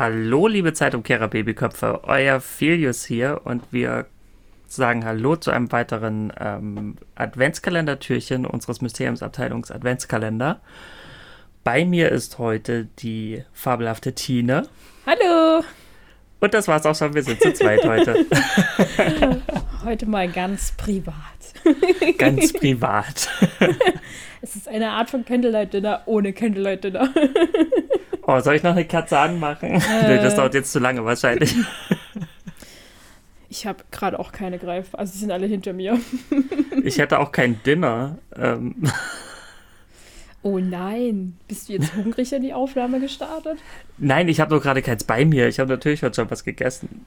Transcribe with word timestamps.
Hallo, 0.00 0.46
liebe 0.46 0.72
Zeitumkehrer 0.72 1.28
Babyköpfe, 1.28 2.04
euer 2.04 2.40
Filius 2.40 3.04
hier 3.04 3.42
und 3.44 3.70
wir 3.70 4.06
sagen 4.66 5.04
Hallo 5.04 5.36
zu 5.36 5.50
einem 5.50 5.70
weiteren 5.72 6.32
ähm, 6.40 6.96
Adventskalendertürchen 7.16 8.46
unseres 8.46 8.80
Mysteriumsabteilungs 8.80 9.70
Adventskalender. 9.70 10.62
Bei 11.64 11.84
mir 11.84 12.10
ist 12.12 12.38
heute 12.38 12.86
die 13.00 13.44
fabelhafte 13.52 14.14
Tine. 14.14 14.68
Hallo! 15.04 15.62
Und 16.40 16.54
das 16.54 16.66
war's 16.66 16.86
auch 16.86 16.96
schon, 16.96 17.12
wir 17.12 17.22
sind 17.22 17.42
zu 17.42 17.52
zweit 17.52 17.84
heute. 17.84 18.24
heute 19.84 20.06
mal 20.06 20.30
ganz 20.30 20.72
privat. 20.78 21.14
ganz 22.16 22.52
privat. 22.58 23.28
es 24.40 24.56
ist 24.56 24.66
eine 24.66 24.92
Art 24.92 25.10
von 25.10 25.26
Candlelight 25.26 25.74
Dinner 25.74 26.00
ohne 26.06 26.32
Candlelight 26.32 26.84
Dinner. 26.84 27.12
oh, 28.30 28.40
soll 28.40 28.56
ich 28.56 28.62
noch 28.62 28.72
eine 28.72 28.84
Katze 28.84 29.18
anmachen? 29.18 29.82
Äh, 29.90 30.22
das 30.22 30.36
dauert 30.36 30.54
jetzt 30.54 30.72
zu 30.72 30.78
lange 30.78 31.04
wahrscheinlich. 31.04 31.54
Ich 33.48 33.66
habe 33.66 33.84
gerade 33.90 34.18
auch 34.18 34.30
keine 34.30 34.58
Greif. 34.58 34.94
Also, 34.94 35.12
sie 35.12 35.18
sind 35.18 35.32
alle 35.32 35.46
hinter 35.46 35.72
mir. 35.72 35.98
ich 36.84 36.98
hätte 36.98 37.18
auch 37.18 37.32
kein 37.32 37.62
Dinner. 37.62 38.18
Ähm. 38.36 38.76
Oh 40.42 40.58
nein, 40.58 41.36
bist 41.48 41.68
du 41.68 41.74
jetzt 41.74 41.94
hungrig 41.94 42.32
in 42.32 42.40
die 42.40 42.54
Aufnahme 42.54 42.98
gestartet? 42.98 43.58
Nein, 43.98 44.26
ich 44.26 44.40
habe 44.40 44.52
nur 44.52 44.62
gerade 44.62 44.80
keins 44.80 45.04
bei 45.04 45.26
mir. 45.26 45.48
Ich 45.48 45.60
habe 45.60 45.68
natürlich 45.68 46.02
heute 46.02 46.14
schon 46.14 46.30
was 46.30 46.44
gegessen. 46.44 47.04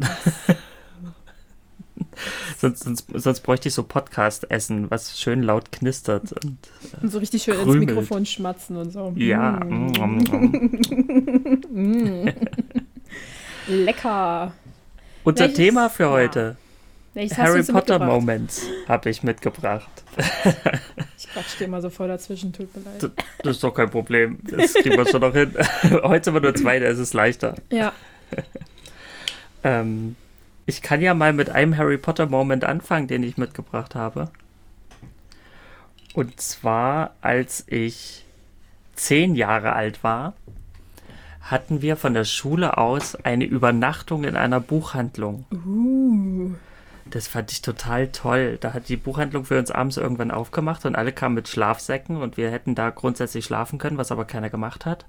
sonst, 2.58 2.84
sonst, 2.84 3.08
sonst 3.14 3.40
bräuchte 3.42 3.68
ich 3.70 3.74
so 3.74 3.84
Podcast-Essen, 3.84 4.90
was 4.92 5.20
schön 5.20 5.44
laut 5.44 5.72
knistert. 5.72 6.32
Und, 6.44 6.58
äh, 6.94 7.04
und 7.04 7.12
so 7.12 7.20
richtig 7.20 7.44
schön 7.44 7.56
krümelt. 7.56 7.76
ins 7.76 7.86
Mikrofon 7.88 8.26
schmatzen 8.26 8.78
und 8.78 8.92
so. 8.92 9.14
Ja. 9.16 9.60
Mm. 9.64 10.24
mm. 11.72 12.32
Lecker. 13.68 14.54
Unser 15.24 15.46
Welches, 15.46 15.58
Thema 15.58 15.90
für 15.90 16.10
heute. 16.10 16.58
Ja. 17.16 17.38
Harry 17.38 17.64
Potter 17.64 18.00
Moments 18.00 18.66
habe 18.88 19.10
ich 19.10 19.22
mitgebracht. 19.22 19.90
ich 21.18 21.30
quatsch 21.30 21.60
dir 21.60 21.66
immer 21.66 21.82
so 21.82 21.92
voll 21.92 22.08
dazwischen, 22.08 22.52
tut 22.52 22.76
mir 22.76 22.84
leid. 22.84 23.04
Das, 23.04 23.12
das 23.44 23.56
ist 23.58 23.64
doch 23.64 23.74
kein 23.74 23.90
Problem. 23.90 24.40
Das 24.44 24.74
kriegen 24.74 24.98
wir 24.98 25.08
schon 25.08 25.22
noch 25.22 25.34
hin. 25.34 25.54
Heute 26.04 26.26
sind 26.26 26.34
wir 26.34 26.42
nur 26.42 26.56
zwei, 26.56 26.80
da 26.80 26.88
ist 26.88 26.98
es 26.98 27.14
leichter. 27.14 27.56
Ja. 27.70 27.94
ähm, 29.64 30.16
ich 30.66 30.82
kann 30.82 31.02
ja 31.02 31.14
mal 31.14 31.34
mit 31.34 31.50
einem 31.50 31.78
Harry 31.78 31.98
Potter 31.98 32.28
Moment 32.28 32.64
anfangen, 32.64 33.08
den 33.08 33.24
ich 33.24 33.38
mitgebracht 33.38 33.96
habe. 33.96 34.30
Und 36.14 36.40
zwar, 36.40 37.16
als 37.22 37.64
ich 37.68 38.26
zehn 38.96 39.36
Jahre 39.36 39.74
alt 39.74 40.04
war, 40.04 40.34
hatten 41.42 41.82
wir 41.82 41.98
von 41.98 42.14
der 42.14 42.24
Schule 42.24 42.78
aus 42.78 43.16
eine 43.16 43.46
Übernachtung 43.46 44.24
in 44.24 44.36
einer 44.36 44.60
Buchhandlung. 44.60 45.46
Uh. 45.52 46.52
Das 47.06 47.28
fand 47.28 47.52
ich 47.52 47.62
total 47.62 48.08
toll. 48.08 48.58
Da 48.62 48.74
hat 48.74 48.88
die 48.88 48.96
Buchhandlung 48.96 49.44
für 49.44 49.60
uns 49.60 49.70
abends 49.70 49.98
irgendwann 49.98 50.32
aufgemacht 50.32 50.86
und 50.86 50.96
alle 50.96 51.12
kamen 51.12 51.36
mit 51.36 51.50
Schlafsäcken 51.50 52.18
und 52.18 52.38
wir 52.38 52.50
hätten 52.50 52.76
da 52.76 52.92
grundsätzlich 52.92 53.44
schlafen 53.44 53.78
können, 53.78 53.98
was 53.98 54.12
aber 54.12 54.24
keiner 54.24 54.50
gemacht 54.50 54.86
hat. 54.86 55.06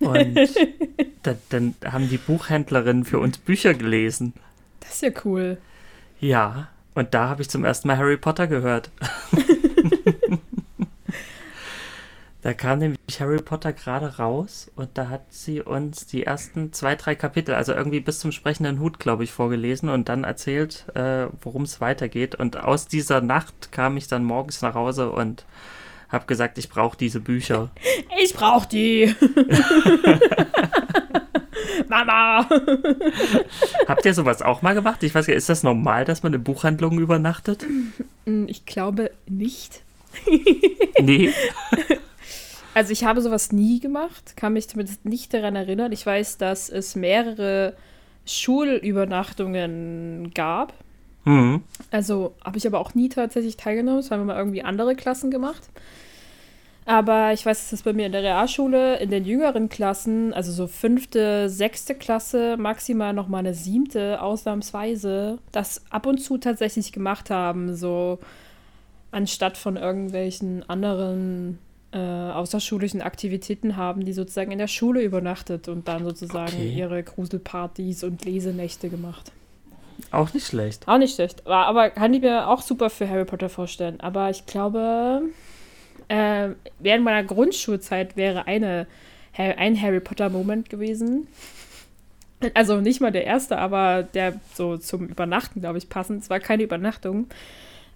Und 0.00 0.38
da, 1.22 1.34
dann 1.48 1.74
haben 1.84 2.08
die 2.08 2.18
Buchhändlerinnen 2.18 3.04
für 3.04 3.18
uns 3.18 3.38
Bücher 3.38 3.74
gelesen. 3.74 4.32
Das 4.80 4.94
ist 4.94 5.02
ja 5.02 5.10
cool. 5.24 5.58
Ja, 6.20 6.68
und 6.94 7.14
da 7.14 7.28
habe 7.28 7.42
ich 7.42 7.50
zum 7.50 7.64
ersten 7.64 7.88
Mal 7.88 7.98
Harry 7.98 8.16
Potter 8.16 8.46
gehört. 8.46 8.90
Da 12.44 12.52
kam 12.52 12.78
nämlich 12.78 12.98
Harry 13.20 13.40
Potter 13.40 13.72
gerade 13.72 14.18
raus 14.18 14.70
und 14.76 14.98
da 14.98 15.08
hat 15.08 15.32
sie 15.32 15.62
uns 15.62 16.04
die 16.04 16.24
ersten 16.24 16.74
zwei, 16.74 16.94
drei 16.94 17.14
Kapitel, 17.14 17.54
also 17.54 17.72
irgendwie 17.72 18.00
bis 18.00 18.18
zum 18.18 18.32
sprechenden 18.32 18.80
Hut, 18.80 18.98
glaube 18.98 19.24
ich, 19.24 19.32
vorgelesen 19.32 19.88
und 19.88 20.10
dann 20.10 20.24
erzählt, 20.24 20.84
äh, 20.94 21.28
worum 21.40 21.62
es 21.62 21.80
weitergeht. 21.80 22.34
Und 22.34 22.58
aus 22.58 22.86
dieser 22.86 23.22
Nacht 23.22 23.72
kam 23.72 23.96
ich 23.96 24.08
dann 24.08 24.24
morgens 24.24 24.60
nach 24.60 24.74
Hause 24.74 25.10
und 25.10 25.46
habe 26.14 26.26
gesagt, 26.26 26.58
ich 26.58 26.68
brauche 26.68 26.96
diese 26.96 27.20
Bücher. 27.20 27.70
Ich 28.22 28.32
brauche 28.32 28.68
die. 28.68 29.12
Mama! 31.88 32.48
Habt 33.88 34.06
ihr 34.06 34.14
sowas 34.14 34.40
auch 34.40 34.62
mal 34.62 34.74
gemacht? 34.74 35.02
Ich 35.02 35.12
weiß 35.14 35.26
gar 35.26 35.32
nicht, 35.32 35.38
ist 35.38 35.48
das 35.48 35.64
normal, 35.64 36.04
dass 36.04 36.22
man 36.22 36.32
in 36.32 36.44
Buchhandlungen 36.44 37.00
übernachtet? 37.00 37.66
Ich 38.46 38.66
glaube 38.66 39.10
nicht. 39.28 39.82
nee. 41.00 41.32
Also 42.74 42.92
ich 42.92 43.04
habe 43.04 43.20
sowas 43.20 43.52
nie 43.52 43.80
gemacht, 43.80 44.36
kann 44.36 44.52
mich 44.52 44.68
zumindest 44.68 45.04
nicht 45.04 45.34
daran 45.34 45.56
erinnern. 45.56 45.92
Ich 45.92 46.06
weiß, 46.06 46.38
dass 46.38 46.68
es 46.68 46.96
mehrere 46.96 47.74
Schulübernachtungen 48.26 50.32
gab. 50.34 50.72
Mhm. 51.24 51.62
Also 51.90 52.34
habe 52.44 52.58
ich 52.58 52.66
aber 52.66 52.80
auch 52.80 52.94
nie 52.94 53.08
tatsächlich 53.08 53.56
teilgenommen. 53.56 54.00
Das 54.00 54.10
haben 54.10 54.20
wir 54.20 54.26
mal 54.26 54.38
irgendwie 54.38 54.62
andere 54.62 54.94
Klassen 54.94 55.30
gemacht. 55.30 55.62
Aber 56.86 57.32
ich 57.32 57.46
weiß, 57.46 57.58
dass 57.60 57.72
es 57.72 57.82
bei 57.82 57.94
mir 57.94 58.06
in 58.06 58.12
der 58.12 58.22
Realschule 58.22 58.98
in 58.98 59.10
den 59.10 59.24
jüngeren 59.24 59.70
Klassen, 59.70 60.34
also 60.34 60.52
so 60.52 60.66
fünfte, 60.66 61.48
sechste 61.48 61.94
Klasse, 61.94 62.56
maximal 62.58 63.14
noch 63.14 63.26
mal 63.26 63.38
eine 63.38 63.54
siebte, 63.54 64.20
ausnahmsweise, 64.20 65.38
das 65.50 65.82
ab 65.90 66.06
und 66.06 66.18
zu 66.18 66.36
tatsächlich 66.36 66.92
gemacht 66.92 67.30
haben. 67.30 67.74
So 67.74 68.18
anstatt 69.12 69.56
von 69.56 69.76
irgendwelchen 69.76 70.68
anderen 70.68 71.58
äh, 71.92 71.98
außerschulischen 71.98 73.00
Aktivitäten 73.00 73.76
haben, 73.76 74.04
die 74.04 74.12
sozusagen 74.12 74.50
in 74.50 74.58
der 74.58 74.68
Schule 74.68 75.02
übernachtet 75.02 75.68
und 75.68 75.88
dann 75.88 76.04
sozusagen 76.04 76.52
okay. 76.52 76.74
ihre 76.76 77.02
Gruselpartys 77.02 78.04
und 78.04 78.24
Lesenächte 78.26 78.90
gemacht. 78.90 79.32
Auch 80.10 80.34
nicht 80.34 80.48
schlecht. 80.48 80.86
Auch 80.86 80.98
nicht 80.98 81.14
schlecht. 81.14 81.46
Aber, 81.46 81.66
aber 81.66 81.90
kann 81.90 82.12
ich 82.12 82.20
mir 82.20 82.48
auch 82.48 82.60
super 82.60 82.90
für 82.90 83.08
Harry 83.08 83.24
Potter 83.24 83.48
vorstellen. 83.48 84.00
Aber 84.00 84.28
ich 84.28 84.44
glaube, 84.44 85.22
äh, 86.08 86.50
während 86.78 87.04
meiner 87.04 87.24
Grundschulzeit 87.24 88.16
wäre 88.16 88.46
eine, 88.46 88.86
ein 89.36 89.80
Harry 89.80 90.00
Potter-Moment 90.00 90.70
gewesen. 90.70 91.26
Also 92.52 92.80
nicht 92.80 93.00
mal 93.00 93.12
der 93.12 93.24
erste, 93.24 93.58
aber 93.58 94.02
der 94.02 94.40
so 94.52 94.76
zum 94.76 95.08
Übernachten, 95.08 95.60
glaube 95.60 95.78
ich, 95.78 95.88
passend. 95.88 96.22
Es 96.22 96.30
war 96.30 96.40
keine 96.40 96.62
Übernachtung. 96.62 97.26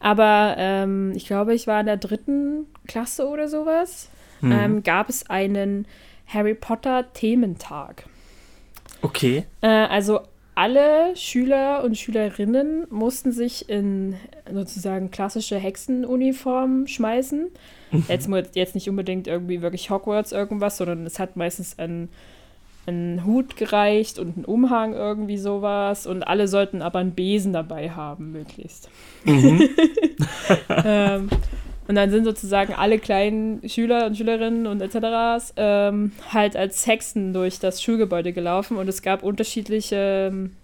Aber 0.00 0.54
ähm, 0.58 1.12
ich 1.14 1.26
glaube, 1.26 1.54
ich 1.54 1.66
war 1.66 1.80
in 1.80 1.86
der 1.86 1.96
dritten 1.96 2.66
Klasse 2.86 3.28
oder 3.28 3.48
sowas. 3.48 4.08
Mhm. 4.40 4.52
Ähm, 4.52 4.82
gab 4.82 5.08
es 5.08 5.28
einen 5.28 5.86
Harry 6.26 6.54
Potter 6.54 7.12
Thementag. 7.12 8.04
Okay. 9.02 9.44
Äh, 9.60 9.68
also 9.68 10.20
alle 10.58 11.14
Schüler 11.14 11.84
und 11.84 11.96
Schülerinnen 11.96 12.88
mussten 12.90 13.30
sich 13.30 13.68
in 13.68 14.16
sozusagen 14.52 15.12
klassische 15.12 15.56
Hexenuniform 15.56 16.88
schmeißen. 16.88 17.46
Jetzt, 18.08 18.28
jetzt 18.54 18.74
nicht 18.74 18.90
unbedingt 18.90 19.28
irgendwie 19.28 19.62
wirklich 19.62 19.88
Hogwarts 19.88 20.32
irgendwas, 20.32 20.76
sondern 20.76 21.06
es 21.06 21.20
hat 21.20 21.36
meistens 21.36 21.78
ein 21.78 22.08
einen 22.86 23.26
Hut 23.26 23.56
gereicht 23.56 24.18
und 24.18 24.36
einen 24.36 24.44
Umhang, 24.46 24.94
irgendwie 24.94 25.36
sowas. 25.36 26.06
Und 26.06 26.22
alle 26.22 26.48
sollten 26.48 26.80
aber 26.80 27.00
einen 27.00 27.12
Besen 27.12 27.52
dabei 27.52 27.90
haben, 27.90 28.32
möglichst. 28.32 28.88
Mhm. 29.24 29.68
ähm, 30.84 31.28
und 31.88 31.94
dann 31.94 32.10
sind 32.10 32.24
sozusagen 32.24 32.74
alle 32.74 32.98
kleinen 32.98 33.66
Schüler 33.68 34.06
und 34.06 34.16
Schülerinnen 34.16 34.66
und 34.66 34.80
etc. 34.82 35.52
Ähm, 35.56 36.12
halt 36.32 36.54
als 36.54 36.86
Hexen 36.86 37.32
durch 37.32 37.58
das 37.58 37.82
Schulgebäude 37.82 38.32
gelaufen 38.32 38.76
und 38.76 38.88
es 38.88 39.02
gab 39.02 39.22
unterschiedliche 39.22 40.28
ähm, 40.30 40.54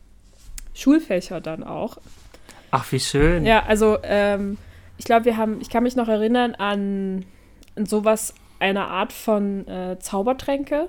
Schulfächer 0.74 1.40
dann 1.40 1.64
auch. 1.64 1.96
Ach, 2.70 2.92
wie 2.92 3.00
schön. 3.00 3.46
Ja, 3.46 3.64
also 3.64 3.98
ähm, 4.02 4.58
ich 4.98 5.06
glaube, 5.06 5.24
wir 5.24 5.36
haben, 5.36 5.60
ich 5.60 5.70
kann 5.70 5.82
mich 5.82 5.96
noch 5.96 6.08
erinnern 6.08 6.54
an, 6.54 7.24
sowas, 7.76 8.34
eine 8.60 8.86
Art 8.86 9.12
von 9.12 9.66
äh, 9.66 9.98
Zaubertränke. 9.98 10.88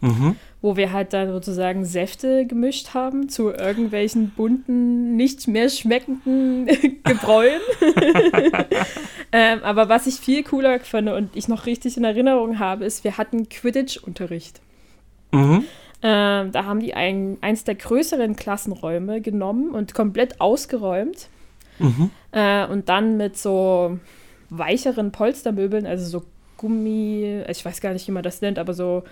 Mhm 0.00 0.36
wo 0.62 0.76
wir 0.76 0.92
halt 0.92 1.12
dann 1.12 1.30
sozusagen 1.32 1.84
Säfte 1.84 2.46
gemischt 2.46 2.94
haben 2.94 3.28
zu 3.28 3.50
irgendwelchen 3.50 4.30
bunten, 4.30 5.16
nicht 5.16 5.48
mehr 5.48 5.68
schmeckenden 5.68 6.66
Gebräuen. 7.04 7.60
ähm, 9.32 9.58
aber 9.64 9.88
was 9.88 10.06
ich 10.06 10.14
viel 10.14 10.44
cooler 10.44 10.78
finde 10.78 11.16
und 11.16 11.36
ich 11.36 11.48
noch 11.48 11.66
richtig 11.66 11.96
in 11.96 12.04
Erinnerung 12.04 12.60
habe, 12.60 12.84
ist, 12.84 13.02
wir 13.02 13.18
hatten 13.18 13.48
Quidditch-Unterricht. 13.48 14.60
Mhm. 15.32 15.64
Ähm, 16.04 16.52
da 16.52 16.64
haben 16.64 16.80
die 16.80 16.94
ein, 16.94 17.38
eins 17.40 17.64
der 17.64 17.74
größeren 17.74 18.36
Klassenräume 18.36 19.20
genommen 19.20 19.70
und 19.70 19.94
komplett 19.94 20.40
ausgeräumt. 20.40 21.28
Mhm. 21.80 22.10
Äh, 22.30 22.66
und 22.66 22.88
dann 22.88 23.16
mit 23.16 23.36
so 23.36 23.98
weicheren 24.48 25.10
Polstermöbeln, 25.10 25.86
also 25.86 26.04
so 26.04 26.24
Gummi, 26.56 27.42
ich 27.48 27.64
weiß 27.64 27.80
gar 27.80 27.92
nicht, 27.92 28.06
wie 28.06 28.12
man 28.12 28.22
das 28.22 28.40
nennt, 28.40 28.58
aber 28.58 28.74
so 28.74 29.02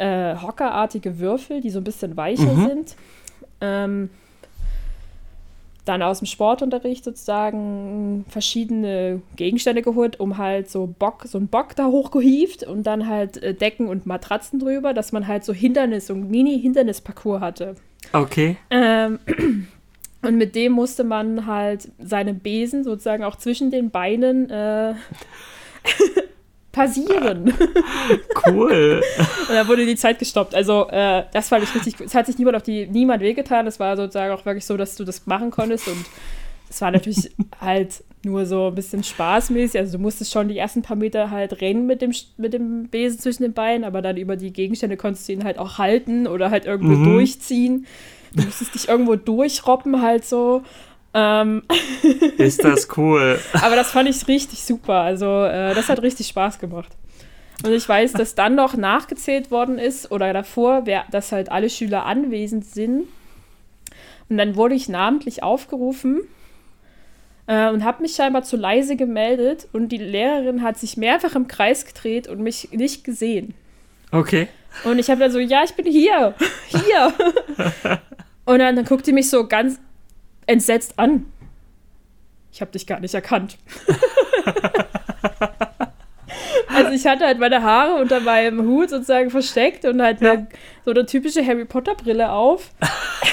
äh, 0.00 0.34
hockerartige 0.36 1.18
Würfel, 1.18 1.60
die 1.60 1.70
so 1.70 1.78
ein 1.78 1.84
bisschen 1.84 2.16
weicher 2.16 2.52
mhm. 2.52 2.66
sind. 2.66 2.96
Ähm, 3.60 4.10
dann 5.84 6.02
aus 6.02 6.18
dem 6.20 6.26
Sportunterricht 6.26 7.04
sozusagen 7.04 8.24
verschiedene 8.28 9.22
Gegenstände 9.36 9.82
geholt, 9.82 10.20
um 10.20 10.38
halt 10.38 10.70
so 10.70 10.86
Bock, 10.86 11.24
so 11.26 11.36
einen 11.36 11.48
Bock 11.48 11.74
da 11.76 11.86
hochgehieft 11.86 12.62
und 12.62 12.84
dann 12.86 13.08
halt 13.08 13.42
äh, 13.42 13.54
Decken 13.54 13.88
und 13.88 14.06
Matratzen 14.06 14.58
drüber, 14.58 14.94
dass 14.94 15.12
man 15.12 15.26
halt 15.26 15.44
so 15.44 15.52
Hindernis, 15.52 16.06
so 16.06 16.14
ein 16.14 16.30
Mini-Hindernisparcours 16.30 17.40
hatte. 17.40 17.74
Okay. 18.12 18.56
Ähm, 18.70 19.18
und 20.22 20.36
mit 20.36 20.54
dem 20.54 20.72
musste 20.72 21.04
man 21.04 21.46
halt 21.46 21.90
seine 21.98 22.34
Besen 22.34 22.84
sozusagen 22.84 23.24
auch 23.24 23.36
zwischen 23.36 23.70
den 23.70 23.90
Beinen 23.90 24.48
äh, 24.48 24.94
passieren. 26.72 27.52
Cool. 28.46 29.02
und 29.48 29.54
dann 29.54 29.68
wurde 29.68 29.84
die 29.84 29.96
Zeit 29.96 30.18
gestoppt. 30.18 30.54
Also 30.54 30.88
äh, 30.88 31.24
das 31.32 31.48
fand 31.48 31.62
ich 31.62 31.74
richtig. 31.74 32.00
Es 32.00 32.14
hat 32.14 32.26
sich 32.26 32.38
niemand 32.38 32.56
auf 32.56 32.62
die 32.62 32.86
niemand 32.86 33.22
wehgetan. 33.22 33.66
Es 33.66 33.78
war 33.78 33.96
sozusagen 33.96 34.32
auch 34.32 34.44
wirklich 34.46 34.64
so, 34.64 34.76
dass 34.76 34.96
du 34.96 35.04
das 35.04 35.26
machen 35.26 35.50
konntest 35.50 35.88
und 35.88 36.04
es 36.70 36.80
war 36.80 36.90
natürlich 36.90 37.30
halt 37.60 38.02
nur 38.24 38.46
so 38.46 38.68
ein 38.68 38.74
bisschen 38.74 39.04
spaßmäßig. 39.04 39.78
Also 39.78 39.98
du 39.98 40.02
musstest 40.02 40.32
schon 40.32 40.48
die 40.48 40.58
ersten 40.58 40.82
paar 40.82 40.96
Meter 40.96 41.30
halt 41.30 41.60
rennen 41.60 41.86
mit 41.86 42.02
dem, 42.02 42.12
mit 42.36 42.52
dem 42.52 42.88
Besen 42.88 43.18
zwischen 43.18 43.42
den 43.42 43.52
Beinen, 43.52 43.84
aber 43.84 44.02
dann 44.02 44.16
über 44.16 44.36
die 44.36 44.52
Gegenstände 44.52 44.96
konntest 44.96 45.28
du 45.28 45.32
ihn 45.32 45.44
halt 45.44 45.58
auch 45.58 45.78
halten 45.78 46.26
oder 46.26 46.50
halt 46.50 46.64
irgendwo 46.64 46.96
mhm. 46.96 47.12
durchziehen. 47.12 47.86
Du 48.34 48.44
musstest 48.44 48.74
dich 48.74 48.88
irgendwo 48.88 49.16
durchroppen 49.16 50.02
halt 50.02 50.24
so. 50.24 50.62
Ähm 51.12 51.62
Ist 52.38 52.64
das 52.64 52.88
cool. 52.96 53.40
aber 53.52 53.76
das 53.76 53.90
fand 53.90 54.08
ich 54.08 54.26
richtig 54.28 54.62
super. 54.62 54.94
Also 54.94 55.44
äh, 55.44 55.74
das 55.74 55.88
hat 55.88 56.02
richtig 56.02 56.28
Spaß 56.28 56.58
gemacht. 56.58 56.96
Und 57.64 57.72
ich 57.72 57.86
weiß, 57.88 58.12
dass 58.12 58.34
dann 58.34 58.54
noch 58.54 58.76
nachgezählt 58.76 59.50
worden 59.50 59.78
ist 59.78 60.10
oder 60.10 60.32
davor, 60.32 60.82
wer, 60.86 61.04
dass 61.10 61.32
halt 61.32 61.50
alle 61.50 61.68
Schüler 61.68 62.06
anwesend 62.06 62.64
sind. 62.64 63.06
Und 64.28 64.38
dann 64.38 64.56
wurde 64.56 64.74
ich 64.74 64.88
namentlich 64.88 65.42
aufgerufen 65.42 66.20
äh, 67.46 67.68
und 67.68 67.84
habe 67.84 68.02
mich 68.02 68.14
scheinbar 68.14 68.44
zu 68.44 68.56
leise 68.56 68.96
gemeldet 68.96 69.68
und 69.72 69.88
die 69.88 69.98
Lehrerin 69.98 70.62
hat 70.62 70.78
sich 70.78 70.96
mehrfach 70.96 71.34
im 71.34 71.48
Kreis 71.48 71.84
gedreht 71.84 72.28
und 72.28 72.40
mich 72.40 72.70
nicht 72.70 73.04
gesehen. 73.04 73.54
Okay. 74.12 74.48
Und 74.84 74.98
ich 74.98 75.10
habe 75.10 75.20
dann 75.20 75.32
so, 75.32 75.40
ja, 75.40 75.64
ich 75.64 75.72
bin 75.72 75.84
hier, 75.84 76.34
hier. 76.68 77.12
und 78.44 78.58
dann, 78.60 78.76
dann 78.76 78.84
guckt 78.84 79.06
die 79.06 79.12
mich 79.12 79.28
so 79.28 79.46
ganz 79.46 79.80
entsetzt 80.50 80.98
an. 80.98 81.26
Ich 82.52 82.60
habe 82.60 82.72
dich 82.72 82.86
gar 82.86 83.00
nicht 83.00 83.14
erkannt. 83.14 83.56
also 86.68 86.90
ich 86.90 87.06
hatte 87.06 87.24
halt 87.24 87.38
meine 87.38 87.62
Haare 87.62 88.00
unter 88.00 88.18
meinem 88.20 88.66
Hut 88.66 88.90
sozusagen 88.90 89.30
versteckt 89.30 89.84
und 89.84 90.02
halt 90.02 90.20
ja. 90.20 90.32
eine, 90.32 90.48
so 90.84 90.90
eine 90.90 91.06
typische 91.06 91.46
Harry 91.46 91.64
Potter 91.64 91.94
Brille 91.94 92.32
auf. 92.32 92.72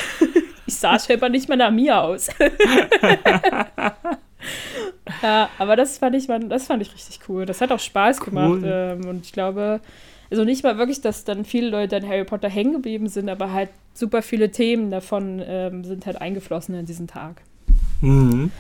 ich 0.68 0.76
sah 0.76 1.00
scheinbar 1.00 1.30
nicht 1.30 1.48
mehr 1.50 1.58
nach 1.58 1.72
mir 1.72 2.00
aus. 2.00 2.28
ja, 5.24 5.50
aber 5.58 5.76
das 5.76 5.98
fand 5.98 6.16
ich, 6.16 6.28
das 6.28 6.68
fand 6.68 6.84
ich 6.84 6.94
richtig 6.94 7.22
cool. 7.28 7.48
Das 7.48 7.62
hat 7.62 7.72
auch 7.72 7.80
Spaß 7.80 8.20
gemacht. 8.20 8.62
Ähm, 8.64 9.08
und 9.08 9.26
ich 9.26 9.34
glaube, 9.34 9.82
also 10.30 10.44
nicht 10.44 10.64
mal 10.64 10.78
wirklich, 10.78 11.02
dass 11.02 11.24
dann 11.24 11.46
viele 11.46 11.70
Leute 11.70 11.98
an 11.98 12.08
Harry 12.08 12.26
Potter 12.26 12.50
hängen 12.50 12.74
geblieben 12.74 13.08
sind, 13.08 13.30
aber 13.30 13.52
halt 13.54 13.70
super 13.94 14.22
viele 14.22 14.52
Themen 14.52 14.92
davon 14.92 15.42
ähm, 15.46 15.84
sind 15.84 16.06
halt 16.06 16.22
eingeflossen 16.22 16.76
in 16.76 16.86
diesen 16.86 17.08
Tag. 17.08 17.42
Mhm. 18.02 18.52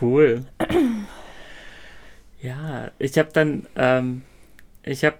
Cool. 0.00 0.44
ja, 2.42 2.90
ich 2.98 3.16
habe 3.18 3.30
dann, 3.32 3.66
ähm, 3.76 4.22
ich 4.82 5.04
habe 5.04 5.16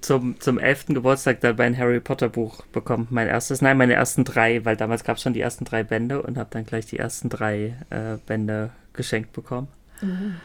zum, 0.00 0.38
zum 0.40 0.58
11. 0.58 0.86
Geburtstag 0.88 1.40
dabei 1.40 1.64
ein 1.64 1.78
Harry 1.78 2.00
Potter 2.00 2.28
Buch 2.28 2.64
bekommen. 2.66 3.08
Mein 3.10 3.28
erstes, 3.28 3.62
nein, 3.62 3.78
meine 3.78 3.94
ersten 3.94 4.24
drei, 4.24 4.64
weil 4.64 4.76
damals 4.76 5.04
gab 5.04 5.16
es 5.16 5.22
schon 5.22 5.32
die 5.32 5.40
ersten 5.40 5.64
drei 5.64 5.82
Bände 5.82 6.22
und 6.22 6.36
habe 6.36 6.50
dann 6.52 6.66
gleich 6.66 6.86
die 6.86 6.98
ersten 6.98 7.28
drei 7.28 7.76
äh, 7.90 8.18
Bände 8.26 8.70
geschenkt 8.92 9.32
bekommen. 9.32 9.68
Mhm. 10.02 10.36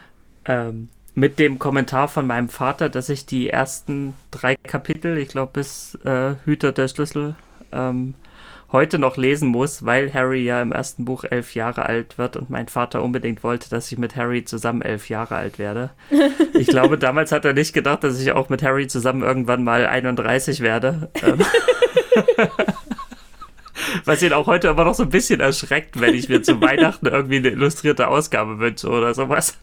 Ähm, 0.46 0.88
mit 1.16 1.38
dem 1.38 1.58
Kommentar 1.58 2.08
von 2.08 2.26
meinem 2.26 2.50
Vater, 2.50 2.90
dass 2.90 3.08
ich 3.08 3.24
die 3.24 3.48
ersten 3.48 4.12
drei 4.30 4.54
Kapitel, 4.54 5.16
ich 5.16 5.28
glaube 5.28 5.52
bis 5.54 5.98
äh, 6.04 6.34
Hüter 6.44 6.72
der 6.72 6.88
Schlüssel, 6.88 7.34
ähm, 7.72 8.12
heute 8.70 8.98
noch 8.98 9.16
lesen 9.16 9.48
muss, 9.48 9.86
weil 9.86 10.12
Harry 10.12 10.44
ja 10.44 10.60
im 10.60 10.72
ersten 10.72 11.06
Buch 11.06 11.24
elf 11.24 11.54
Jahre 11.54 11.86
alt 11.86 12.18
wird 12.18 12.36
und 12.36 12.50
mein 12.50 12.68
Vater 12.68 13.02
unbedingt 13.02 13.42
wollte, 13.42 13.70
dass 13.70 13.90
ich 13.90 13.96
mit 13.96 14.14
Harry 14.14 14.44
zusammen 14.44 14.82
elf 14.82 15.08
Jahre 15.08 15.36
alt 15.36 15.58
werde. 15.58 15.90
Ich 16.52 16.68
glaube, 16.68 16.98
damals 16.98 17.32
hat 17.32 17.44
er 17.44 17.52
nicht 17.52 17.72
gedacht, 17.74 18.02
dass 18.02 18.20
ich 18.20 18.32
auch 18.32 18.48
mit 18.48 18.62
Harry 18.62 18.86
zusammen 18.86 19.22
irgendwann 19.22 19.62
mal 19.64 19.86
31 19.86 20.60
werde. 20.60 21.10
Ähm. 21.22 21.38
Was 24.04 24.22
ihn 24.22 24.32
auch 24.32 24.46
heute 24.46 24.68
immer 24.68 24.84
noch 24.84 24.94
so 24.94 25.02
ein 25.02 25.10
bisschen 25.10 25.40
erschreckt, 25.40 26.00
wenn 26.00 26.14
ich 26.14 26.28
mir 26.28 26.42
zu 26.42 26.60
Weihnachten 26.60 27.06
irgendwie 27.06 27.36
eine 27.36 27.48
illustrierte 27.48 28.08
Ausgabe 28.08 28.58
wünsche 28.58 28.88
oder 28.88 29.14
sowas. 29.14 29.58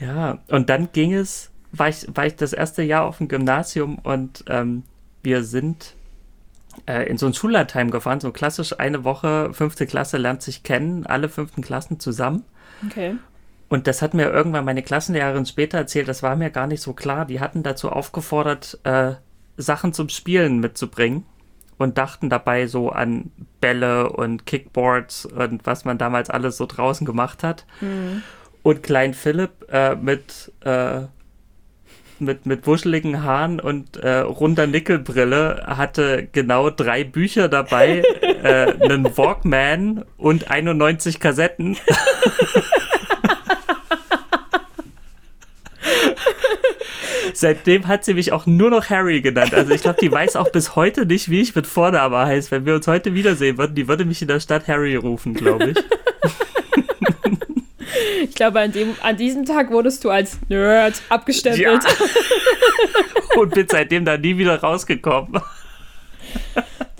Ja, 0.00 0.38
und 0.48 0.68
dann 0.68 0.90
ging 0.92 1.14
es, 1.14 1.50
war 1.72 1.88
ich, 1.88 2.06
war 2.14 2.26
ich 2.26 2.36
das 2.36 2.52
erste 2.52 2.82
Jahr 2.82 3.04
auf 3.04 3.18
dem 3.18 3.28
Gymnasium 3.28 3.98
und 3.98 4.44
ähm, 4.48 4.82
wir 5.22 5.42
sind 5.42 5.94
äh, 6.86 7.08
in 7.08 7.18
so 7.18 7.26
ein 7.26 7.34
Schullandheim 7.34 7.90
gefahren, 7.90 8.20
so 8.20 8.32
klassisch 8.32 8.78
eine 8.78 9.04
Woche, 9.04 9.52
fünfte 9.52 9.86
Klasse 9.86 10.18
lernt 10.18 10.42
sich 10.42 10.62
kennen, 10.62 11.06
alle 11.06 11.28
fünften 11.28 11.62
Klassen 11.62 11.98
zusammen. 11.98 12.44
Okay. 12.86 13.16
Und 13.68 13.86
das 13.86 14.02
hat 14.02 14.14
mir 14.14 14.30
irgendwann 14.30 14.64
meine 14.64 14.82
Klassenlehrerin 14.82 15.46
später 15.46 15.78
erzählt, 15.78 16.08
das 16.08 16.22
war 16.22 16.36
mir 16.36 16.50
gar 16.50 16.66
nicht 16.66 16.82
so 16.82 16.92
klar. 16.92 17.24
Die 17.24 17.40
hatten 17.40 17.62
dazu 17.62 17.90
aufgefordert, 17.90 18.78
äh, 18.84 19.14
Sachen 19.56 19.92
zum 19.92 20.08
Spielen 20.08 20.60
mitzubringen 20.60 21.24
und 21.78 21.98
dachten 21.98 22.30
dabei 22.30 22.66
so 22.66 22.90
an 22.90 23.32
Bälle 23.60 24.10
und 24.10 24.46
Kickboards 24.46 25.26
und 25.26 25.66
was 25.66 25.84
man 25.84 25.98
damals 25.98 26.30
alles 26.30 26.56
so 26.56 26.66
draußen 26.66 27.06
gemacht 27.06 27.42
hat. 27.42 27.66
Mhm. 27.80 28.22
Und 28.66 28.82
Klein 28.82 29.14
Philipp 29.14 29.70
äh, 29.70 29.94
mit 29.94 30.50
äh, 30.64 31.02
mit, 32.18 32.46
mit 32.46 32.66
wuscheligen 32.66 33.22
Haaren 33.22 33.60
und 33.60 33.96
äh, 33.98 34.18
runder 34.18 34.66
Nickelbrille 34.66 35.62
hatte 35.68 36.26
genau 36.32 36.70
drei 36.70 37.04
Bücher 37.04 37.48
dabei, 37.48 38.02
äh, 38.22 38.72
einen 38.82 39.16
Walkman 39.16 40.04
und 40.16 40.50
91 40.50 41.20
Kassetten. 41.20 41.76
Seitdem 47.34 47.86
hat 47.86 48.04
sie 48.04 48.14
mich 48.14 48.32
auch 48.32 48.46
nur 48.46 48.70
noch 48.70 48.90
Harry 48.90 49.20
genannt. 49.20 49.54
Also 49.54 49.72
ich 49.72 49.82
glaube, 49.82 50.00
die 50.00 50.10
weiß 50.10 50.34
auch 50.34 50.50
bis 50.50 50.74
heute 50.74 51.06
nicht, 51.06 51.30
wie 51.30 51.40
ich 51.40 51.54
mit 51.54 51.68
Vorname 51.68 52.16
heiße. 52.16 52.50
Wenn 52.50 52.66
wir 52.66 52.74
uns 52.74 52.88
heute 52.88 53.14
wiedersehen 53.14 53.58
würden, 53.58 53.76
die 53.76 53.86
würde 53.86 54.04
mich 54.04 54.22
in 54.22 54.28
der 54.28 54.40
Stadt 54.40 54.66
Harry 54.66 54.96
rufen, 54.96 55.34
glaube 55.34 55.70
ich. 55.70 55.76
Ich 58.22 58.34
glaube, 58.34 58.60
an, 58.60 58.72
dem, 58.72 58.94
an 59.02 59.16
diesem 59.16 59.44
Tag 59.44 59.70
wurdest 59.70 60.04
du 60.04 60.10
als 60.10 60.38
Nerd 60.48 61.00
abgestempelt. 61.08 61.84
Ja. 61.84 63.40
Und 63.40 63.54
bin 63.54 63.66
seitdem 63.68 64.04
da 64.04 64.16
nie 64.16 64.38
wieder 64.38 64.60
rausgekommen. 64.60 65.42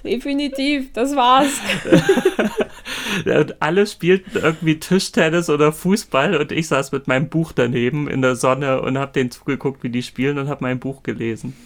Definitiv, 0.05 0.93
das 0.93 1.17
war's. 1.17 1.61
und 3.25 3.61
alle 3.61 3.87
spielten 3.87 4.39
irgendwie 4.41 4.79
Tischtennis 4.79 5.51
oder 5.51 5.73
Fußball 5.73 6.37
und 6.37 6.53
ich 6.53 6.69
saß 6.69 6.93
mit 6.93 7.09
meinem 7.09 7.29
Buch 7.29 7.53
daneben 7.53 8.09
in 8.09 8.23
der 8.23 8.37
Sonne 8.37 8.83
und 8.83 8.99
habe 8.99 9.13
denen 9.13 9.33
zugeguckt, 9.33 9.83
wie 9.83 9.89
die 9.89 10.03
spielen 10.03 10.39
und 10.39 10.49
habe 10.49 10.63
mein 10.63 10.79
Buch 10.79 11.03
gelesen. 11.03 11.57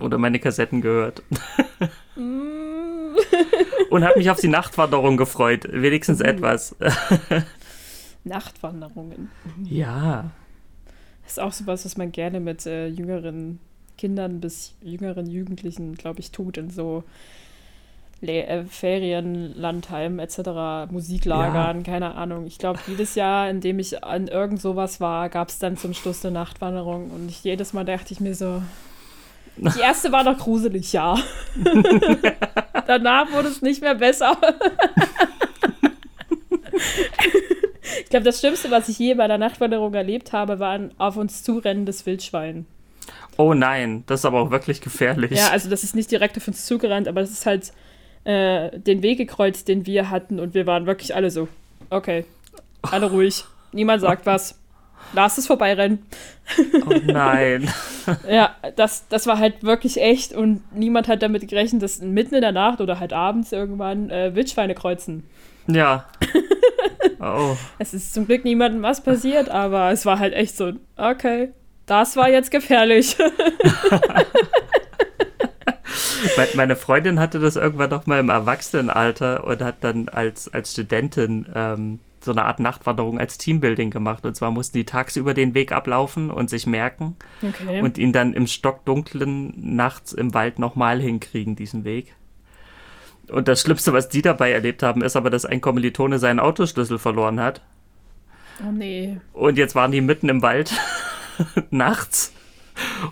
Oder 0.00 0.16
meine 0.16 0.38
Kassetten 0.38 0.80
gehört. 0.80 1.22
Mm. 2.16 3.16
und 3.90 4.04
habe 4.04 4.18
mich 4.18 4.30
auf 4.30 4.40
die 4.40 4.48
Nachtwanderung 4.48 5.16
gefreut. 5.16 5.68
Wenigstens 5.70 6.20
mm. 6.20 6.24
etwas. 6.24 6.76
Nachtwanderungen. 8.24 9.30
Ja. 9.64 10.30
Das 11.22 11.32
ist 11.32 11.40
auch 11.40 11.52
sowas, 11.52 11.84
was 11.84 11.96
man 11.96 12.12
gerne 12.12 12.40
mit 12.40 12.66
äh, 12.66 12.88
jüngeren 12.88 13.60
Kindern 13.96 14.40
bis 14.40 14.74
jüngeren 14.82 15.26
Jugendlichen, 15.26 15.94
glaube 15.94 16.20
ich, 16.20 16.32
tut 16.32 16.56
in 16.58 16.70
so 16.70 17.04
Le 18.20 18.46
äh, 18.46 18.64
Ferien, 18.64 19.54
Landheim 19.54 20.18
etc., 20.18 20.90
Musiklagern, 20.90 21.78
ja. 21.78 21.82
keine 21.82 22.14
Ahnung. 22.14 22.46
Ich 22.46 22.58
glaube, 22.58 22.78
jedes 22.86 23.14
Jahr, 23.14 23.50
in 23.50 23.60
dem 23.60 23.78
ich 23.78 24.02
an 24.02 24.28
irgend 24.28 24.60
sowas 24.60 25.00
war, 25.00 25.28
gab 25.28 25.48
es 25.48 25.58
dann 25.58 25.76
zum 25.76 25.94
Schluss 25.94 26.24
eine 26.24 26.32
Nachtwanderung 26.34 27.10
und 27.10 27.28
ich, 27.28 27.44
jedes 27.44 27.72
Mal 27.72 27.84
dachte 27.84 28.12
ich 28.12 28.20
mir 28.20 28.34
so, 28.34 28.62
die 29.56 29.80
erste 29.80 30.10
war 30.10 30.24
noch 30.24 30.38
gruselig, 30.38 30.92
ja. 30.92 31.16
Danach 32.86 33.30
wurde 33.32 33.48
es 33.48 33.62
nicht 33.62 33.82
mehr 33.82 33.94
besser. 33.94 34.36
Ich 38.02 38.10
glaube, 38.10 38.24
das 38.24 38.40
Schlimmste, 38.40 38.70
was 38.70 38.88
ich 38.88 38.98
je 38.98 39.14
bei 39.14 39.28
der 39.28 39.38
Nachtwanderung 39.38 39.94
erlebt 39.94 40.32
habe, 40.32 40.58
war 40.58 40.72
ein 40.72 40.92
auf 40.98 41.16
uns 41.16 41.42
zurennendes 41.42 42.06
Wildschwein. 42.06 42.66
Oh 43.36 43.54
nein, 43.54 44.04
das 44.06 44.20
ist 44.20 44.26
aber 44.26 44.40
auch 44.40 44.50
wirklich 44.50 44.80
gefährlich. 44.80 45.32
Ja, 45.32 45.48
also 45.50 45.68
das 45.68 45.84
ist 45.84 45.94
nicht 45.94 46.10
direkt 46.10 46.36
auf 46.36 46.48
uns 46.48 46.66
zugerannt, 46.66 47.08
aber 47.08 47.20
das 47.20 47.30
ist 47.30 47.46
halt 47.46 47.72
äh, 48.24 48.78
den 48.78 49.02
Weg 49.02 49.18
gekreuzt, 49.18 49.68
den 49.68 49.86
wir 49.86 50.10
hatten 50.10 50.40
und 50.40 50.54
wir 50.54 50.66
waren 50.66 50.86
wirklich 50.86 51.14
alle 51.14 51.30
so, 51.30 51.48
okay, 51.90 52.24
alle 52.82 53.10
ruhig, 53.10 53.44
niemand 53.72 54.00
sagt 54.00 54.24
was, 54.26 54.58
lass 55.12 55.36
es 55.36 55.46
vorbeirennen. 55.46 56.06
Oh 56.86 56.94
nein. 57.04 57.68
ja, 58.30 58.54
das, 58.76 59.08
das 59.08 59.26
war 59.26 59.38
halt 59.38 59.62
wirklich 59.62 60.00
echt 60.00 60.32
und 60.32 60.62
niemand 60.74 61.08
hat 61.08 61.22
damit 61.22 61.48
gerechnet, 61.48 61.82
dass 61.82 62.00
mitten 62.00 62.34
in 62.34 62.42
der 62.42 62.52
Nacht 62.52 62.80
oder 62.80 63.00
halt 63.00 63.12
abends 63.12 63.52
irgendwann 63.52 64.10
äh, 64.10 64.34
Wildschweine 64.34 64.74
kreuzen. 64.74 65.24
Ja. 65.66 66.06
Oh. 67.20 67.56
Es 67.78 67.94
ist 67.94 68.12
zum 68.12 68.26
Glück 68.26 68.44
niemandem 68.44 68.82
was 68.82 69.02
passiert, 69.02 69.48
aber 69.48 69.90
es 69.92 70.04
war 70.04 70.18
halt 70.18 70.34
echt 70.34 70.58
so, 70.58 70.72
okay, 70.96 71.52
das 71.86 72.16
war 72.16 72.28
jetzt 72.28 72.50
gefährlich. 72.50 73.16
Meine 76.54 76.76
Freundin 76.76 77.18
hatte 77.20 77.38
das 77.38 77.56
irgendwann 77.56 77.90
noch 77.90 78.06
mal 78.06 78.20
im 78.20 78.28
Erwachsenenalter 78.28 79.44
und 79.44 79.62
hat 79.62 79.76
dann 79.82 80.08
als, 80.08 80.52
als 80.52 80.72
Studentin 80.72 81.46
ähm, 81.54 82.00
so 82.20 82.32
eine 82.32 82.44
Art 82.44 82.60
Nachtwanderung 82.60 83.18
als 83.18 83.38
Teambuilding 83.38 83.90
gemacht. 83.90 84.26
Und 84.26 84.34
zwar 84.34 84.50
mussten 84.50 84.76
die 84.78 84.84
tagsüber 84.84 85.34
den 85.34 85.54
Weg 85.54 85.72
ablaufen 85.72 86.30
und 86.30 86.50
sich 86.50 86.66
merken 86.66 87.16
Okay. 87.42 87.80
und 87.80 87.96
ihn 87.98 88.12
dann 88.12 88.34
im 88.34 88.46
Stockdunklen 88.46 89.54
nachts 89.76 90.12
im 90.12 90.34
Wald 90.34 90.58
nochmal 90.58 91.00
hinkriegen, 91.00 91.56
diesen 91.56 91.84
Weg. 91.84 92.14
Und 93.28 93.48
das 93.48 93.62
Schlimmste, 93.62 93.92
was 93.92 94.08
die 94.08 94.22
dabei 94.22 94.52
erlebt 94.52 94.82
haben, 94.82 95.02
ist 95.02 95.16
aber, 95.16 95.30
dass 95.30 95.44
ein 95.44 95.60
Kommilitone 95.60 96.18
seinen 96.18 96.40
Autoschlüssel 96.40 96.98
verloren 96.98 97.40
hat. 97.40 97.60
Oh 98.60 98.70
nee. 98.70 99.18
Und 99.32 99.58
jetzt 99.58 99.74
waren 99.74 99.90
die 99.90 100.00
mitten 100.00 100.28
im 100.28 100.42
Wald, 100.42 100.72
nachts, 101.70 102.32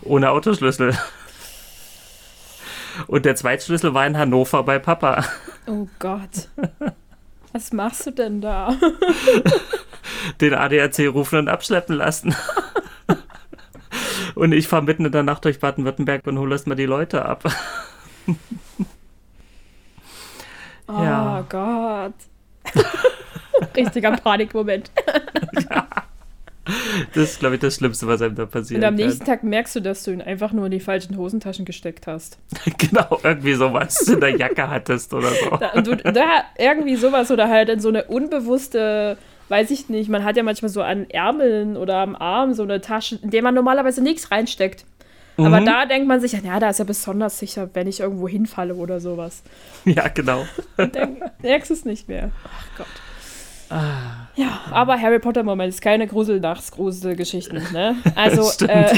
ohne 0.01 0.31
Autoschlüssel. 0.31 0.97
Und 3.07 3.25
der 3.25 3.35
Zweitschlüssel 3.35 3.93
war 3.93 4.05
in 4.05 4.17
Hannover 4.17 4.63
bei 4.63 4.79
Papa. 4.79 5.25
Oh 5.65 5.87
Gott. 5.99 6.49
Was 7.51 7.71
machst 7.71 8.05
du 8.07 8.11
denn 8.11 8.41
da? 8.41 8.77
Den 10.41 10.53
ADAC 10.53 11.07
rufen 11.13 11.39
und 11.39 11.49
abschleppen 11.49 11.95
lassen. 11.95 12.35
Und 14.35 14.51
ich 14.51 14.67
fahre 14.67 14.83
mitten 14.83 15.05
in 15.05 15.11
der 15.11 15.21
Nacht 15.21 15.45
durch 15.45 15.59
Baden-Württemberg 15.59 16.25
und 16.25 16.39
hole 16.39 16.55
erstmal 16.55 16.75
die 16.75 16.85
Leute 16.85 17.25
ab. 17.25 17.43
Oh 20.87 20.93
Ja. 21.03 21.45
Gott. 21.49 22.13
Richtiger 23.75 24.11
Panikmoment. 24.11 24.91
Das 27.13 27.31
ist, 27.31 27.39
glaube 27.39 27.55
ich, 27.55 27.61
das 27.61 27.75
Schlimmste, 27.75 28.07
was 28.07 28.21
einem 28.21 28.35
da 28.35 28.45
passiert. 28.45 28.79
Und 28.79 28.85
am 28.85 28.95
nächsten 28.95 29.25
Tag 29.25 29.43
merkst 29.43 29.75
du, 29.75 29.81
dass 29.81 30.03
du 30.03 30.11
ihn 30.11 30.21
einfach 30.21 30.53
nur 30.53 30.65
in 30.67 30.71
die 30.71 30.79
falschen 30.79 31.17
Hosentaschen 31.17 31.65
gesteckt 31.65 32.07
hast. 32.07 32.37
Genau, 32.77 33.19
irgendwie 33.21 33.53
sowas 33.53 33.99
in 34.07 34.21
der 34.21 34.37
Jacke 34.37 34.69
hattest 34.69 35.13
oder 35.13 35.27
so. 35.29 35.57
Da, 35.57 35.81
du, 35.81 35.95
da 35.97 36.43
irgendwie 36.57 36.95
sowas 36.95 37.31
oder 37.31 37.49
halt 37.49 37.67
in 37.67 37.81
so 37.81 37.89
eine 37.89 38.05
unbewusste, 38.05 39.17
weiß 39.49 39.71
ich 39.71 39.89
nicht, 39.89 40.09
man 40.09 40.23
hat 40.23 40.37
ja 40.37 40.43
manchmal 40.43 40.69
so 40.69 40.81
an 40.81 41.09
Ärmeln 41.09 41.75
oder 41.75 41.97
am 41.97 42.15
Arm 42.15 42.53
so 42.53 42.63
eine 42.63 42.79
Tasche, 42.79 43.19
in 43.21 43.29
der 43.31 43.43
man 43.43 43.53
normalerweise 43.55 44.01
nichts 44.01 44.31
reinsteckt. 44.31 44.85
Aber 45.37 45.59
Mhm. 45.61 45.65
da 45.65 45.85
denkt 45.85 46.07
man 46.07 46.21
sich, 46.21 46.33
ja, 46.33 46.59
da 46.59 46.69
ist 46.69 46.77
ja 46.79 46.85
besonders 46.85 47.39
sicher, 47.39 47.69
wenn 47.73 47.87
ich 47.87 47.99
irgendwo 48.01 48.27
hinfalle 48.27 48.75
oder 48.75 48.99
sowas. 48.99 49.41
Ja, 49.85 50.07
genau. 50.07 50.45
Und 50.77 50.95
dann 50.95 51.17
merkst 51.41 51.69
du 51.69 51.73
es 51.73 51.85
nicht 51.85 52.07
mehr. 52.07 52.31
Ach 52.45 52.77
Gott. 52.77 52.87
Ah, 53.69 54.27
Ja, 54.35 54.61
aber 54.71 54.99
Harry 55.01 55.17
Potter-Moment 55.19 55.73
ist 55.73 55.81
keine 55.81 56.05
Gruselnachts-Gruselgeschichten, 56.07 57.61
ne? 57.73 57.95
Also, 58.15 58.49
äh, 58.67 58.95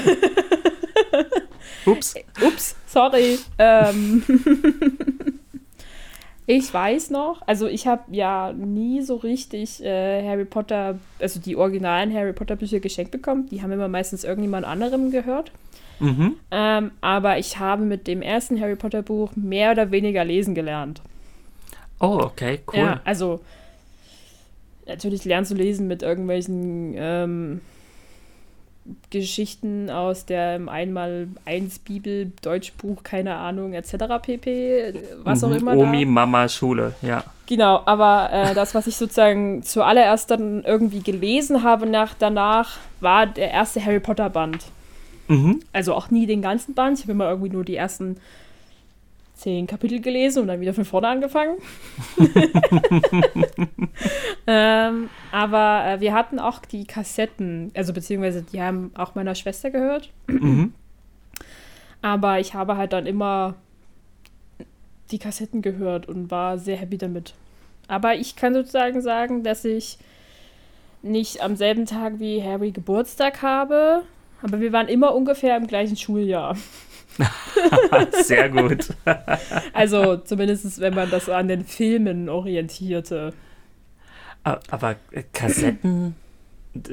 ups. 1.85 2.15
Ups, 2.45 2.75
sorry. 2.85 3.39
Ähm, 3.57 4.23
ich 6.47 6.71
weiß 6.73 7.09
noch, 7.09 7.41
also 7.47 7.67
ich 7.67 7.87
habe 7.87 8.03
ja 8.11 8.53
nie 8.53 9.01
so 9.01 9.15
richtig 9.15 9.83
äh, 9.83 10.27
Harry 10.27 10.45
Potter, 10.45 10.99
also 11.19 11.39
die 11.39 11.55
originalen 11.55 12.13
Harry 12.13 12.33
Potter 12.33 12.55
Bücher 12.55 12.79
geschenkt 12.79 13.11
bekommen. 13.11 13.47
Die 13.49 13.61
haben 13.63 13.71
immer 13.71 13.87
meistens 13.87 14.23
irgendjemand 14.23 14.65
anderem 14.65 15.09
gehört. 15.11 15.51
Mhm. 15.99 16.35
Ähm, 16.51 16.91
aber 17.01 17.37
ich 17.37 17.57
habe 17.59 17.83
mit 17.83 18.07
dem 18.07 18.21
ersten 18.21 18.59
Harry 18.59 18.75
Potter 18.75 19.01
Buch 19.01 19.31
mehr 19.35 19.71
oder 19.71 19.91
weniger 19.91 20.23
lesen 20.25 20.55
gelernt. 20.55 21.01
Oh, 21.99 22.19
okay, 22.21 22.59
cool. 22.73 22.79
Ja, 22.79 23.01
also 23.05 23.39
natürlich 24.85 25.25
lernst 25.25 25.51
du 25.51 25.55
lesen 25.55 25.87
mit 25.87 26.03
irgendwelchen 26.03 26.93
ähm, 26.97 27.61
Geschichten 29.09 29.89
aus 29.89 30.25
dem 30.25 30.69
einmal 30.69 31.27
eins 31.45 31.79
Bibel, 31.79 32.31
Deutschbuch, 32.43 33.01
keine 33.03 33.35
Ahnung, 33.35 33.73
etc. 33.73 33.93
pp. 34.21 34.93
Was 35.23 35.43
auch 35.43 35.49
Mhm. 35.49 35.55
immer. 35.55 35.75
Omi, 35.77 36.05
da. 36.05 36.11
Mama, 36.11 36.47
Schule, 36.49 36.93
ja. 37.01 37.23
Genau, 37.47 37.81
aber 37.85 38.29
äh, 38.31 38.53
das, 38.53 38.75
was 38.75 38.85
ich 38.87 38.95
sozusagen 38.95 39.63
zuallererst 39.63 40.29
dann 40.29 40.63
irgendwie 40.63 41.01
gelesen 41.01 41.63
habe 41.63 41.85
nach 41.87 42.13
danach, 42.17 42.77
war 42.99 43.25
der 43.25 43.51
erste 43.51 43.83
Harry 43.83 43.99
Potter 43.99 44.29
Band. 44.29 44.65
Mhm. 45.27 45.61
Also 45.73 45.93
auch 45.93 46.11
nie 46.11 46.25
den 46.25 46.41
ganzen 46.41 46.73
Band. 46.73 46.99
Ich 46.99 47.05
habe 47.05 47.13
immer 47.13 47.29
irgendwie 47.29 47.49
nur 47.49 47.63
die 47.63 47.75
ersten 47.75 48.17
zehn 49.35 49.67
Kapitel 49.67 49.99
gelesen 49.99 50.41
und 50.41 50.47
dann 50.47 50.61
wieder 50.61 50.73
von 50.73 50.85
vorne 50.85 51.07
angefangen. 51.07 51.57
ähm, 54.47 55.09
aber 55.31 55.83
äh, 55.85 55.99
wir 55.99 56.13
hatten 56.13 56.39
auch 56.39 56.59
die 56.59 56.85
Kassetten, 56.85 57.71
also 57.75 57.93
beziehungsweise 57.93 58.43
die 58.43 58.61
haben 58.61 58.91
auch 58.95 59.15
meiner 59.15 59.35
Schwester 59.35 59.71
gehört. 59.71 60.11
Mhm. 60.27 60.73
Aber 62.01 62.39
ich 62.39 62.53
habe 62.53 62.77
halt 62.77 62.93
dann 62.93 63.05
immer 63.05 63.55
die 65.11 65.19
Kassetten 65.19 65.61
gehört 65.61 66.07
und 66.07 66.31
war 66.31 66.57
sehr 66.57 66.77
happy 66.77 66.97
damit. 66.97 67.33
Aber 67.87 68.15
ich 68.15 68.35
kann 68.35 68.53
sozusagen 68.53 69.01
sagen, 69.01 69.43
dass 69.43 69.65
ich 69.65 69.97
nicht 71.01 71.41
am 71.41 71.55
selben 71.55 71.85
Tag 71.85 72.19
wie 72.19 72.41
Harry 72.43 72.71
Geburtstag 72.71 73.41
habe, 73.41 74.03
aber 74.45 74.59
wir 74.59 74.71
waren 74.71 74.87
immer 74.87 75.15
ungefähr 75.15 75.57
im 75.57 75.65
gleichen 75.65 75.97
Schuljahr. 75.97 76.55
Sehr 78.23 78.49
gut. 78.49 78.93
Also 79.73 80.17
zumindest, 80.17 80.79
wenn 80.79 80.93
man 80.93 81.09
das 81.09 81.29
an 81.29 81.47
den 81.47 81.65
Filmen 81.65 82.29
orientierte. 82.29 83.33
Aber 84.43 84.97
Kassetten, 85.33 86.13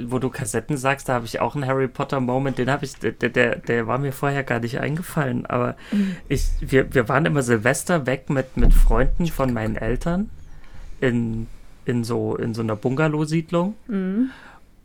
wo 0.01 0.19
du 0.19 0.31
Kassetten 0.31 0.79
sagst, 0.79 1.11
da 1.11 1.13
habe 1.13 1.27
ich 1.27 1.41
auch 1.41 1.55
einen 1.55 1.67
Harry 1.67 1.89
Potter 1.89 2.21
Moment, 2.21 2.57
den 2.57 2.71
habe 2.71 2.87
ich, 2.87 2.95
der, 2.95 3.13
der, 3.13 3.57
der 3.57 3.87
war 3.87 3.99
mir 3.99 4.13
vorher 4.13 4.45
gar 4.45 4.61
nicht 4.61 4.81
eingefallen. 4.81 5.45
Aber 5.45 5.77
ich, 6.31 6.47
wir, 6.61 6.95
wir 6.95 7.11
waren 7.11 7.27
immer 7.27 7.43
Silvester 7.43 8.07
weg 8.07 8.31
mit, 8.31 8.57
mit 8.57 8.73
Freunden 8.73 9.27
von 9.27 9.53
meinen 9.53 9.77
Eltern 9.77 10.31
in, 11.03 11.49
in, 11.85 12.03
so, 12.03 12.35
in 12.35 12.55
so 12.55 12.63
einer 12.63 12.77
Bungalow-Siedlung. 12.77 13.75
Mhm. 13.89 14.31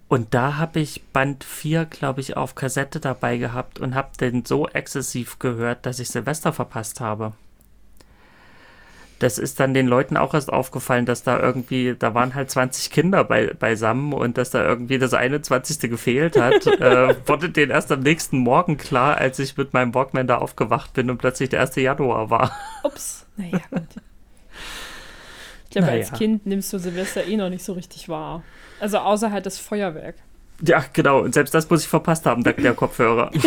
Und 0.09 0.33
da 0.33 0.55
habe 0.55 0.79
ich 0.79 1.03
Band 1.11 1.43
4, 1.43 1.85
glaube 1.85 2.21
ich, 2.21 2.37
auf 2.37 2.55
Kassette 2.55 2.99
dabei 2.99 3.37
gehabt 3.37 3.79
und 3.79 3.93
habe 3.93 4.09
den 4.19 4.45
so 4.45 4.67
exzessiv 4.67 5.37
gehört, 5.39 5.85
dass 5.85 5.99
ich 5.99 6.09
Silvester 6.09 6.53
verpasst 6.53 7.01
habe. 7.01 7.33
Das 9.19 9.39
ist 9.39 9.59
dann 9.59 9.73
den 9.73 9.87
Leuten 9.87 10.15
auch 10.15 10.35
erst 10.35 10.53
aufgefallen, 10.53 11.07
dass 11.07 11.23
da 11.23 11.39
irgendwie, 11.39 11.95
da 11.97 12.13
waren 12.13 12.35
halt 12.35 12.51
20 12.51 12.91
Kinder 12.91 13.23
bei, 13.23 13.47
beisammen 13.47 14.13
und 14.13 14.37
dass 14.37 14.51
da 14.51 14.63
irgendwie 14.63 14.99
das 14.99 15.13
21. 15.13 15.89
gefehlt 15.89 16.39
hat. 16.39 16.67
äh, 16.79 17.15
wurde 17.25 17.49
denen 17.49 17.71
erst 17.71 17.91
am 17.91 18.01
nächsten 18.01 18.37
Morgen 18.37 18.77
klar, 18.77 19.17
als 19.17 19.39
ich 19.39 19.57
mit 19.57 19.73
meinem 19.73 19.93
Walkman 19.95 20.27
da 20.27 20.37
aufgewacht 20.37 20.93
bin 20.93 21.09
und 21.09 21.17
plötzlich 21.17 21.49
der 21.49 21.61
1. 21.61 21.75
Januar 21.77 22.29
war. 22.29 22.55
Ups. 22.83 23.25
Naja, 23.35 23.59
gut. 23.71 23.87
Ich 25.67 25.71
glaube, 25.71 25.89
als 25.89 26.11
Naja. 26.11 26.17
Kind 26.17 26.45
nimmst 26.45 26.71
du 26.71 26.79
Silvester 26.79 27.25
eh 27.25 27.35
noch 27.35 27.49
nicht 27.49 27.63
so 27.63 27.73
richtig 27.73 28.07
wahr. 28.07 28.43
Also 28.79 28.99
außer 28.99 29.31
halt 29.31 29.45
das 29.45 29.59
Feuerwerk. 29.59 30.15
Ja, 30.65 30.83
genau. 30.93 31.19
Und 31.19 31.33
selbst 31.33 31.53
das 31.53 31.69
muss 31.69 31.83
ich 31.83 31.87
verpasst 31.87 32.25
haben, 32.25 32.43
dank 32.43 32.57
der 32.57 32.73
Kopfhörer. 32.73 33.31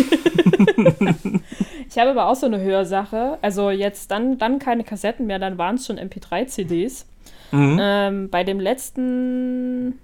Ich 1.91 1.99
habe 1.99 2.11
aber 2.11 2.29
auch 2.29 2.37
so 2.37 2.47
eine 2.47 2.61
Hörsache. 2.61 3.39
Also 3.43 3.71
jetzt 3.71 4.13
dann, 4.13 4.39
dann 4.39 4.61
keine 4.61 4.85
Kassetten 4.85 5.27
mehr, 5.27 5.41
dann 5.41 5.59
waren 5.59 5.75
es 5.75 5.87
schon 5.87 5.99
MP3-CDs. 5.99 7.05
Mhm. 7.51 7.79
Ähm, 7.81 8.31
bei 8.31 8.45
dem 8.45 8.61
letzten. 8.61 9.99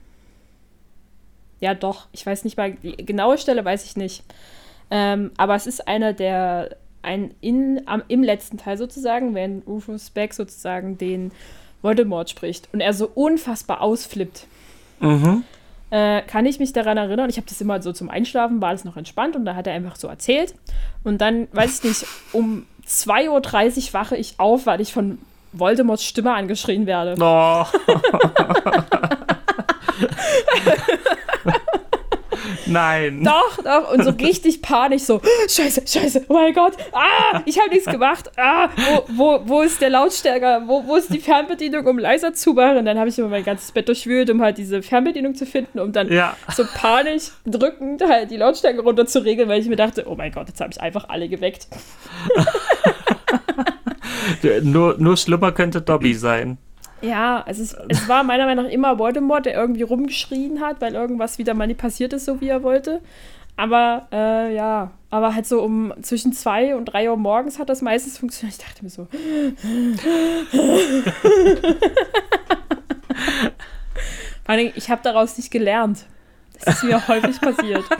Ja, 1.60 1.74
doch, 1.74 2.08
ich 2.10 2.26
weiß 2.26 2.42
nicht 2.42 2.56
mal, 2.56 2.72
die 2.72 2.96
genaue 2.96 3.38
Stelle 3.38 3.64
weiß 3.64 3.84
ich 3.84 3.96
nicht. 3.96 4.24
Ähm, 4.90 5.30
aber 5.36 5.54
es 5.54 5.68
ist 5.68 5.86
einer 5.86 6.12
der, 6.12 6.76
ein 7.02 7.34
in, 7.40 7.82
am, 7.86 8.02
im 8.08 8.24
letzten 8.24 8.58
Teil 8.58 8.76
sozusagen, 8.76 9.34
wenn 9.34 9.60
Rufus 9.60 10.10
Beck 10.10 10.34
sozusagen 10.34 10.98
den 10.98 11.30
Voldemort 11.86 12.28
spricht 12.28 12.68
und 12.72 12.80
er 12.80 12.92
so 12.92 13.08
unfassbar 13.14 13.80
ausflippt. 13.80 14.48
Mhm. 14.98 15.44
Äh, 15.90 16.22
kann 16.22 16.46
ich 16.46 16.58
mich 16.58 16.72
daran 16.72 16.96
erinnern, 16.96 17.30
ich 17.30 17.36
habe 17.36 17.46
das 17.48 17.60
immer 17.60 17.80
so 17.80 17.92
zum 17.92 18.10
Einschlafen, 18.10 18.60
war 18.60 18.70
alles 18.70 18.82
noch 18.84 18.96
entspannt 18.96 19.36
und 19.36 19.44
da 19.44 19.54
hat 19.54 19.68
er 19.68 19.74
einfach 19.74 19.94
so 19.94 20.08
erzählt. 20.08 20.56
Und 21.04 21.20
dann, 21.20 21.46
weiß 21.52 21.78
ich 21.78 21.84
nicht, 21.84 22.04
um 22.32 22.66
2.30 22.88 23.30
Uhr 23.30 23.40
wache 23.92 24.16
ich 24.16 24.34
auf, 24.38 24.66
weil 24.66 24.80
ich 24.80 24.92
von 24.92 25.18
Voldemorts 25.52 26.02
Stimme 26.04 26.34
angeschrien 26.34 26.86
werde. 26.86 27.14
Oh. 27.20 27.64
Nein. 32.66 33.22
Doch, 33.24 33.62
doch. 33.62 33.92
Und 33.92 34.04
so 34.04 34.10
richtig 34.10 34.62
panisch, 34.62 35.02
so, 35.02 35.20
scheiße, 35.48 35.82
scheiße, 35.86 36.24
oh 36.28 36.34
mein 36.34 36.52
Gott, 36.54 36.72
ah, 36.92 37.40
ich 37.44 37.58
habe 37.58 37.70
nichts 37.70 37.86
gemacht, 37.86 38.30
ah, 38.36 38.68
wo, 38.76 39.04
wo, 39.16 39.40
wo 39.44 39.62
ist 39.62 39.80
der 39.80 39.90
Lautstärker, 39.90 40.62
wo, 40.66 40.86
wo 40.86 40.96
ist 40.96 41.12
die 41.12 41.20
Fernbedienung, 41.20 41.86
um 41.86 41.98
leiser 41.98 42.32
zu 42.34 42.52
machen? 42.54 42.78
Und 42.78 42.84
dann 42.86 42.98
habe 42.98 43.08
ich 43.08 43.18
immer 43.18 43.28
mein 43.28 43.44
ganzes 43.44 43.72
Bett 43.72 43.88
durchwühlt, 43.88 44.28
um 44.30 44.42
halt 44.42 44.58
diese 44.58 44.82
Fernbedienung 44.82 45.34
zu 45.34 45.46
finden, 45.46 45.78
um 45.78 45.92
dann 45.92 46.12
Ja. 46.12 46.36
so 46.54 46.64
panisch 46.74 47.30
drückend 47.44 48.02
halt 48.02 48.30
die 48.30 48.36
Lautstärke 48.36 48.80
runter 48.80 49.06
zu 49.06 49.24
regeln, 49.24 49.48
weil 49.48 49.60
ich 49.60 49.68
mir 49.68 49.76
dachte, 49.76 50.04
oh 50.06 50.14
mein 50.16 50.32
Gott, 50.32 50.48
jetzt 50.48 50.60
habe 50.60 50.70
ich 50.72 50.80
einfach 50.80 51.08
alle 51.08 51.28
geweckt. 51.28 51.66
Nur, 54.62 54.96
nur 54.98 55.16
schlimmer 55.16 55.52
könnte 55.52 55.80
Dobby 55.80 56.14
sein. 56.14 56.58
Ja, 57.02 57.42
also 57.46 57.62
es, 57.62 57.76
es 57.88 58.08
war 58.08 58.24
meiner 58.24 58.46
Meinung 58.46 58.64
nach 58.64 58.72
immer 58.72 58.98
Voldemort, 58.98 59.46
der 59.46 59.54
irgendwie 59.54 59.82
rumgeschrien 59.82 60.60
hat, 60.60 60.80
weil 60.80 60.94
irgendwas 60.94 61.38
wieder 61.38 61.54
mal 61.54 61.66
nicht 61.66 61.80
passiert 61.80 62.12
ist, 62.12 62.24
so 62.24 62.40
wie 62.40 62.48
er 62.48 62.62
wollte. 62.62 63.00
Aber 63.56 64.08
äh, 64.12 64.54
ja, 64.54 64.92
aber 65.10 65.34
halt 65.34 65.46
so 65.46 65.62
um 65.62 65.94
zwischen 66.02 66.32
zwei 66.32 66.76
und 66.76 66.86
drei 66.86 67.10
Uhr 67.10 67.16
morgens 67.16 67.58
hat 67.58 67.68
das 67.68 67.80
meistens 67.80 68.18
funktioniert. 68.18 68.58
Ich 68.58 68.64
dachte 68.66 68.84
mir 68.84 68.90
so. 68.90 69.06
Vor 74.44 74.54
allem, 74.54 74.72
ich 74.74 74.90
habe 74.90 75.00
daraus 75.02 75.36
nicht 75.38 75.50
gelernt. 75.50 76.06
Das 76.64 76.76
ist 76.76 76.84
mir 76.84 77.06
häufig 77.08 77.40
passiert. 77.40 77.84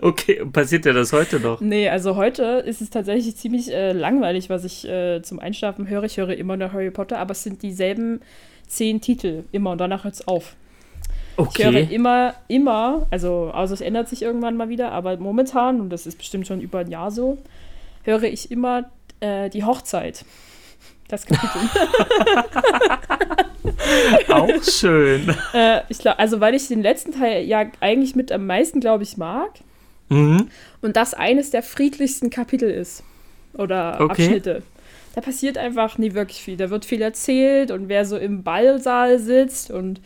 Okay, 0.00 0.44
passiert 0.52 0.84
dir 0.84 0.92
das 0.92 1.12
heute 1.12 1.38
noch? 1.38 1.60
Nee, 1.60 1.88
also 1.88 2.16
heute 2.16 2.42
ist 2.66 2.80
es 2.80 2.90
tatsächlich 2.90 3.36
ziemlich 3.36 3.72
äh, 3.72 3.92
langweilig, 3.92 4.50
was 4.50 4.64
ich 4.64 4.86
äh, 4.86 5.22
zum 5.22 5.38
Einschlafen 5.38 5.88
höre. 5.88 6.02
Ich 6.02 6.16
höre 6.16 6.36
immer 6.36 6.56
noch 6.56 6.72
Harry 6.72 6.90
Potter, 6.90 7.18
aber 7.18 7.32
es 7.32 7.44
sind 7.44 7.62
dieselben 7.62 8.20
zehn 8.66 9.00
Titel 9.00 9.44
immer 9.52 9.70
und 9.70 9.78
danach 9.78 10.04
hört 10.04 10.14
es 10.14 10.26
auf. 10.26 10.56
Okay. 11.36 11.62
Ich 11.62 11.64
höre 11.64 11.90
immer, 11.90 12.34
immer, 12.48 13.06
also 13.10 13.50
außer 13.54 13.74
es 13.74 13.80
ändert 13.80 14.08
sich 14.08 14.22
irgendwann 14.22 14.56
mal 14.56 14.68
wieder, 14.68 14.90
aber 14.90 15.16
momentan, 15.16 15.80
und 15.80 15.90
das 15.90 16.06
ist 16.06 16.18
bestimmt 16.18 16.46
schon 16.46 16.60
über 16.60 16.80
ein 16.80 16.90
Jahr 16.90 17.12
so, 17.12 17.38
höre 18.02 18.24
ich 18.24 18.50
immer 18.50 18.90
äh, 19.20 19.48
die 19.48 19.64
Hochzeit. 19.64 20.24
Das 21.08 21.24
Kapitel. 21.26 21.60
Auch 24.28 24.62
schön. 24.62 25.34
äh, 25.54 25.80
ich 25.88 25.98
glaub, 25.98 26.18
also 26.18 26.40
weil 26.40 26.54
ich 26.54 26.68
den 26.68 26.82
letzten 26.82 27.12
Teil 27.12 27.44
ja 27.44 27.64
eigentlich 27.80 28.14
mit 28.14 28.30
am 28.30 28.46
meisten, 28.46 28.80
glaube 28.80 29.02
ich, 29.04 29.16
mag. 29.16 29.50
Mhm. 30.10 30.48
Und 30.82 30.96
das 30.96 31.14
eines 31.14 31.50
der 31.50 31.62
friedlichsten 31.62 32.30
Kapitel 32.30 32.70
ist. 32.70 33.02
Oder 33.54 33.98
Okay. 34.00 34.24
Abschnitte. 34.24 34.62
Da 35.14 35.20
passiert 35.22 35.58
einfach 35.58 35.98
nie 35.98 36.14
wirklich 36.14 36.38
viel. 36.42 36.56
Da 36.56 36.70
wird 36.70 36.84
viel 36.84 37.02
erzählt 37.02 37.70
und 37.70 37.88
wer 37.88 38.04
so 38.04 38.16
im 38.16 38.42
Ballsaal 38.42 39.18
sitzt 39.18 39.70
und 39.70 40.00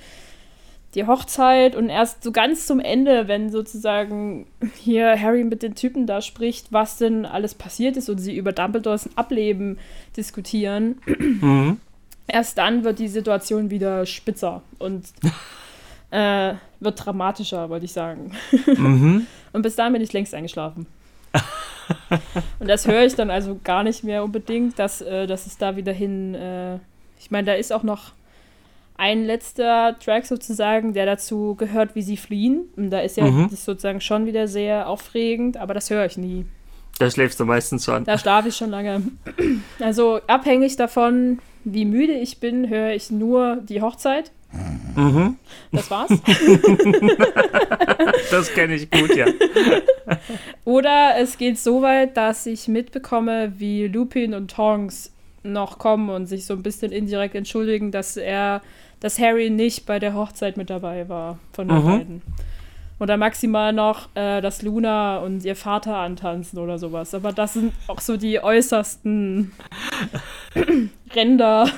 die 0.95 1.07
Hochzeit 1.07 1.75
und 1.75 1.89
erst 1.89 2.23
so 2.23 2.33
ganz 2.33 2.67
zum 2.67 2.79
Ende, 2.79 3.27
wenn 3.27 3.51
sozusagen 3.51 4.47
hier 4.77 5.19
Harry 5.19 5.45
mit 5.45 5.63
den 5.63 5.75
Typen 5.75 6.07
da 6.07 6.21
spricht, 6.21 6.73
was 6.73 6.99
denn 6.99 7.25
alles 7.25 7.55
passiert 7.55 7.97
ist 7.97 8.11
und 8.11 8.19
sie 8.19 8.37
über 8.37 8.53
Dumbledores 8.53 9.09
Ableben 9.17 9.79
diskutieren, 10.17 11.01
Mhm. 11.07 11.79
erst 12.27 12.59
dann 12.59 12.85
wird 12.85 12.99
die 12.99 13.09
Situation 13.09 13.71
wieder 13.71 14.05
spitzer 14.05 14.63
und 14.79 15.07
äh, 16.11 16.55
wird 16.81 17.05
dramatischer, 17.07 17.71
wollte 17.71 17.87
ich 17.87 17.93
sagen. 17.93 18.33
Mhm. 18.67 19.27
Und 19.55 19.61
bis 19.61 19.77
dahin 19.77 19.93
bin 19.93 20.01
ich 20.01 20.15
längst 20.15 20.33
eingeschlafen. 20.35 20.87
und 22.59 22.69
das 22.69 22.87
höre 22.87 23.05
ich 23.05 23.15
dann 23.15 23.31
also 23.31 23.61
gar 23.63 23.83
nicht 23.83 24.03
mehr 24.03 24.25
unbedingt, 24.25 24.79
dass, 24.79 25.03
äh, 25.03 25.27
dass 25.27 25.47
es 25.47 25.59
da 25.59 25.77
wieder 25.77 25.93
hin. 25.93 26.35
Äh, 26.35 26.77
ich 27.19 27.31
meine, 27.31 27.49
da 27.49 27.53
ist 27.53 27.71
auch 27.71 27.83
noch 27.83 28.13
ein 28.97 29.25
letzter 29.25 29.97
Track 29.99 30.27
sozusagen, 30.27 30.93
der 30.93 31.07
dazu 31.07 31.55
gehört, 31.57 31.95
wie 31.95 32.03
sie 32.03 32.17
fliehen. 32.17 32.63
Und 32.77 32.91
da 32.91 33.01
ist 33.01 33.17
ja 33.17 33.25
Mhm. 33.25 33.49
das 33.51 33.65
sozusagen 33.65 34.01
schon 34.01 34.27
wieder 34.27 34.47
sehr 34.49 34.89
aufregend, 34.89 35.57
aber 35.57 35.75
das 35.75 35.91
höre 35.91 36.07
ich 36.07 36.17
nie. 36.17 36.47
Da 36.99 37.11
schläfst 37.11 37.41
du 37.41 37.45
meistens 37.47 37.85
schon. 37.85 38.05
Da 38.05 38.19
schlafe 38.19 38.49
ich 38.49 38.57
schon 38.57 38.71
lange. 38.71 39.03
Also 39.81 40.21
abhängig 40.27 40.77
davon, 40.77 41.39
wie 41.65 41.85
müde 41.85 42.13
ich 42.13 42.39
bin, 42.39 42.69
höre 42.69 42.91
ich 42.93 43.11
nur 43.11 43.57
die 43.63 43.81
Hochzeit. 43.83 44.31
Mhm. 44.95 45.37
Das 45.73 45.91
war's. 45.91 46.11
Das 48.31 48.53
kenne 48.53 48.75
ich 48.75 48.91
gut, 48.91 49.15
ja. 49.17 49.27
Oder 50.65 51.15
es 51.19 51.39
geht 51.39 51.59
so 51.59 51.83
weit, 51.83 52.17
dass 52.17 52.47
ich 52.47 52.69
mitbekomme, 52.69 53.55
wie 53.59 53.87
Lupin 53.87 54.35
und 54.35 54.51
Tonks 54.51 55.12
noch 55.43 55.79
kommen 55.79 56.09
und 56.11 56.27
sich 56.27 56.47
so 56.47 56.55
ein 56.55 56.63
bisschen 56.63 56.93
indirekt 56.93 57.35
entschuldigen, 57.35 57.91
dass 57.91 58.17
er, 58.17 58.63
dass 59.01 59.19
Harry 59.19 59.51
nicht 59.51 59.87
bei 59.87 59.99
der 59.99 60.15
Hochzeit 60.15 60.57
mit 60.57 60.71
dabei 60.71 61.09
war 61.09 61.39
von 61.53 61.69
den 61.69 61.77
Mhm. 61.79 61.85
beiden. 61.87 62.23
Oder 63.01 63.17
maximal 63.17 63.73
noch, 63.73 64.09
äh, 64.15 64.41
dass 64.41 64.63
Luna 64.63 65.17
und 65.19 65.45
ihr 65.45 65.57
Vater 65.57 65.97
antanzen 65.97 66.61
oder 66.61 66.79
sowas. 66.79 67.13
Aber 67.15 67.33
das 67.33 67.55
sind 67.55 67.73
auch 67.89 68.01
so 68.01 68.17
die 68.17 68.39
äußersten 68.41 69.51
Ränder, 71.15 71.69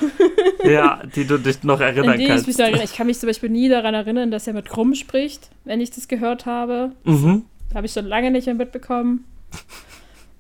Ja, 0.65 1.01
die 1.17 1.25
du 1.27 1.39
dich 1.39 1.63
noch 1.63 1.81
in 1.81 1.87
erinnern 1.87 2.19
die 2.19 2.25
ich 2.25 2.29
kannst. 2.29 2.47
mich 2.47 2.57
daran. 2.57 2.81
Ich 2.85 2.95
kann 2.95 3.07
mich 3.07 3.19
zum 3.19 3.29
Beispiel 3.29 3.49
nie 3.49 3.69
daran 3.71 3.95
erinnern, 3.95 4.31
dass 4.31 4.47
er 4.47 4.53
mit 4.53 4.69
Krumm 4.69 4.95
spricht, 4.95 5.49
wenn 5.65 5.81
ich 5.81 5.91
das 5.91 6.09
gehört 6.09 6.45
habe. 6.47 6.93
Mhm. 7.05 7.45
Habe 7.75 7.87
ich 7.87 7.93
schon 7.93 8.05
lange 8.07 8.31
nicht 8.31 8.45
mehr 8.47 8.55
mitbekommen. 8.55 9.25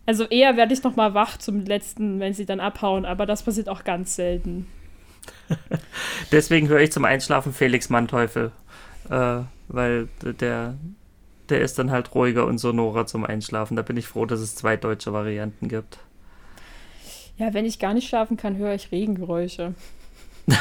Also 0.06 0.24
eher 0.24 0.56
werde 0.56 0.74
ich 0.74 0.82
noch 0.82 0.96
mal 0.96 1.14
wach 1.14 1.38
zum 1.38 1.64
letzten, 1.64 2.20
wenn 2.20 2.34
sie 2.34 2.46
dann 2.46 2.60
abhauen, 2.60 3.04
aber 3.04 3.26
das 3.26 3.42
passiert 3.42 3.68
auch 3.68 3.84
ganz 3.84 4.16
selten. 4.16 4.66
Deswegen 6.32 6.68
höre 6.68 6.80
ich 6.80 6.92
zum 6.92 7.04
Einschlafen 7.04 7.52
Felix 7.52 7.88
Manteuffel. 7.88 8.52
Äh, 9.08 9.40
weil 9.68 10.08
der, 10.22 10.74
der 11.48 11.60
ist 11.60 11.78
dann 11.78 11.90
halt 11.90 12.14
ruhiger 12.14 12.46
und 12.46 12.58
sonorer 12.58 13.06
zum 13.06 13.24
Einschlafen. 13.24 13.76
Da 13.76 13.82
bin 13.82 13.96
ich 13.96 14.06
froh, 14.06 14.26
dass 14.26 14.40
es 14.40 14.54
zwei 14.54 14.76
deutsche 14.76 15.12
Varianten 15.12 15.68
gibt. 15.68 15.98
Ja, 17.36 17.52
wenn 17.52 17.64
ich 17.64 17.78
gar 17.78 17.94
nicht 17.94 18.08
schlafen 18.08 18.36
kann, 18.36 18.56
höre 18.56 18.74
ich 18.74 18.92
Regengeräusche. 18.92 19.74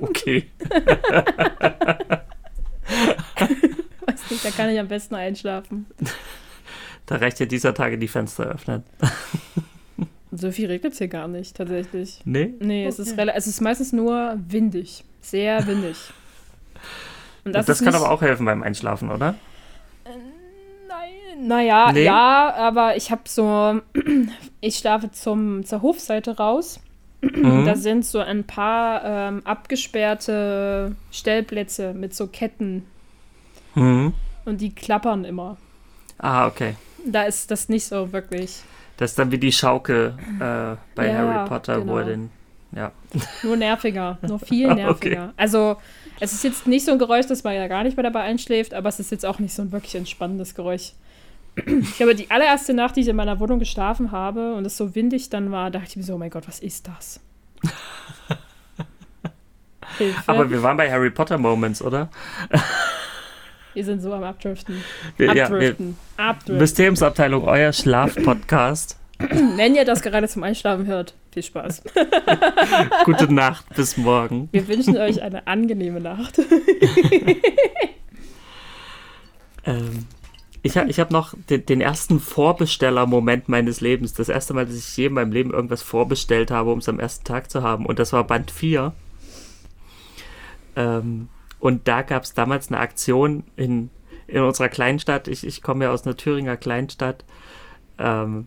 Okay. 0.00 0.50
Weiß 4.06 4.30
nicht, 4.30 4.44
da 4.44 4.50
kann 4.50 4.68
ich 4.68 4.78
am 4.78 4.88
besten 4.88 5.14
einschlafen. 5.14 5.86
Da 7.06 7.16
reicht 7.16 7.38
ja 7.40 7.46
dieser 7.46 7.74
Tage 7.74 7.98
die 7.98 8.08
Fenster 8.08 8.44
öffnen. 8.44 8.82
So 10.36 10.50
viel 10.50 10.66
regnet 10.66 10.94
es 10.94 10.98
hier 10.98 11.06
gar 11.06 11.28
nicht, 11.28 11.56
tatsächlich. 11.56 12.20
Nee? 12.24 12.54
Nee, 12.58 12.86
es, 12.86 12.98
ist 12.98 13.16
es 13.16 13.46
ist 13.46 13.60
meistens 13.60 13.92
nur 13.92 14.36
windig. 14.48 15.04
Sehr 15.20 15.64
windig. 15.64 15.96
Und 17.44 17.54
Das, 17.54 17.68
ist 17.68 17.84
kann 17.84 17.94
aber 17.94 18.10
auch 18.10 18.20
helfen 18.20 18.44
beim 18.44 18.64
Einschlafen, 18.64 19.12
oder? 19.12 19.36
Nein, 20.88 21.46
naja, 21.46 21.92
Nee? 21.92 22.02
ja, 22.04 22.52
aber 22.52 22.96
ich 22.96 23.12
habe 23.12 23.22
so, 23.26 23.80
ich 24.60 24.76
schlafe 24.76 25.12
zum, 25.12 25.64
zur 25.64 25.82
Hofseite 25.82 26.36
raus. 26.36 26.80
Mhm. 27.22 27.64
Da 27.64 27.74
sind 27.74 28.04
so 28.04 28.18
ein 28.18 28.44
paar 28.44 29.02
ähm, 29.04 29.40
abgesperrte 29.46 30.94
Stellplätze 31.10 31.94
mit 31.94 32.14
so 32.14 32.26
Ketten 32.26 32.84
Mhm. 33.74 34.12
und 34.44 34.60
die 34.60 34.74
klappern 34.74 35.24
immer. 35.24 35.56
Ah, 36.18 36.46
okay. 36.46 36.74
Da 37.06 37.24
ist 37.24 37.50
das 37.50 37.68
nicht 37.68 37.84
so 37.86 38.12
wirklich. 38.12 38.62
Das 38.96 39.10
ist 39.10 39.18
dann 39.18 39.30
wie 39.30 39.38
die 39.38 39.52
Schaukel 39.52 40.16
äh, 40.36 40.76
bei 40.94 41.08
Ja, 41.08 41.14
Harry 41.18 41.48
Potter, 41.48 41.78
wo 41.78 41.80
genau. 41.82 41.98
er 41.98 42.04
den. 42.04 42.30
Ja. 42.72 42.92
Nur 43.42 43.56
nerviger, 43.56 44.18
nur 44.22 44.38
viel 44.38 44.66
Okay. 44.70 44.82
nerviger. 44.82 45.32
Also, 45.36 45.76
es 46.20 46.32
ist 46.32 46.44
jetzt 46.44 46.66
nicht 46.66 46.84
so 46.84 46.92
ein 46.92 46.98
Geräusch, 46.98 47.26
dass 47.26 47.44
man 47.44 47.54
ja 47.54 47.68
gar 47.68 47.84
nicht 47.84 47.96
mehr 47.96 48.04
dabei 48.04 48.22
einschläft, 48.22 48.74
aber 48.74 48.88
es 48.88 48.98
ist 49.00 49.10
jetzt 49.10 49.24
auch 49.26 49.38
nicht 49.38 49.54
so 49.54 49.62
ein 49.62 49.70
wirklich 49.72 49.94
entspannendes 49.94 50.54
Geräusch. 50.54 50.92
Ich 51.66 52.00
habe 52.02 52.16
die 52.16 52.30
allererste 52.32 52.74
Nacht, 52.74 52.96
die 52.96 53.00
ich 53.02 53.08
in 53.08 53.14
meiner 53.14 53.38
Wohnung 53.38 53.60
geschlafen 53.60 54.10
habe 54.10 54.54
und 54.54 54.64
es 54.66 54.76
so 54.76 54.96
windig 54.96 55.30
dann 55.30 55.52
war, 55.52 55.70
dachte 55.70 55.86
ich 55.90 55.96
mir 55.96 56.02
so, 56.02 56.14
oh 56.14 56.18
mein 56.18 56.30
Gott, 56.30 56.48
was 56.48 56.58
ist 56.58 56.88
das? 56.88 57.20
Hilfe. 59.98 60.22
Aber 60.26 60.50
wir 60.50 60.62
waren 60.64 60.76
bei 60.76 60.90
Harry 60.90 61.10
Potter 61.10 61.38
Moments, 61.38 61.80
oder? 61.80 62.08
Wir 63.74 63.84
sind 63.84 64.00
so 64.00 64.12
am 64.12 64.22
Abdriften. 64.24 64.82
Wir, 65.16 65.34
ja, 65.34 65.44
Abdriften. 65.44 65.96
Abdriften. 66.16 66.58
Mysteriumsabteilung, 66.58 67.44
euer 67.44 67.72
Schlafpodcast. 67.72 68.98
Wenn 69.18 69.74
ihr 69.74 69.84
das 69.84 70.02
gerade 70.02 70.28
zum 70.28 70.42
Einschlafen 70.42 70.86
hört, 70.86 71.14
viel 71.32 71.42
Spaß. 71.42 71.82
Gute 73.04 73.32
Nacht, 73.32 73.66
bis 73.74 73.96
morgen. 73.96 74.48
Wir 74.52 74.66
wünschen 74.68 74.96
euch 74.96 75.22
eine 75.22 75.46
angenehme 75.46 76.00
Nacht. 76.00 76.40
Ähm, 79.66 80.06
ich 80.62 80.76
habe 80.76 80.90
ich 80.90 81.00
hab 81.00 81.10
noch 81.10 81.34
den, 81.50 81.66
den 81.66 81.80
ersten 81.80 82.20
Vorbesteller-Moment 82.20 83.48
meines 83.48 83.80
Lebens. 83.80 84.14
Das 84.14 84.28
erste 84.28 84.54
Mal, 84.54 84.66
dass 84.66 84.76
ich 84.76 84.96
je 84.96 85.06
in 85.06 85.14
meinem 85.14 85.32
Leben 85.32 85.52
irgendwas 85.52 85.82
vorbestellt 85.82 86.50
habe, 86.50 86.72
um 86.72 86.78
es 86.78 86.88
am 86.88 87.00
ersten 87.00 87.24
Tag 87.24 87.50
zu 87.50 87.62
haben. 87.62 87.86
Und 87.86 87.98
das 87.98 88.12
war 88.12 88.24
Band 88.24 88.50
4. 88.50 88.92
Ähm, 90.76 91.28
und 91.58 91.88
da 91.88 92.02
gab 92.02 92.24
es 92.24 92.34
damals 92.34 92.68
eine 92.68 92.80
Aktion 92.80 93.44
in, 93.56 93.90
in 94.26 94.42
unserer 94.42 94.68
Kleinstadt. 94.68 95.28
Ich, 95.28 95.46
ich 95.46 95.62
komme 95.62 95.84
ja 95.84 95.90
aus 95.90 96.04
einer 96.04 96.16
Thüringer 96.16 96.56
Kleinstadt. 96.56 97.24
Ähm, 97.98 98.46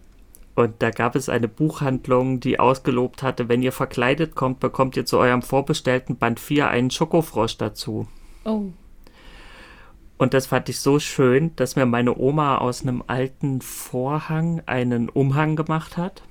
und 0.56 0.82
da 0.82 0.90
gab 0.90 1.16
es 1.16 1.30
eine 1.30 1.48
Buchhandlung, 1.48 2.40
die 2.40 2.60
ausgelobt 2.60 3.22
hatte, 3.22 3.48
wenn 3.48 3.62
ihr 3.62 3.72
verkleidet 3.72 4.34
kommt, 4.34 4.60
bekommt 4.60 4.98
ihr 4.98 5.06
zu 5.06 5.20
eurem 5.20 5.44
vorbestellten 5.44 6.18
Band 6.18 6.40
4 6.40 6.68
einen 6.68 6.90
Schokofrosch 6.90 7.58
dazu. 7.58 8.08
Oh. 8.44 8.72
Und 10.18 10.34
das 10.34 10.48
fand 10.48 10.68
ich 10.70 10.80
so 10.80 10.98
schön, 10.98 11.56
dass 11.58 11.76
mir 11.76 11.86
meine 11.86 12.18
Oma 12.18 12.58
aus 12.58 12.82
einem 12.82 13.04
alten 13.06 13.62
Vorhang 13.62 14.64
einen 14.66 15.10
Umhang 15.10 15.56
gemacht 15.56 15.96
hat. 15.96 16.24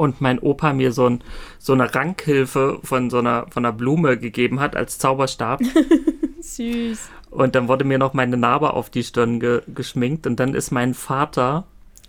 Und 0.00 0.22
mein 0.22 0.38
Opa 0.38 0.72
mir 0.72 0.92
so, 0.92 1.10
ein, 1.10 1.22
so 1.58 1.74
eine 1.74 1.94
Rankhilfe 1.94 2.80
von 2.82 3.10
so 3.10 3.18
einer, 3.18 3.44
von 3.50 3.66
einer 3.66 3.74
Blume 3.74 4.16
gegeben 4.16 4.58
hat 4.58 4.74
als 4.74 4.96
Zauberstab. 4.96 5.60
Süß. 6.40 7.10
Und 7.28 7.54
dann 7.54 7.68
wurde 7.68 7.84
mir 7.84 7.98
noch 7.98 8.14
meine 8.14 8.38
Narbe 8.38 8.72
auf 8.72 8.88
die 8.88 9.02
Stirn 9.02 9.40
ge 9.40 9.60
geschminkt. 9.66 10.26
Und 10.26 10.40
dann 10.40 10.54
ist 10.54 10.70
mein 10.70 10.94
Vater, 10.94 11.64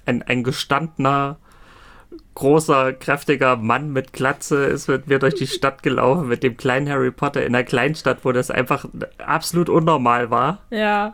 ein, 0.06 0.24
ein 0.24 0.46
gestandener 0.46 1.36
großer, 2.36 2.94
kräftiger 2.94 3.58
Mann 3.58 3.92
mit 3.92 4.14
Glatze 4.14 4.68
ist 4.68 4.88
mit 4.88 5.08
mir 5.08 5.20
durch 5.20 5.36
die 5.36 5.48
Stadt 5.58 5.84
gelaufen, 5.84 6.30
mit 6.30 6.44
dem 6.44 6.56
kleinen 6.56 6.88
Harry 6.88 7.12
Potter 7.12 7.46
in 7.46 7.54
einer 7.54 7.66
Kleinstadt, 7.66 8.24
wo 8.24 8.32
das 8.32 8.50
einfach 8.52 8.86
absolut 9.18 9.68
unnormal 9.68 10.32
war. 10.32 10.60
Ja. 10.70 11.14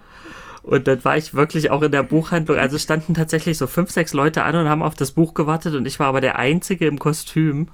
Und 0.67 0.85
dann 0.85 1.03
war 1.05 1.15
ich 1.15 1.33
wirklich 1.33 1.71
auch 1.71 1.81
in 1.81 1.93
der 1.93 2.03
Buchhandlung. 2.03 2.57
Also 2.57 2.77
standen 2.77 3.13
tatsächlich 3.13 3.57
so 3.57 3.67
fünf, 3.67 3.89
sechs 3.89 4.11
Leute 4.11 4.43
an 4.43 4.53
und 4.53 4.67
haben 4.67 4.83
auf 4.83 4.95
das 4.95 5.11
Buch 5.11 5.33
gewartet 5.33 5.75
und 5.75 5.87
ich 5.87 5.97
war 5.97 6.07
aber 6.07 6.19
der 6.19 6.37
Einzige 6.37 6.87
im 6.87 6.99
Kostüm. 6.99 7.69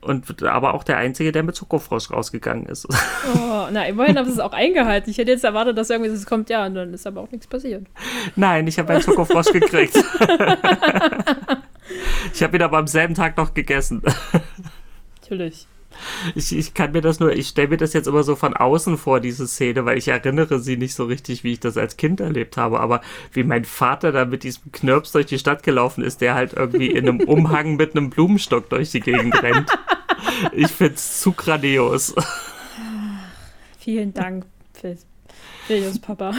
Und 0.00 0.44
aber 0.44 0.74
auch 0.74 0.84
der 0.84 0.98
Einzige, 0.98 1.32
der 1.32 1.42
mit 1.42 1.56
Zuckerfrosch 1.56 2.12
rausgegangen 2.12 2.66
ist. 2.66 2.86
Oh, 3.34 3.66
na, 3.72 3.84
immerhin 3.86 4.16
haben 4.16 4.26
sie 4.26 4.34
es 4.34 4.38
auch 4.38 4.52
eingehalten. 4.52 5.10
Ich 5.10 5.18
hätte 5.18 5.32
jetzt 5.32 5.42
erwartet, 5.42 5.76
dass 5.76 5.90
irgendwie 5.90 6.12
es 6.12 6.24
kommt, 6.24 6.48
ja, 6.48 6.64
und 6.64 6.76
dann 6.76 6.94
ist 6.94 7.04
aber 7.08 7.22
auch 7.22 7.30
nichts 7.32 7.48
passiert. 7.48 7.84
Nein, 8.36 8.68
ich 8.68 8.78
habe 8.78 8.92
einen 8.92 9.02
Zuckerfrosch 9.02 9.52
gekriegt. 9.52 9.96
ich 12.32 12.42
habe 12.44 12.56
ihn 12.56 12.62
aber 12.62 12.78
am 12.78 12.86
selben 12.86 13.14
Tag 13.14 13.36
noch 13.36 13.52
gegessen. 13.52 14.00
Natürlich. 15.20 15.66
Ich, 16.34 16.56
ich 16.56 16.74
kann 16.74 16.92
mir 16.92 17.00
das 17.00 17.20
nur, 17.20 17.32
ich 17.32 17.48
stelle 17.48 17.68
mir 17.68 17.76
das 17.76 17.92
jetzt 17.92 18.08
immer 18.08 18.22
so 18.22 18.36
von 18.36 18.54
außen 18.54 18.98
vor, 18.98 19.20
diese 19.20 19.46
Szene, 19.46 19.84
weil 19.84 19.98
ich 19.98 20.08
erinnere 20.08 20.58
sie 20.60 20.76
nicht 20.76 20.94
so 20.94 21.04
richtig, 21.04 21.44
wie 21.44 21.52
ich 21.52 21.60
das 21.60 21.76
als 21.76 21.96
Kind 21.96 22.20
erlebt 22.20 22.56
habe. 22.56 22.80
Aber 22.80 23.00
wie 23.32 23.44
mein 23.44 23.64
Vater 23.64 24.12
da 24.12 24.24
mit 24.24 24.42
diesem 24.42 24.72
Knirps 24.72 25.12
durch 25.12 25.26
die 25.26 25.38
Stadt 25.38 25.62
gelaufen 25.62 26.04
ist, 26.04 26.20
der 26.20 26.34
halt 26.34 26.54
irgendwie 26.54 26.88
in 26.88 27.08
einem 27.08 27.20
Umhang 27.28 27.76
mit 27.76 27.96
einem 27.96 28.10
Blumenstock 28.10 28.68
durch 28.70 28.90
die 28.90 29.00
Gegend 29.00 29.42
rennt. 29.42 29.70
Ich 30.52 30.68
finde 30.68 30.94
es 30.94 31.20
zu 31.20 31.32
grandios. 31.32 32.14
Vielen 33.78 34.12
Dank, 34.14 34.44
Filius 35.68 35.98
Papa. 35.98 36.32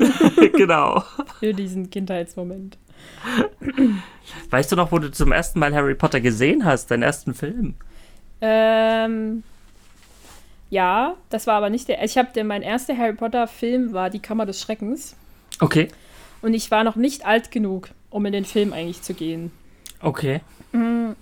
genau. 0.56 1.04
Für 1.38 1.54
diesen 1.54 1.88
Kindheitsmoment. 1.88 2.78
Weißt 4.50 4.72
du 4.72 4.76
noch, 4.76 4.90
wo 4.90 4.98
du 4.98 5.10
zum 5.10 5.32
ersten 5.32 5.58
Mal 5.60 5.74
Harry 5.74 5.94
Potter 5.94 6.20
gesehen 6.20 6.64
hast, 6.64 6.90
deinen 6.90 7.02
ersten 7.02 7.34
Film? 7.34 7.74
Ähm, 8.42 9.44
ja, 10.68 11.14
das 11.30 11.46
war 11.46 11.54
aber 11.54 11.70
nicht 11.70 11.88
der. 11.88 12.02
Ich 12.02 12.18
habe 12.18 12.44
mein 12.44 12.62
erster 12.62 12.96
Harry 12.96 13.14
Potter 13.14 13.46
Film 13.46 13.92
war 13.92 14.10
Die 14.10 14.18
Kammer 14.18 14.46
des 14.46 14.60
Schreckens. 14.60 15.14
Okay. 15.60 15.88
Und 16.42 16.54
ich 16.54 16.70
war 16.70 16.82
noch 16.82 16.96
nicht 16.96 17.24
alt 17.24 17.50
genug, 17.50 17.90
um 18.10 18.26
in 18.26 18.32
den 18.32 18.44
Film 18.44 18.72
eigentlich 18.72 19.00
zu 19.02 19.14
gehen. 19.14 19.52
Okay. 20.00 20.40
Mhm. 20.72 21.14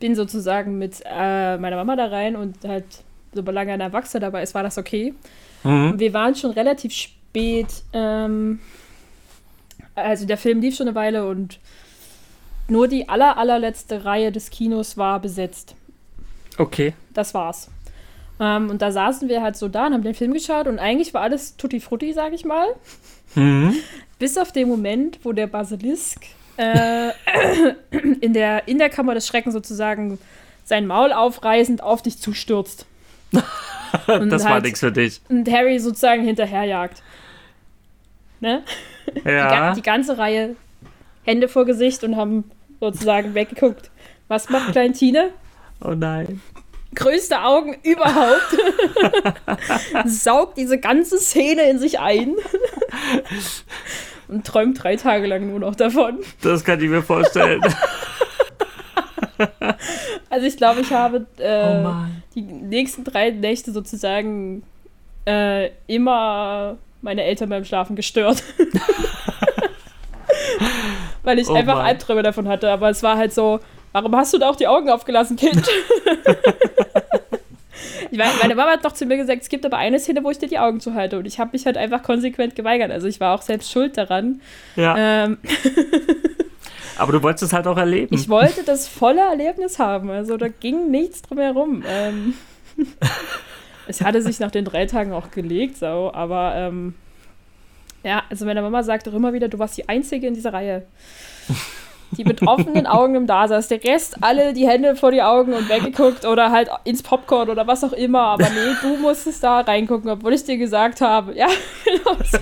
Bin 0.00 0.14
sozusagen 0.14 0.76
mit 0.76 1.02
äh, 1.04 1.56
meiner 1.56 1.76
Mama 1.76 1.94
da 1.94 2.06
rein 2.06 2.36
und 2.36 2.56
halt, 2.66 2.84
solange 3.32 3.72
ein 3.72 3.80
Erwachsener 3.80 4.20
dabei 4.20 4.42
ist, 4.42 4.54
war 4.54 4.64
das 4.64 4.76
okay. 4.76 5.14
Mhm. 5.62 5.98
Wir 5.98 6.12
waren 6.12 6.34
schon 6.34 6.50
relativ 6.50 6.92
spät. 6.92 7.68
Ähm, 7.92 8.58
also 9.94 10.26
der 10.26 10.36
Film 10.36 10.60
lief 10.60 10.76
schon 10.76 10.88
eine 10.88 10.96
Weile 10.96 11.28
und 11.28 11.60
nur 12.68 12.88
die 12.88 13.08
aller, 13.08 13.38
allerletzte 13.38 14.04
Reihe 14.04 14.32
des 14.32 14.50
Kinos 14.50 14.96
war 14.96 15.20
besetzt. 15.20 15.76
Okay. 16.58 16.94
Das 17.14 17.34
war's. 17.34 17.70
Ähm, 18.38 18.70
und 18.70 18.82
da 18.82 18.92
saßen 18.92 19.28
wir 19.28 19.42
halt 19.42 19.56
so 19.56 19.68
da 19.68 19.86
und 19.86 19.94
haben 19.94 20.02
den 20.02 20.14
Film 20.14 20.32
geschaut 20.32 20.66
und 20.66 20.78
eigentlich 20.78 21.14
war 21.14 21.22
alles 21.22 21.56
tutti 21.56 21.80
frutti, 21.80 22.12
sag 22.12 22.32
ich 22.32 22.44
mal. 22.44 22.66
Mhm. 23.34 23.74
Bis 24.18 24.36
auf 24.38 24.52
den 24.52 24.68
Moment, 24.68 25.20
wo 25.22 25.32
der 25.32 25.46
Basilisk 25.46 26.20
äh, 26.56 27.10
in, 28.20 28.32
der, 28.32 28.68
in 28.68 28.78
der 28.78 28.88
Kammer 28.88 29.14
des 29.14 29.26
Schreckens 29.26 29.54
sozusagen 29.54 30.18
sein 30.64 30.86
Maul 30.86 31.12
aufreißend 31.12 31.82
auf 31.82 32.02
dich 32.02 32.18
zustürzt. 32.18 32.86
das 34.06 34.44
war 34.44 34.54
halt, 34.54 34.64
nichts 34.64 34.80
für 34.80 34.92
dich. 34.92 35.20
Und 35.28 35.50
Harry 35.50 35.78
sozusagen 35.78 36.22
hinterherjagt. 36.22 37.02
Ne? 38.40 38.62
Ja. 39.24 39.70
Die, 39.70 39.76
die, 39.76 39.82
ganze 39.82 40.18
Reihe 40.18 40.56
Hände 41.24 41.48
vor 41.48 41.64
Gesicht 41.64 42.04
und 42.04 42.16
haben 42.16 42.50
sozusagen 42.80 43.34
weggeguckt. 43.34 43.90
Was 44.28 44.50
macht 44.50 44.72
Klein 44.72 44.92
Tine? 44.92 45.30
Oh 45.82 45.94
nein. 45.94 46.40
Größte 46.94 47.42
Augen 47.42 47.76
überhaupt. 47.82 48.56
Saugt 50.06 50.56
diese 50.56 50.78
ganze 50.78 51.18
Szene 51.18 51.68
in 51.68 51.78
sich 51.78 51.98
ein. 51.98 52.36
und 54.28 54.46
träumt 54.46 54.82
drei 54.82 54.96
Tage 54.96 55.26
lang 55.26 55.48
nur 55.48 55.58
noch 55.60 55.74
davon. 55.74 56.20
Das 56.42 56.64
kann 56.64 56.82
ich 56.82 56.88
mir 56.88 57.02
vorstellen. 57.02 57.60
Also 60.30 60.46
ich 60.46 60.56
glaube, 60.56 60.80
ich 60.80 60.92
habe 60.92 61.26
äh, 61.38 61.84
oh 61.84 61.92
die 62.34 62.42
nächsten 62.42 63.04
drei 63.04 63.30
Nächte 63.30 63.72
sozusagen 63.72 64.62
äh, 65.26 65.70
immer 65.86 66.78
meine 67.02 67.24
Eltern 67.24 67.48
beim 67.48 67.64
Schlafen 67.64 67.96
gestört. 67.96 68.42
Weil 71.22 71.38
ich 71.38 71.48
oh 71.48 71.54
einfach. 71.54 71.78
Albträume 71.78 72.22
davon 72.22 72.48
hatte. 72.48 72.70
Aber 72.70 72.90
es 72.90 73.02
war 73.02 73.16
halt 73.16 73.32
so, 73.34 73.60
warum 73.96 74.14
hast 74.16 74.34
du 74.34 74.38
da 74.38 74.50
auch 74.50 74.56
die 74.56 74.66
Augen 74.66 74.90
aufgelassen, 74.90 75.36
Kind? 75.36 75.56
ich 78.10 78.18
meine, 78.18 78.32
meine 78.40 78.54
Mama 78.54 78.72
hat 78.72 78.84
doch 78.84 78.92
zu 78.92 79.06
mir 79.06 79.16
gesagt, 79.16 79.40
es 79.42 79.48
gibt 79.48 79.64
aber 79.64 79.78
eine 79.78 79.98
Szene, 79.98 80.22
wo 80.22 80.30
ich 80.30 80.38
dir 80.38 80.48
die 80.48 80.58
Augen 80.58 80.80
zuhalte. 80.80 81.18
Und 81.18 81.24
ich 81.24 81.38
habe 81.38 81.52
mich 81.52 81.64
halt 81.64 81.78
einfach 81.78 82.02
konsequent 82.02 82.54
geweigert. 82.54 82.90
Also 82.90 83.06
ich 83.06 83.20
war 83.20 83.34
auch 83.34 83.40
selbst 83.40 83.70
schuld 83.72 83.96
daran. 83.96 84.42
Ja. 84.76 85.24
Ähm, 85.24 85.38
aber 86.98 87.12
du 87.12 87.22
wolltest 87.22 87.44
es 87.44 87.52
halt 87.54 87.66
auch 87.66 87.78
erleben. 87.78 88.14
Ich 88.14 88.28
wollte 88.28 88.64
das 88.64 88.86
volle 88.86 89.22
Erlebnis 89.22 89.78
haben. 89.78 90.10
Also 90.10 90.36
da 90.36 90.48
ging 90.48 90.90
nichts 90.90 91.22
drum 91.22 91.38
herum. 91.38 91.82
Ähm, 91.88 92.34
es 93.86 94.02
hatte 94.02 94.20
sich 94.20 94.40
nach 94.40 94.50
den 94.50 94.66
drei 94.66 94.84
Tagen 94.84 95.14
auch 95.14 95.30
gelegt, 95.30 95.78
so, 95.78 96.10
aber 96.12 96.52
ähm, 96.54 96.94
ja, 98.04 98.24
also 98.28 98.44
meine 98.44 98.60
Mama 98.60 98.82
sagt 98.82 99.06
doch 99.06 99.14
immer 99.14 99.32
wieder, 99.32 99.48
du 99.48 99.58
warst 99.58 99.78
die 99.78 99.88
Einzige 99.88 100.26
in 100.26 100.34
dieser 100.34 100.52
Reihe 100.52 100.86
die 102.12 102.24
mit 102.24 102.42
offenen 102.46 102.86
Augen 102.86 103.14
im 103.14 103.26
Da 103.26 103.48
saß. 103.48 103.68
Der 103.68 103.82
Rest 103.82 104.16
alle 104.20 104.52
die 104.52 104.66
Hände 104.66 104.96
vor 104.96 105.10
die 105.10 105.22
Augen 105.22 105.52
und 105.52 105.68
weggeguckt 105.68 106.24
oder 106.24 106.50
halt 106.50 106.70
ins 106.84 107.02
Popcorn 107.02 107.48
oder 107.48 107.66
was 107.66 107.84
auch 107.84 107.92
immer. 107.92 108.20
Aber 108.20 108.44
nee, 108.44 108.74
du 108.82 108.96
musstest 108.96 109.42
da 109.42 109.60
reingucken, 109.60 110.10
obwohl 110.10 110.32
ich 110.32 110.44
dir 110.44 110.56
gesagt 110.56 111.00
habe. 111.00 111.36
Ja, 111.36 111.48
genau 111.84 112.16
so. 112.24 112.38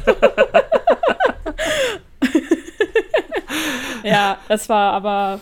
ja, 4.04 4.38
das 4.48 4.68
war 4.68 4.92
aber 4.92 5.40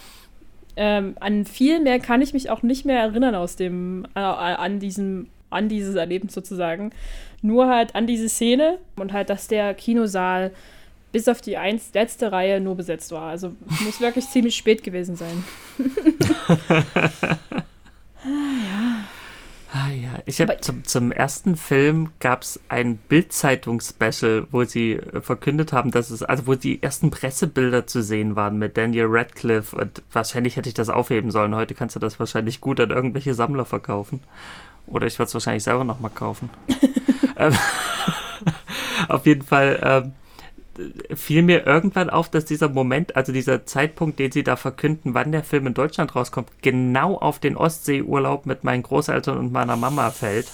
ähm, 0.77 1.17
an 1.21 1.45
viel 1.45 1.81
mehr 1.81 1.99
kann 2.01 2.23
ich 2.23 2.33
mich 2.33 2.51
auch 2.51 2.63
nicht 2.63 2.85
mehr 2.85 3.01
erinnern 3.01 3.35
aus 3.35 3.57
dem, 3.57 4.07
äh, 4.15 4.21
an 4.21 4.79
diesem, 4.79 5.29
an 5.51 5.69
dieses 5.69 5.95
Erlebnis 5.95 6.33
sozusagen. 6.35 6.93
Nur 7.43 7.69
halt 7.69 7.95
an 7.95 8.07
diese 8.07 8.29
Szene 8.29 8.79
und 8.97 9.13
halt, 9.13 9.29
dass 9.29 9.49
der 9.49 9.75
Kinosaal 9.75 10.53
bis 11.13 11.29
auf 11.29 11.41
die 11.41 11.57
eins, 11.57 11.91
letzte 11.95 12.33
Reihe 12.33 12.61
nur 12.61 12.75
besetzt 12.75 13.13
war. 13.13 13.29
Also 13.29 13.55
muss 13.85 14.01
wirklich 14.01 14.27
ziemlich 14.31 14.57
spät 14.57 14.83
gewesen 14.83 15.17
sein. 15.17 15.45
ah, 18.25 18.25
ja. 18.25 19.05
Ah, 19.75 19.89
ja. 19.89 20.19
Ich 20.27 20.39
habe 20.41 20.59
zum, 20.61 20.85
zum 20.85 21.13
ersten 21.13 21.57
Film 21.57 22.11
gab 22.21 22.43
es 22.43 22.61
ein 22.69 22.99
Bildzeitung-Special, 22.99 24.47
wo 24.51 24.65
sie 24.65 24.93
äh, 24.93 25.23
verkündet 25.23 25.73
haben, 25.73 25.91
dass 25.91 26.11
es, 26.11 26.23
also 26.23 26.47
wo 26.47 26.55
die 26.55 26.83
ersten 26.83 27.11
Pressebilder 27.11 27.87
zu 27.87 28.03
sehen 28.03 28.37
waren 28.37 28.59
mit 28.59 28.77
Daniel 28.77 29.07
Radcliffe 29.09 29.75
und 29.75 30.03
wahrscheinlich 30.13 30.57
hätte 30.57 30.69
ich 30.69 30.75
das 30.75 30.91
aufheben 30.91 31.31
sollen. 31.31 31.55
Heute 31.55 31.75
kannst 31.75 31.97
du 31.97 32.01
das 32.01 32.21
wahrscheinlich 32.21 32.61
gut 32.61 32.81
an 32.81 32.91
irgendwelche 32.91 33.33
Sammler 33.33 33.65
verkaufen. 33.65 34.21
Oder 34.87 35.07
ich 35.07 35.19
würde 35.19 35.29
es 35.29 35.35
wahrscheinlich 35.35 35.63
selber 35.63 35.85
nochmal 35.85 36.11
kaufen. 36.15 36.51
Ähm, 37.35 37.55
auf 39.09 39.27
jeden 39.27 39.43
Fall, 39.43 39.81
ähm, 39.83 40.13
fiel 41.15 41.43
mir 41.43 41.67
irgendwann 41.67 42.11
auf, 42.11 42.31
dass 42.31 42.45
dieser 42.45 42.69
Moment, 42.69 43.17
also 43.17 43.33
dieser 43.33 43.67
Zeitpunkt, 43.67 44.19
den 44.19 44.33
sie 44.33 44.43
da 44.43 44.57
verkünden, 44.57 45.15
wann 45.15 45.33
der 45.33 45.45
Film 45.45 45.67
in 45.67 45.75
Deutschland 45.75 46.15
rauskommt, 46.15 46.51
genau 46.63 47.17
auf 47.17 47.39
den 47.39 47.57
Ostseeurlaub 47.57 48.47
mit 48.47 48.65
meinen 48.65 48.83
Großeltern 48.83 49.37
und 49.39 49.53
meiner 49.53 49.77
Mama 49.77 50.11
fällt. 50.11 50.47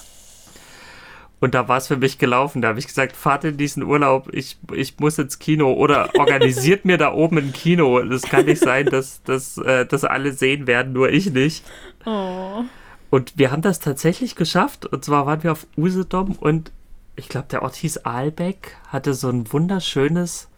Und 1.39 1.55
da 1.55 1.69
war 1.69 1.77
es 1.77 1.87
für 1.87 1.95
mich 1.95 2.17
gelaufen. 2.17 2.61
Da 2.61 2.69
habe 2.69 2.79
ich 2.79 2.87
gesagt, 2.87 3.15
fahrt 3.15 3.45
in 3.45 3.57
diesen 3.57 3.83
Urlaub, 3.83 4.27
ich, 4.33 4.57
ich 4.73 4.99
muss 4.99 5.17
ins 5.17 5.39
Kino 5.39 5.71
oder 5.71 6.09
organisiert 6.19 6.85
mir 6.85 6.97
da 6.97 7.13
oben 7.13 7.37
ein 7.37 7.53
Kino. 7.53 8.01
Das 8.01 8.23
kann 8.23 8.45
nicht 8.45 8.61
sein, 8.61 8.87
dass, 8.87 9.23
dass, 9.23 9.57
äh, 9.57 9.85
dass 9.85 10.03
alle 10.03 10.33
sehen 10.33 10.67
werden, 10.67 10.91
nur 10.93 11.09
ich 11.09 11.31
nicht. 11.31 11.65
Oh. 12.05 12.63
Und 13.09 13.37
wir 13.37 13.51
haben 13.51 13.61
das 13.61 13.79
tatsächlich 13.79 14.35
geschafft. 14.35 14.85
Und 14.85 15.05
zwar 15.05 15.25
waren 15.25 15.43
wir 15.43 15.53
auf 15.53 15.65
Usedom 15.77 16.33
und 16.33 16.71
ich 17.19 17.29
glaube, 17.29 17.47
der 17.51 17.61
Ort 17.61 17.75
hieß 17.75 18.05
Aalbeck, 18.05 18.77
hatte 18.87 19.13
so 19.13 19.29
ein 19.29 19.51
wunderschönes, 19.51 20.49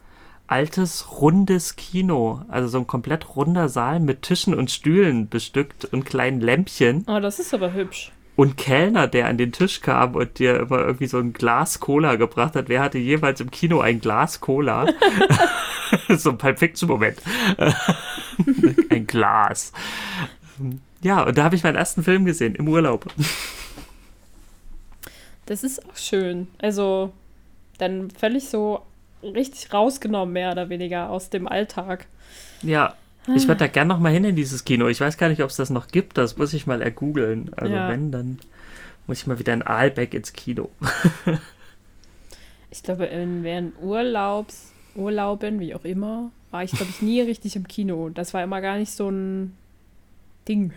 altes, 0.46 1.20
rundes 1.20 1.76
Kino. 1.76 2.42
Also 2.48 2.68
so 2.68 2.78
ein 2.78 2.86
komplett 2.86 3.36
runder 3.36 3.68
Saal 3.68 4.00
mit 4.00 4.22
Tischen 4.22 4.54
und 4.54 4.70
Stühlen 4.70 5.28
bestückt 5.28 5.84
und 5.84 6.04
kleinen 6.04 6.40
Lämpchen. 6.40 7.04
Oh, 7.08 7.20
das 7.20 7.38
ist 7.38 7.52
aber 7.52 7.72
hübsch. 7.72 8.12
Und 8.34 8.56
Kellner, 8.56 9.08
der 9.08 9.28
an 9.28 9.36
den 9.36 9.52
Tisch 9.52 9.82
kam 9.82 10.14
und 10.14 10.38
dir 10.38 10.60
immer 10.60 10.78
irgendwie 10.78 11.06
so 11.06 11.18
ein 11.18 11.34
Glas 11.34 11.80
Cola 11.80 12.16
gebracht 12.16 12.56
hat. 12.56 12.68
Wer 12.68 12.80
hatte 12.80 12.98
jeweils 12.98 13.40
im 13.40 13.50
Kino 13.50 13.80
ein 13.80 14.00
Glas 14.00 14.40
Cola? 14.40 14.86
so 16.16 16.30
ein 16.30 16.38
Pulp 16.38 16.58
Fiction-Moment. 16.58 17.18
ein 18.90 19.06
Glas. 19.06 19.72
Ja, 21.02 21.22
und 21.22 21.36
da 21.36 21.44
habe 21.44 21.56
ich 21.56 21.62
meinen 21.62 21.76
ersten 21.76 22.02
Film 22.02 22.24
gesehen, 22.24 22.54
im 22.54 22.68
Urlaub. 22.68 23.06
Das 25.52 25.64
ist 25.64 25.84
auch 25.86 25.96
schön. 25.98 26.48
Also 26.56 27.12
dann 27.76 28.10
völlig 28.10 28.48
so 28.48 28.80
richtig 29.22 29.70
rausgenommen, 29.70 30.32
mehr 30.32 30.50
oder 30.50 30.70
weniger 30.70 31.10
aus 31.10 31.28
dem 31.28 31.46
Alltag. 31.46 32.06
Ja. 32.62 32.94
Ich 33.36 33.46
würde 33.46 33.58
da 33.58 33.66
gern 33.66 33.86
noch 33.86 33.98
mal 34.00 34.10
hin 34.10 34.24
in 34.24 34.34
dieses 34.34 34.64
Kino. 34.64 34.88
Ich 34.88 35.00
weiß 35.02 35.18
gar 35.18 35.28
nicht, 35.28 35.42
ob 35.42 35.50
es 35.50 35.56
das 35.56 35.68
noch 35.68 35.88
gibt. 35.88 36.16
Das 36.16 36.38
muss 36.38 36.54
ich 36.54 36.66
mal 36.66 36.80
ergoogeln. 36.80 37.50
Also 37.54 37.74
Ja. 37.74 37.90
wenn, 37.90 38.10
dann 38.10 38.38
muss 39.06 39.18
ich 39.18 39.26
mal 39.26 39.38
wieder 39.38 39.52
in 39.52 39.60
Aalbeck 39.62 40.14
ins 40.14 40.32
Kino. 40.32 40.70
Ich 42.70 42.82
glaube, 42.82 43.04
in, 43.04 43.44
während 43.44 43.74
Urlaubs, 43.82 44.72
Urlauben, 44.94 45.60
wie 45.60 45.74
auch 45.74 45.84
immer, 45.84 46.30
war 46.50 46.64
ich, 46.64 46.72
glaube 46.72 46.90
ich, 46.90 47.02
nie 47.02 47.20
richtig 47.20 47.56
im 47.56 47.68
Kino. 47.68 48.08
Das 48.08 48.32
war 48.32 48.42
immer 48.42 48.62
gar 48.62 48.78
nicht 48.78 48.90
so 48.92 49.10
ein 49.10 49.54
Ding. 50.48 50.72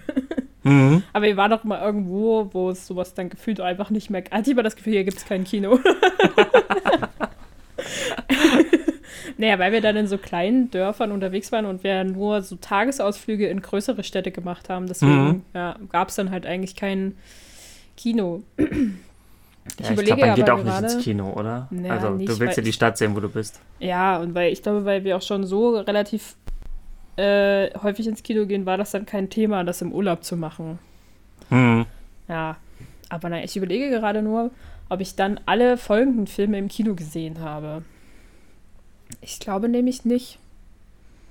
Mhm. 0.63 1.03
Aber 1.13 1.25
wir 1.25 1.37
waren 1.37 1.51
doch 1.51 1.63
mal 1.63 1.81
irgendwo, 1.81 2.49
wo 2.53 2.69
es 2.69 2.85
sowas 2.87 3.13
dann 3.13 3.29
gefühlt 3.29 3.59
einfach 3.61 3.89
nicht 3.89 4.09
mehr. 4.09 4.23
Hatte 4.31 4.43
ich 4.43 4.49
immer 4.49 4.63
das 4.63 4.75
Gefühl, 4.75 4.93
hier 4.93 5.03
gibt 5.03 5.17
es 5.17 5.25
kein 5.25 5.43
Kino. 5.43 5.79
naja, 9.37 9.59
weil 9.59 9.71
wir 9.71 9.81
dann 9.81 9.95
in 9.97 10.07
so 10.07 10.17
kleinen 10.17 10.71
Dörfern 10.71 11.11
unterwegs 11.11 11.51
waren 11.51 11.65
und 11.65 11.83
wir 11.83 12.03
nur 12.03 12.41
so 12.41 12.55
Tagesausflüge 12.55 13.47
in 13.47 13.61
größere 13.61 14.03
Städte 14.03 14.31
gemacht 14.31 14.69
haben. 14.69 14.87
Deswegen 14.87 15.25
Mhm. 15.27 15.41
ja, 15.53 15.75
gab 15.91 16.09
es 16.09 16.15
dann 16.15 16.31
halt 16.31 16.45
eigentlich 16.45 16.75
kein 16.75 17.17
Kino. 17.97 18.43
Ja, 19.79 19.85
Ich 19.85 19.85
ich 19.87 19.91
überlege 19.93 20.15
glaube, 20.17 20.27
man 20.27 20.35
geht 20.35 20.49
auch 20.51 20.63
nicht 20.63 20.79
ins 20.83 20.91
gerade- 20.93 21.03
Kino, 21.03 21.33
oder? 21.33 21.67
Ja, 21.71 21.89
also 21.95 22.09
nicht, 22.11 22.29
du 22.29 22.39
willst 22.39 22.55
ja 22.55 22.61
die 22.61 22.69
ich- 22.69 22.75
Stadt 22.75 22.99
sehen, 22.99 23.15
wo 23.15 23.19
du 23.19 23.29
bist. 23.29 23.59
Ja, 23.79 24.19
und 24.19 24.35
weil 24.35 24.53
ich 24.53 24.61
glaube, 24.61 24.85
weil 24.85 25.03
wir 25.03 25.17
auch 25.17 25.23
schon 25.23 25.43
so 25.43 25.79
relativ 25.79 26.35
äh, 27.17 27.69
häufig 27.81 28.07
ins 28.07 28.23
Kino 28.23 28.45
gehen, 28.45 28.65
war 28.65 28.77
das 28.77 28.91
dann 28.91 29.05
kein 29.05 29.29
Thema, 29.29 29.63
das 29.63 29.81
im 29.81 29.91
Urlaub 29.91 30.23
zu 30.23 30.35
machen. 30.37 30.79
Mhm. 31.49 31.85
Ja, 32.27 32.57
aber 33.09 33.29
nein, 33.29 33.43
ich 33.43 33.55
überlege 33.55 33.89
gerade 33.89 34.21
nur, 34.21 34.51
ob 34.89 34.99
ich 35.01 35.15
dann 35.15 35.39
alle 35.45 35.77
folgenden 35.77 36.27
Filme 36.27 36.57
im 36.57 36.67
Kino 36.67 36.95
gesehen 36.95 37.39
habe. 37.39 37.83
Ich 39.21 39.39
glaube 39.39 39.69
nämlich 39.69 40.05
nicht. 40.05 40.39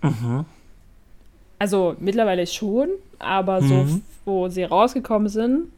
Mhm. 0.02 0.44
Also 1.58 1.96
mittlerweile 1.98 2.46
schon, 2.46 2.88
aber 3.18 3.62
so, 3.62 3.74
Mhm. 3.74 4.02
wo 4.24 4.48
sie 4.48 4.64
rausgekommen 4.64 5.28
sind, 5.28 5.68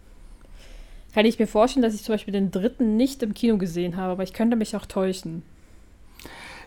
kann 1.15 1.27
ich 1.27 1.39
mir 1.39 1.47
vorstellen, 1.47 1.83
dass 1.83 1.95
ich 1.95 2.03
zum 2.03 2.15
Beispiel 2.15 2.33
den 2.33 2.51
dritten 2.51 2.97
nicht 2.97 3.23
im 3.23 3.35
Kino 3.35 3.57
gesehen 3.57 3.97
habe, 3.97 4.13
aber 4.13 4.23
ich 4.23 4.33
könnte 4.33 4.57
mich 4.57 4.77
auch 4.77 4.85
täuschen. 4.87 5.43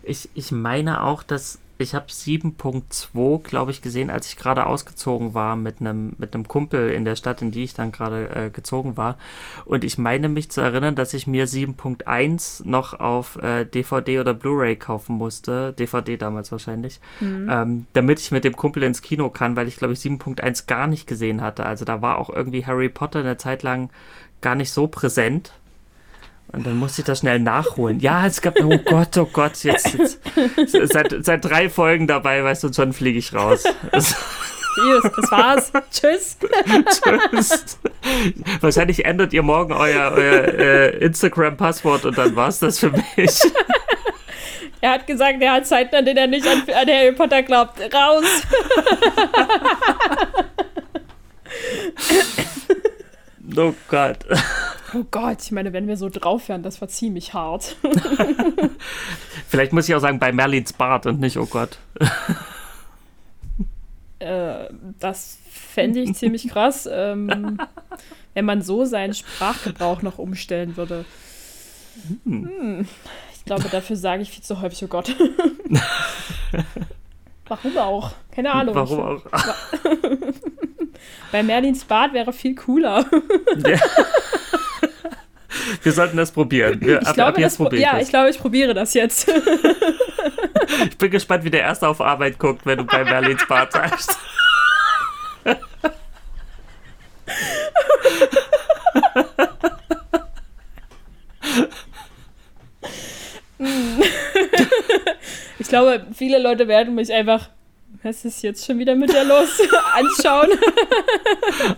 Ich, 0.03 0.29
ich 0.33 0.51
meine 0.51 1.03
auch, 1.03 1.21
dass 1.23 1.59
ich 1.81 1.95
habe 1.95 2.07
7.2, 2.07 3.41
glaube 3.41 3.71
ich, 3.71 3.81
gesehen, 3.81 4.09
als 4.09 4.27
ich 4.27 4.35
gerade 4.35 4.65
ausgezogen 4.65 5.33
war 5.33 5.55
mit 5.55 5.79
einem 5.79 6.13
mit 6.17 6.33
einem 6.35 6.47
Kumpel 6.47 6.91
in 6.91 7.05
der 7.05 7.15
Stadt, 7.15 7.41
in 7.41 7.51
die 7.51 7.63
ich 7.63 7.73
dann 7.73 7.93
gerade 7.93 8.29
äh, 8.35 8.49
gezogen 8.49 8.97
war. 8.97 9.17
Und 9.63 9.85
ich 9.85 9.97
meine 9.97 10.27
mich 10.27 10.51
zu 10.51 10.59
erinnern, 10.59 10.95
dass 10.95 11.13
ich 11.13 11.25
mir 11.25 11.47
7.1 11.47 12.67
noch 12.67 12.99
auf 12.99 13.37
äh, 13.41 13.65
DVD 13.65 14.19
oder 14.19 14.33
Blu-ray 14.33 14.75
kaufen 14.75 15.15
musste, 15.15 15.73
DVD 15.73 16.17
damals 16.17 16.51
wahrscheinlich, 16.51 16.99
ähm, 17.49 17.85
damit 17.93 18.19
ich 18.19 18.31
mit 18.31 18.43
dem 18.43 18.57
Kumpel 18.57 18.83
ins 18.83 19.01
Kino 19.01 19.29
kann, 19.29 19.55
weil 19.55 19.69
ich 19.69 19.77
glaube 19.77 19.93
ich 19.93 19.99
7.1 19.99 20.67
gar 20.67 20.87
nicht 20.87 21.07
gesehen 21.07 21.41
hatte. 21.41 21.65
Also 21.65 21.85
da 21.85 22.01
war 22.01 22.17
auch 22.17 22.29
irgendwie 22.29 22.65
Harry 22.65 22.89
Potter 22.89 23.19
eine 23.19 23.37
Zeit 23.37 23.63
lang 23.63 23.89
gar 24.41 24.55
nicht 24.55 24.71
so 24.71 24.87
präsent. 24.87 25.53
Und 26.51 26.65
dann 26.65 26.77
musste 26.77 27.01
ich 27.01 27.05
das 27.05 27.19
schnell 27.19 27.39
nachholen. 27.39 27.99
Ja, 27.99 28.25
es 28.25 28.41
gab, 28.41 28.59
oh 28.59 28.77
Gott, 28.79 29.15
oh 29.17 29.29
Gott, 29.31 29.63
jetzt, 29.63 29.93
jetzt 29.93 30.19
seit, 30.91 31.23
seit 31.23 31.45
drei 31.45 31.69
Folgen 31.69 32.07
dabei, 32.07 32.43
weißt 32.43 32.63
du, 32.63 32.67
und 32.67 32.75
schon 32.75 32.93
fliege 32.93 33.19
ich 33.19 33.33
raus. 33.33 33.63
Das, 33.91 34.15
Tschüss, 34.75 35.11
das 35.15 35.31
war's. 35.31 35.71
Tschüss. 35.91 36.37
tschüss. 36.85 37.79
Wahrscheinlich 38.61 39.03
ändert 39.03 39.33
ihr 39.33 39.43
morgen 39.43 39.73
euer, 39.73 40.11
euer 40.11 40.43
äh, 40.47 40.97
Instagram-Passwort 40.99 42.05
und 42.05 42.17
dann 42.17 42.35
war's 42.35 42.59
das 42.59 42.79
für 42.79 42.91
mich. 42.91 43.39
Er 44.81 44.91
hat 44.91 45.07
gesagt, 45.07 45.41
er 45.41 45.51
hat 45.51 45.67
Zeiten, 45.67 45.93
an 45.93 46.05
denen 46.05 46.17
er 46.17 46.27
nicht 46.27 46.47
an, 46.47 46.63
an 46.73 46.87
Harry 46.87 47.11
Potter 47.11 47.43
glaubt. 47.43 47.81
Raus! 47.93 48.23
Oh 53.55 53.73
Gott. 53.87 54.19
Oh 54.93 55.05
Gott, 55.11 55.37
ich 55.43 55.51
meine, 55.51 55.71
wenn 55.73 55.87
wir 55.87 55.97
so 55.97 56.09
drauf 56.09 56.49
wären, 56.49 56.63
das 56.63 56.81
war 56.81 56.87
ziemlich 56.87 57.33
hart. 57.33 57.75
Vielleicht 59.47 59.71
muss 59.71 59.87
ich 59.87 59.95
auch 59.95 59.99
sagen, 59.99 60.19
bei 60.19 60.31
Merlins 60.31 60.73
Bart 60.73 61.05
und 61.05 61.19
nicht, 61.19 61.37
oh 61.37 61.45
Gott. 61.45 61.77
Äh, 64.19 64.65
das 64.99 65.37
fände 65.49 65.99
ich 66.01 66.15
ziemlich 66.15 66.49
krass, 66.49 66.89
ähm, 66.91 67.59
wenn 68.33 68.45
man 68.45 68.61
so 68.61 68.85
seinen 68.85 69.13
Sprachgebrauch 69.13 70.01
noch 70.01 70.17
umstellen 70.17 70.75
würde. 70.75 71.05
Hm. 72.25 72.87
Ich 73.35 73.45
glaube, 73.45 73.69
dafür 73.69 73.95
sage 73.95 74.23
ich 74.23 74.31
viel 74.31 74.43
zu 74.43 74.61
häufig, 74.61 74.83
oh 74.83 74.87
Gott. 74.87 75.15
Warum 77.47 77.77
auch? 77.77 78.11
Keine 78.31 78.51
Ahnung. 78.53 78.75
Warum 78.75 78.99
auch? 78.99 79.21
Bei 81.31 81.43
Merlins 81.43 81.83
Bart 81.85 82.13
wäre 82.13 82.33
viel 82.33 82.55
cooler. 82.55 83.05
Wir 85.83 85.91
sollten 85.91 86.17
das 86.17 86.31
probieren. 86.31 86.79
Wir, 86.81 87.01
Ich 87.01 87.07
ab, 87.07 87.13
glaube, 87.15 87.29
ab 87.29 87.41
das, 87.41 87.55
pro- 87.57 87.63
probiere 87.65 87.81
ich 87.81 87.85
ja, 87.87 87.93
das. 87.93 88.03
ich 88.03 88.09
glaube, 88.09 88.29
ich 88.29 88.39
probiere 88.39 88.73
das 88.73 88.93
jetzt. 88.93 89.31
Ich 90.89 90.97
bin 90.97 91.09
gespannt, 91.11 91.43
wie 91.43 91.49
der 91.49 91.61
Erste 91.61 91.87
auf 91.87 91.99
Arbeit 92.01 92.37
guckt, 92.39 92.65
wenn 92.65 92.77
du 92.77 92.83
bei 92.85 93.03
Merlins 93.03 93.45
Bart 93.47 93.73
sagst. 93.73 94.17
Ich 105.59 105.67
glaube, 105.67 106.05
viele 106.13 106.39
Leute 106.41 106.67
werden 106.67 106.95
mich 106.95 107.11
einfach, 107.11 107.49
was 108.03 108.23
ist 108.25 108.41
jetzt 108.43 108.65
schon 108.65 108.79
wieder 108.79 108.95
mit 108.95 109.13
der 109.13 109.25
los, 109.25 109.61
anschauen. 109.93 110.49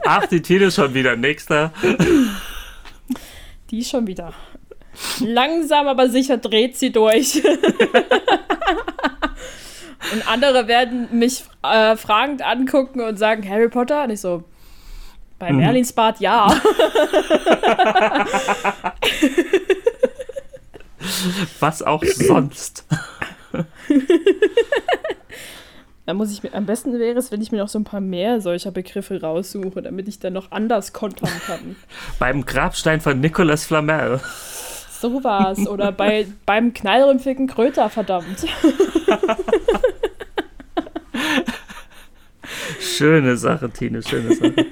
Ach, 0.06 0.26
die 0.28 0.42
Tine 0.42 0.72
schon 0.72 0.94
wieder. 0.94 1.16
Nächster. 1.16 1.74
Die 3.70 3.84
schon 3.84 4.08
wieder. 4.08 4.34
Langsam, 5.20 5.88
aber 5.88 6.10
sicher 6.10 6.38
dreht 6.38 6.78
sie 6.78 6.92
durch. 6.92 7.44
und 10.14 10.28
andere 10.28 10.68
werden 10.68 11.08
mich 11.12 11.44
äh, 11.64 11.96
fragend 11.96 12.44
angucken 12.44 13.02
und 13.02 13.18
sagen, 13.18 13.48
Harry 13.50 13.70
Potter? 13.70 14.04
Und 14.04 14.12
ich 14.12 14.22
so, 14.22 14.44
bei 15.40 15.52
Merlins 15.52 15.94
Bart 15.94 16.20
ja. 16.20 16.56
Was 21.60 21.82
auch 21.82 22.04
sonst. 22.04 22.86
Da 26.12 26.16
muss 26.16 26.30
ich 26.30 26.44
mir, 26.44 26.54
am 26.54 26.66
besten 26.66 27.00
wäre 27.00 27.18
es, 27.18 27.32
wenn 27.32 27.40
ich 27.40 27.54
mir 27.54 27.60
noch 27.60 27.70
so 27.70 27.80
ein 27.80 27.86
paar 27.86 28.02
mehr 28.02 28.42
solcher 28.42 28.72
Begriffe 28.72 29.22
raussuche, 29.22 29.82
damit 29.82 30.10
ich 30.10 30.20
dann 30.20 30.34
noch 30.34 30.52
anders 30.52 30.92
kontern 30.92 31.30
kann. 31.48 31.78
Beim 32.20 32.46
Grabstein 32.46 33.00
von 33.00 33.22
Nicolas 33.22 33.64
Flamel. 33.64 34.20
So 35.00 35.24
war's. 35.24 35.66
Oder 35.70 35.94
bei, 35.94 36.28
beim 36.46 36.74
knallrümpfigen 36.74 37.48
Kröter, 37.48 37.90
verdammt. 37.90 38.46
Schöne 42.82 43.38
Sache, 43.38 43.70
Tine, 43.70 44.04
schöne 44.04 44.36
Sache. 44.36 44.54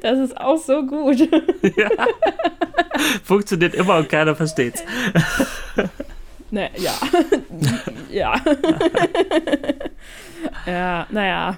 Das 0.00 0.18
ist 0.18 0.40
auch 0.40 0.56
so 0.56 0.86
gut. 0.86 1.28
Funktioniert 3.24 3.74
immer 3.74 3.96
und 3.96 4.08
keiner 4.08 4.34
versteht's. 4.34 4.82
Ne, 6.50 6.70
ja. 6.78 6.94
ja. 8.10 8.34
ja, 10.66 11.06
naja. 11.10 11.56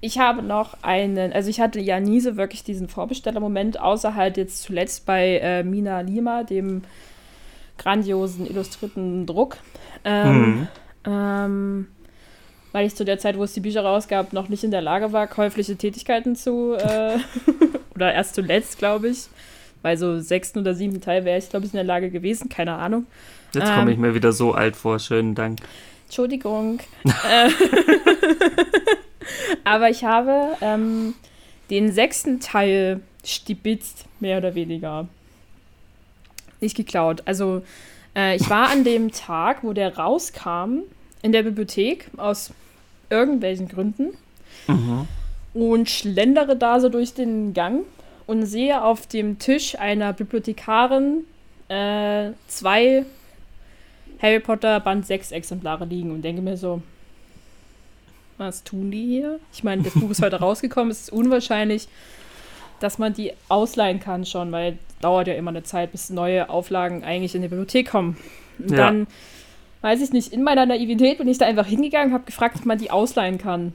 Ich 0.00 0.18
habe 0.18 0.42
noch 0.42 0.82
einen, 0.82 1.32
also 1.32 1.48
ich 1.48 1.60
hatte 1.60 1.80
ja 1.80 2.00
nie 2.00 2.20
so 2.20 2.36
wirklich 2.36 2.64
diesen 2.64 2.88
Vorbestellermoment, 2.88 3.80
außer 3.80 4.14
halt 4.14 4.36
jetzt 4.36 4.62
zuletzt 4.62 5.06
bei 5.06 5.38
äh, 5.38 5.62
Mina 5.64 6.00
Lima, 6.00 6.44
dem 6.44 6.82
grandiosen 7.78 8.46
illustrierten 8.46 9.26
Druck. 9.26 9.56
Ähm, 10.04 10.40
Mhm. 10.40 10.68
ähm, 11.06 11.86
weil 12.72 12.86
ich 12.86 12.94
zu 12.94 13.04
der 13.04 13.18
Zeit, 13.18 13.38
wo 13.38 13.44
es 13.44 13.54
die 13.54 13.60
Bücher 13.60 13.82
rausgab, 13.82 14.32
noch 14.32 14.48
nicht 14.48 14.64
in 14.64 14.70
der 14.70 14.82
Lage 14.82 15.12
war, 15.12 15.26
käufliche 15.26 15.76
Tätigkeiten 15.76 16.36
zu, 16.36 16.74
äh, 16.74 17.18
oder 17.94 18.12
erst 18.12 18.34
zuletzt, 18.34 18.78
glaube 18.78 19.08
ich. 19.08 19.28
Bei 19.82 19.96
so 19.96 20.20
sechsten 20.20 20.58
oder 20.58 20.74
siebten 20.74 21.00
Teil 21.00 21.24
wäre 21.24 21.38
ich, 21.38 21.48
glaube 21.48 21.64
ich, 21.64 21.72
in 21.72 21.76
der 21.76 21.84
Lage 21.84 22.10
gewesen, 22.10 22.48
keine 22.48 22.74
Ahnung. 22.74 23.06
Jetzt 23.56 23.68
Ähm. 23.68 23.78
komme 23.78 23.92
ich 23.92 23.98
mir 23.98 24.14
wieder 24.14 24.32
so 24.32 24.52
alt 24.52 24.76
vor. 24.76 24.98
Schönen 24.98 25.34
Dank. 25.34 25.60
Entschuldigung. 26.04 26.80
Äh, 27.04 27.50
Aber 29.64 29.90
ich 29.90 30.04
habe 30.04 30.56
ähm, 30.60 31.14
den 31.70 31.90
sechsten 31.92 32.38
Teil 32.38 33.00
stibitzt, 33.24 34.04
mehr 34.20 34.38
oder 34.38 34.54
weniger. 34.54 35.08
Nicht 36.60 36.76
geklaut. 36.76 37.22
Also, 37.24 37.62
äh, 38.14 38.36
ich 38.36 38.48
war 38.48 38.70
an 38.70 38.84
dem 38.84 39.10
Tag, 39.10 39.64
wo 39.64 39.72
der 39.72 39.96
rauskam, 39.96 40.82
in 41.22 41.32
der 41.32 41.42
Bibliothek, 41.42 42.10
aus 42.16 42.52
irgendwelchen 43.10 43.68
Gründen. 43.68 44.16
Mhm. 44.68 45.08
Und 45.54 45.90
schlendere 45.90 46.56
da 46.56 46.80
so 46.80 46.88
durch 46.88 47.14
den 47.14 47.54
Gang 47.54 47.84
und 48.26 48.46
sehe 48.46 48.82
auf 48.82 49.06
dem 49.06 49.38
Tisch 49.38 49.78
einer 49.78 50.12
Bibliothekarin 50.12 51.24
äh, 51.68 52.30
zwei 52.46 53.04
Harry 54.26 54.40
Potter 54.40 54.80
Band 54.80 55.06
6 55.06 55.30
Exemplare 55.30 55.84
liegen 55.84 56.10
und 56.10 56.22
denke 56.22 56.42
mir 56.42 56.56
so, 56.56 56.82
Was 58.38 58.64
tun 58.64 58.90
die 58.90 59.06
hier? 59.06 59.38
Ich 59.52 59.62
meine, 59.62 59.82
das 59.82 59.94
Buch 59.94 60.10
ist 60.10 60.20
heute 60.20 60.36
rausgekommen. 60.40 60.90
Es 60.90 61.02
ist 61.02 61.12
unwahrscheinlich, 61.12 61.86
dass 62.80 62.98
man 62.98 63.14
die 63.14 63.32
ausleihen 63.48 64.00
kann 64.00 64.26
schon, 64.26 64.50
weil 64.50 64.78
dauert 65.00 65.28
ja 65.28 65.34
immer 65.34 65.50
eine 65.50 65.62
Zeit, 65.62 65.92
bis 65.92 66.10
neue 66.10 66.50
Auflagen 66.50 67.04
eigentlich 67.04 67.34
in 67.36 67.42
die 67.42 67.48
Bibliothek 67.48 67.88
kommen. 67.88 68.16
Und 68.58 68.72
Ja. 68.72 68.76
dann, 68.78 69.06
weiß 69.82 70.02
ich 70.02 70.12
nicht, 70.12 70.32
in 70.32 70.42
meiner 70.42 70.66
Naivität 70.66 71.18
bin 71.18 71.28
ich 71.28 71.38
da 71.38 71.46
einfach 71.46 71.66
hingegangen, 71.66 72.12
habe 72.12 72.24
gefragt, 72.24 72.56
ob 72.58 72.66
man 72.66 72.78
die 72.78 72.90
ausleihen 72.90 73.38
kann. 73.38 73.74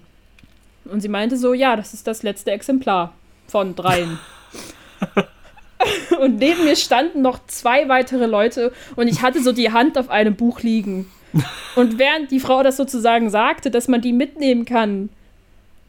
Und 0.84 1.00
sie 1.00 1.08
meinte 1.10 1.38
so, 1.38 1.54
ja, 1.54 1.76
das 1.78 1.94
ist 1.94 2.08
das 2.08 2.24
letzte 2.24 2.52
Exemplar 2.52 3.14
von 3.48 3.74
dreien. 3.76 4.20
und 6.20 6.38
neben 6.38 6.64
mir 6.66 6.76
standen 6.76 7.22
noch 7.22 7.40
zwei 7.48 7.88
weitere 7.90 8.26
Leute 8.26 8.72
und 8.96 9.08
ich 9.08 9.22
hatte 9.22 9.42
so 9.42 9.52
die 9.52 9.72
Hand 9.72 9.98
auf 9.98 10.10
einem 10.10 10.36
Buch 10.36 10.62
liegen. 10.62 11.12
Und 11.76 11.98
während 11.98 12.30
die 12.32 12.40
Frau 12.42 12.62
das 12.62 12.76
sozusagen 12.78 13.30
sagte, 13.30 13.72
dass 13.72 13.88
man 13.88 14.02
die 14.02 14.12
mitnehmen 14.12 14.66
kann, 14.66 15.10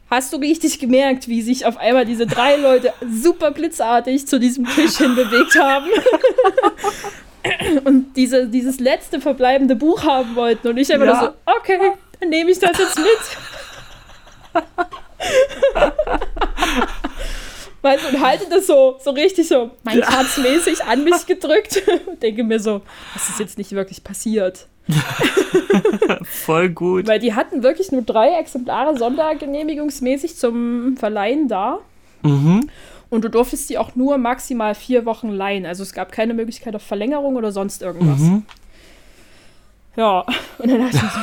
hast 0.09 0.31
du 0.31 0.37
richtig 0.37 0.79
gemerkt, 0.79 1.27
wie 1.27 1.41
sich 1.41 1.65
auf 1.65 1.77
einmal 1.77 2.05
diese 2.05 2.25
drei 2.25 2.55
Leute 2.55 2.93
super 3.11 3.51
blitzartig 3.51 4.25
zu 4.27 4.39
diesem 4.39 4.65
Tisch 4.65 4.97
hin 4.97 5.15
bewegt 5.15 5.59
haben. 5.59 5.87
Und 7.83 8.15
diese, 8.15 8.47
dieses 8.47 8.79
letzte 8.79 9.19
verbleibende 9.19 9.75
Buch 9.75 10.03
haben 10.05 10.35
wollten. 10.35 10.69
Und 10.69 10.77
ich 10.77 10.93
einfach 10.93 11.07
Ja. 11.07 11.21
so, 11.45 11.53
okay, 11.57 11.77
dann 12.19 12.29
nehme 12.29 12.51
ich 12.51 12.59
das 12.59 12.77
jetzt 12.77 12.97
mit. 12.97 14.63
Weißt 17.83 18.05
du, 18.05 18.15
und 18.15 18.23
halte 18.23 18.45
das 18.49 18.65
so, 18.65 18.95
so 19.03 19.11
richtig 19.11 19.49
so, 19.49 19.69
mein 19.83 19.99
mäßig 19.99 20.85
an 20.85 21.03
mich 21.03 21.25
gedrückt. 21.25 21.83
Und 22.07 22.23
denke 22.23 22.45
mir 22.45 22.59
so, 22.59 22.81
das 23.13 23.27
ist 23.27 23.39
jetzt 23.39 23.57
nicht 23.57 23.73
wirklich 23.73 24.05
passiert. 24.05 24.67
Voll 26.23 26.69
gut. 26.69 27.07
Weil 27.07 27.19
die 27.19 27.33
hatten 27.33 27.61
wirklich 27.61 27.91
nur 27.91 28.01
drei 28.01 28.39
Exemplare 28.39 28.97
sondergenehmigungsmäßig 28.97 30.37
zum 30.37 30.95
Verleihen 30.95 31.49
da. 31.49 31.79
Mhm. 32.21 32.69
Und 33.09 33.25
du 33.25 33.29
durftest 33.29 33.69
die 33.69 33.77
auch 33.77 33.95
nur 33.95 34.17
maximal 34.17 34.75
vier 34.75 35.05
Wochen 35.05 35.29
leihen. 35.29 35.65
Also 35.65 35.83
es 35.83 35.91
gab 35.91 36.13
keine 36.13 36.33
Möglichkeit 36.33 36.75
auf 36.75 36.83
Verlängerung 36.83 37.35
oder 37.35 37.51
sonst 37.51 37.81
irgendwas. 37.81 38.19
Mhm. 38.19 38.45
Ja, 39.97 40.25
und 40.57 40.71
dann 40.71 40.79
dachte 40.79 40.95
ich 40.95 41.01
so, 41.01 41.19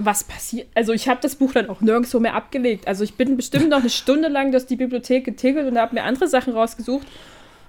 was 0.00 0.24
passiert? 0.24 0.68
Also 0.74 0.92
ich 0.92 1.08
habe 1.08 1.20
das 1.22 1.36
Buch 1.36 1.52
dann 1.52 1.68
auch 1.68 1.80
nirgendwo 1.80 2.20
mehr 2.20 2.34
abgelegt. 2.34 2.86
Also 2.88 3.04
ich 3.04 3.14
bin 3.14 3.36
bestimmt 3.36 3.68
noch 3.70 3.80
eine 3.80 3.90
Stunde 3.90 4.28
lang 4.28 4.50
durch 4.52 4.66
die 4.66 4.76
Bibliothek 4.76 5.24
getigelt 5.24 5.66
und 5.70 5.78
habe 5.78 5.94
mir 5.94 6.04
andere 6.04 6.28
Sachen 6.28 6.52
rausgesucht 6.52 7.06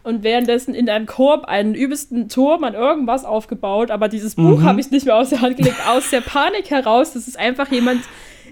und 0.03 0.23
währenddessen 0.23 0.73
in 0.73 0.89
einem 0.89 1.05
Korb 1.05 1.45
einen 1.45 1.75
übelsten 1.75 2.29
Turm 2.29 2.63
an 2.63 2.73
irgendwas 2.73 3.25
aufgebaut. 3.25 3.91
Aber 3.91 4.07
dieses 4.07 4.35
Buch 4.35 4.59
Mhm. 4.59 4.63
habe 4.63 4.79
ich 4.79 4.91
nicht 4.91 5.05
mehr 5.05 5.15
aus 5.17 5.29
der 5.29 5.41
Hand 5.41 5.57
gelegt, 5.57 5.77
aus 5.87 6.09
der 6.09 6.21
Panik 6.21 6.69
heraus, 6.69 7.13
dass 7.13 7.27
es 7.27 7.35
einfach 7.35 7.69
jemand 7.71 8.01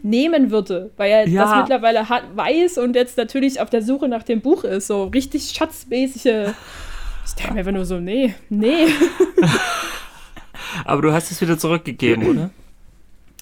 nehmen 0.03 0.51
würde, 0.51 0.91
weil 0.97 1.09
er 1.11 1.27
Ja. 1.27 1.43
das 1.45 1.55
mittlerweile 1.57 2.07
hat, 2.09 2.23
weiß 2.35 2.77
und 2.77 2.95
jetzt 2.95 3.17
natürlich 3.17 3.59
auf 3.61 3.69
der 3.69 3.81
Suche 3.81 4.07
nach 4.07 4.23
dem 4.23 4.41
Buch 4.41 4.63
ist. 4.63 4.87
So 4.87 5.05
richtig 5.05 5.51
schatzmäßige. 5.55 6.53
Ich 7.25 7.33
denke 7.33 7.53
mir 7.53 7.59
einfach 7.59 7.71
nur 7.71 7.85
so, 7.85 7.99
nee, 7.99 8.35
nee. 8.49 8.87
Aber 10.85 11.01
du 11.01 11.11
hast 11.13 11.31
es 11.31 11.41
wieder 11.41 11.57
zurückgegeben, 11.57 12.25
oder? 12.27 12.49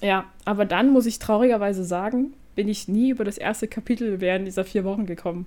Ja, 0.02 0.24
aber 0.44 0.64
dann 0.64 0.90
muss 0.90 1.06
ich 1.06 1.18
traurigerweise 1.18 1.84
sagen, 1.84 2.34
bin 2.54 2.68
ich 2.68 2.88
nie 2.88 3.10
über 3.10 3.24
das 3.24 3.38
erste 3.38 3.66
Kapitel 3.68 4.20
während 4.20 4.46
dieser 4.46 4.64
vier 4.64 4.84
Wochen 4.84 5.06
gekommen. 5.06 5.46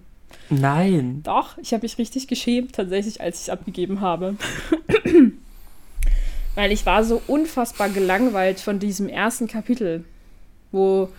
Nein. 0.50 1.22
Doch, 1.24 1.58
ich 1.58 1.74
habe 1.74 1.84
mich 1.84 1.98
richtig 1.98 2.28
geschämt, 2.28 2.74
tatsächlich, 2.74 3.20
als 3.22 3.38
ich 3.38 3.42
es 3.44 3.50
abgegeben 3.50 4.02
habe. 4.02 4.36
Weil 6.56 6.72
ich 6.72 6.86
war 6.86 7.04
so 7.04 7.22
unfassbar 7.28 7.90
gelangweilt 7.90 8.60
von 8.60 8.80
diesem 8.80 9.08
ersten 9.08 9.48
Kapitel, 9.48 10.04
wo 10.72 11.10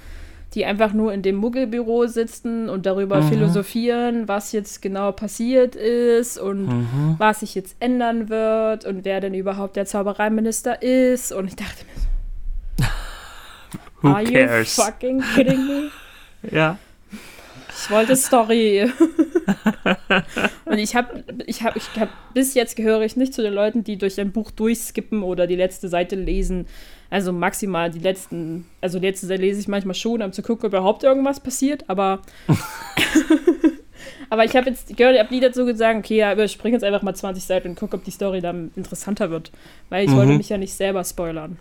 die 0.55 0.65
einfach 0.65 0.93
nur 0.93 1.13
in 1.13 1.23
dem 1.23 1.37
Muggelbüro 1.37 2.07
sitzen 2.09 2.69
und 2.69 2.85
darüber 2.85 3.21
Mhm. 3.23 3.29
philosophieren, 3.29 4.27
was 4.29 4.51
jetzt 4.53 4.83
genau 4.83 5.13
passiert 5.13 5.77
ist 5.77 6.39
und 6.39 6.67
Mhm. 6.67 7.15
was 7.19 7.41
sich 7.41 7.55
jetzt 7.55 7.77
ändern 7.79 8.29
wird 8.29 8.85
und 8.85 9.05
wer 9.05 9.21
denn 9.21 9.33
überhaupt 9.35 9.77
der 9.77 9.87
Zaubereiminister 9.87 10.83
ist. 10.83 11.33
Und 11.33 11.47
ich 11.47 11.55
dachte 11.57 11.85
mir 11.85 12.01
so, 12.01 12.07
Who 14.03 14.09
are 14.09 14.25
cares? 14.25 14.77
you 14.77 14.83
fucking 14.85 15.23
kidding 15.35 15.67
me? 15.67 15.91
Ja. 16.51 16.79
Ich 17.83 17.91
wollte 17.91 18.17
Story. 18.17 18.91
und 20.65 20.79
ich 20.79 20.95
habe, 20.97 21.23
ich 21.47 21.63
habe, 21.63 21.79
ich 21.79 22.01
habe, 22.01 22.11
bis 22.35 22.55
jetzt 22.55 22.77
gehöre 22.77 23.03
ich 23.03 23.17
nicht 23.17 23.35
zu 23.35 23.43
den 23.43 23.53
Leuten, 23.53 23.85
die 23.85 23.97
durch 23.99 24.19
ein 24.21 24.33
Buch 24.33 24.51
durchskippen 24.51 25.23
oder 25.23 25.47
die 25.47 25.57
letzte 25.57 25.89
Seite 25.89 26.17
lesen. 26.17 26.67
Also 27.11 27.33
maximal 27.33 27.91
die 27.91 27.99
letzten, 27.99 28.67
also 28.81 28.99
die 28.99 29.07
letzte 29.07 29.27
Seite 29.27 29.43
lese 29.43 29.61
ich 29.61 29.69
manchmal 29.69 29.95
schon, 29.95 30.23
um 30.23 30.33
zu 30.33 30.43
gucken, 30.43 30.67
ob 30.67 30.73
überhaupt 30.73 31.05
irgendwas 31.05 31.41
passiert, 31.41 31.85
aber. 31.89 32.23
aber 34.31 34.45
ich 34.45 34.57
habe 34.57 34.71
jetzt 34.71 34.97
gehört, 34.97 35.15
ich 35.15 35.21
habe 35.21 35.35
nie 35.35 35.41
dazu 35.41 35.65
gesagt, 35.65 35.99
okay, 35.99 36.17
ja, 36.17 36.33
überspringe 36.33 36.75
jetzt 36.77 36.85
einfach 36.85 37.03
mal 37.03 37.15
20 37.15 37.43
Seiten 37.45 37.69
und 37.69 37.75
gucke, 37.79 37.97
ob 37.97 38.05
die 38.05 38.11
Story 38.11 38.41
dann 38.41 38.71
interessanter 38.77 39.31
wird. 39.31 39.51
Weil 39.89 40.05
ich 40.05 40.11
Mhm. 40.11 40.17
wollte 40.17 40.33
mich 40.33 40.49
ja 40.49 40.59
nicht 40.59 40.73
selber 40.75 41.05
spoilern. 41.05 41.59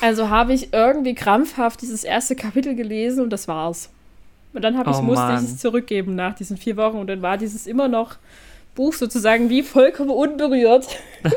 Also 0.00 0.28
habe 0.30 0.52
ich 0.52 0.72
irgendwie 0.72 1.14
krampfhaft 1.14 1.82
dieses 1.82 2.04
erste 2.04 2.36
Kapitel 2.36 2.74
gelesen 2.74 3.22
und 3.22 3.30
das 3.30 3.48
war's. 3.48 3.90
Und 4.52 4.62
dann 4.62 4.78
habe 4.78 4.90
ich, 4.90 4.96
Oh 4.96 5.02
musste 5.02 5.34
ich 5.34 5.50
es 5.50 5.58
zurückgeben 5.58 6.14
nach 6.14 6.34
diesen 6.34 6.56
vier 6.56 6.76
Wochen 6.76 6.96
und 6.96 7.08
dann 7.08 7.20
war 7.20 7.36
dieses 7.36 7.66
immer 7.66 7.88
noch 7.88 8.16
Buch 8.76 8.92
sozusagen 8.92 9.50
wie 9.50 9.62
vollkommen 9.62 10.10
unberührt 10.10 10.86
an 11.22 11.32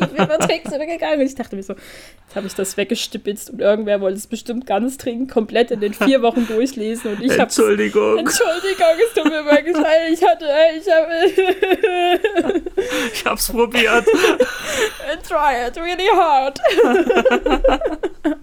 die 0.00 0.14
Bibliothek 0.16 0.64
zurückgegangen. 0.68 1.20
Und 1.20 1.26
ich 1.26 1.34
dachte 1.34 1.56
mir 1.56 1.62
so, 1.62 1.74
jetzt 1.74 2.36
habe 2.36 2.46
ich 2.46 2.54
das 2.54 2.76
weggestipitzt 2.76 3.50
und 3.50 3.60
irgendwer 3.60 4.00
wollte 4.00 4.16
es 4.16 4.26
bestimmt 4.26 4.66
ganz 4.66 4.96
dringend 4.96 5.30
komplett 5.30 5.70
in 5.72 5.80
den 5.80 5.92
vier 5.92 6.22
Wochen 6.22 6.46
durchlesen 6.46 7.16
und 7.16 7.22
ich 7.22 7.32
habe 7.32 7.42
Entschuldigung. 7.42 8.18
Entschuldigung, 8.18 8.86
es 9.06 9.14
tut 9.14 9.24
mir 9.24 9.44
wirklich 9.44 9.76
leid. 9.76 10.10
Ich 10.12 10.24
hatte, 10.24 10.46
ich 10.78 10.90
habe 10.90 12.20
Ich 13.12 13.26
hab's 13.26 13.50
probiert. 13.50 14.06
try 15.22 15.66
it 15.66 15.76
really 15.76 16.08
hard. 16.14 16.60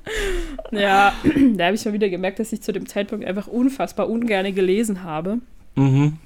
ja, 0.71 1.13
da 1.55 1.65
habe 1.65 1.75
ich 1.75 1.85
mal 1.85 1.93
wieder 1.93 2.09
gemerkt, 2.09 2.39
dass 2.39 2.51
ich 2.51 2.61
zu 2.61 2.71
dem 2.71 2.87
Zeitpunkt 2.87 3.25
einfach 3.25 3.47
unfassbar 3.47 4.09
ungerne 4.09 4.53
gelesen 4.53 5.03
habe. 5.03 5.39
mhm. 5.75 6.17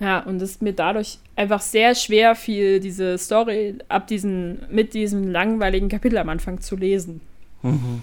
Ja, 0.00 0.18
und 0.18 0.42
es 0.42 0.60
mir 0.60 0.72
dadurch 0.72 1.18
einfach 1.36 1.60
sehr 1.60 1.94
schwer 1.94 2.34
fiel, 2.34 2.80
diese 2.80 3.16
Story 3.18 3.76
ab 3.88 4.08
diesen, 4.08 4.58
mit 4.68 4.94
diesem 4.94 5.30
langweiligen 5.30 5.88
Kapitel 5.88 6.18
am 6.18 6.28
Anfang 6.28 6.60
zu 6.60 6.74
lesen. 6.74 7.20
Mhm. 7.62 8.02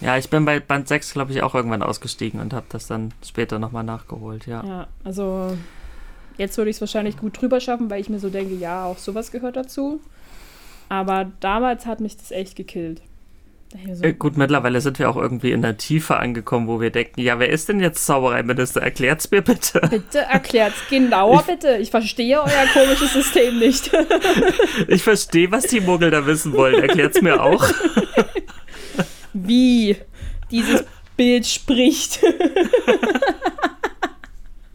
Ja, 0.00 0.16
ich 0.16 0.30
bin 0.30 0.46
bei 0.46 0.58
Band 0.58 0.88
6, 0.88 1.12
glaube 1.12 1.32
ich, 1.32 1.42
auch 1.42 1.54
irgendwann 1.54 1.82
ausgestiegen 1.82 2.40
und 2.40 2.54
habe 2.54 2.64
das 2.70 2.86
dann 2.86 3.12
später 3.22 3.58
nochmal 3.58 3.84
nachgeholt, 3.84 4.46
ja. 4.46 4.64
Ja, 4.64 4.86
also 5.04 5.54
jetzt 6.38 6.56
würde 6.56 6.70
ich 6.70 6.76
es 6.76 6.80
wahrscheinlich 6.80 7.18
gut 7.18 7.40
drüber 7.40 7.60
schaffen, 7.60 7.90
weil 7.90 8.00
ich 8.00 8.08
mir 8.08 8.20
so 8.20 8.30
denke, 8.30 8.54
ja, 8.54 8.86
auch 8.86 8.98
sowas 8.98 9.30
gehört 9.30 9.56
dazu. 9.56 10.00
Aber 10.88 11.30
damals 11.40 11.86
hat 11.86 12.00
mich 12.00 12.16
das 12.16 12.30
echt 12.30 12.56
gekillt. 12.56 13.00
Ich 13.74 13.96
So, 13.98 14.04
Äh, 14.04 14.12
gut, 14.12 14.36
mittlerweile 14.36 14.80
sind 14.80 14.98
wir 14.98 15.10
auch 15.10 15.16
irgendwie 15.16 15.50
in 15.50 15.62
der 15.62 15.76
Tiefe 15.76 16.16
angekommen, 16.16 16.68
wo 16.68 16.80
wir 16.80 16.90
denken, 16.90 17.20
ja, 17.20 17.38
wer 17.40 17.48
ist 17.48 17.68
denn 17.68 17.80
jetzt 17.80 18.06
Zaubereiminister? 18.06 18.80
Erklärt's 18.82 19.30
mir 19.30 19.42
bitte. 19.42 19.80
bitte 19.90 20.20
erklärt's 20.20 20.76
genauer, 20.88 21.42
bitte. 21.42 21.76
Ich 21.78 21.90
verstehe 21.90 22.40
euer 22.40 22.66
komisches 22.72 23.12
System 23.12 23.58
nicht. 23.58 23.90
Ich 24.88 25.02
verstehe, 25.02 25.50
was 25.50 25.64
die 25.64 25.80
Muggel 25.80 26.10
da 26.10 26.26
wissen 26.26 26.52
wollen. 26.52 26.80
Erklärt's 26.82 27.20
mir 27.20 27.42
auch. 27.42 27.64
Wie 29.32 29.96
dieses 30.50 30.84
Bild 31.16 31.46
spricht. 31.46 32.20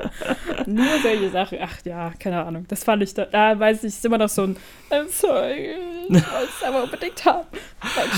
Nur 0.66 1.00
solche 1.02 1.30
Sachen. 1.30 1.58
Ach 1.62 1.78
ja, 1.84 2.12
keine 2.20 2.44
Ahnung. 2.44 2.66
Das 2.68 2.84
fand 2.84 3.04
ich 3.04 3.14
da. 3.14 3.26
Da 3.26 3.60
weiß 3.60 3.84
ich, 3.84 3.90
ist 3.90 4.06
immer 4.06 4.18
noch 4.18 4.30
so 4.30 4.44
ein. 4.44 4.58
I'm 4.90 5.10
sorry. 5.10 5.76
Ich 6.08 6.16
wollte 6.16 6.50
es 6.58 6.64
aber 6.68 6.84
unbedingt 6.84 7.24
haben. 7.26 7.48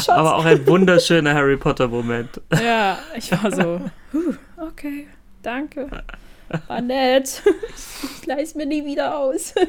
Aber 0.07 0.35
auch 0.35 0.45
ein 0.45 0.65
wunderschöner 0.65 1.33
Harry 1.33 1.57
Potter-Moment. 1.57 2.41
Ja, 2.63 2.99
ich 3.15 3.31
war 3.31 3.51
so. 3.51 3.81
Huh, 4.13 4.33
okay, 4.57 5.07
danke. 5.41 5.89
War 6.67 6.81
nett. 6.81 7.41
Ich 8.19 8.25
leih's 8.25 8.55
mir 8.55 8.65
nie 8.65 8.85
wieder 8.85 9.17
aus. 9.17 9.53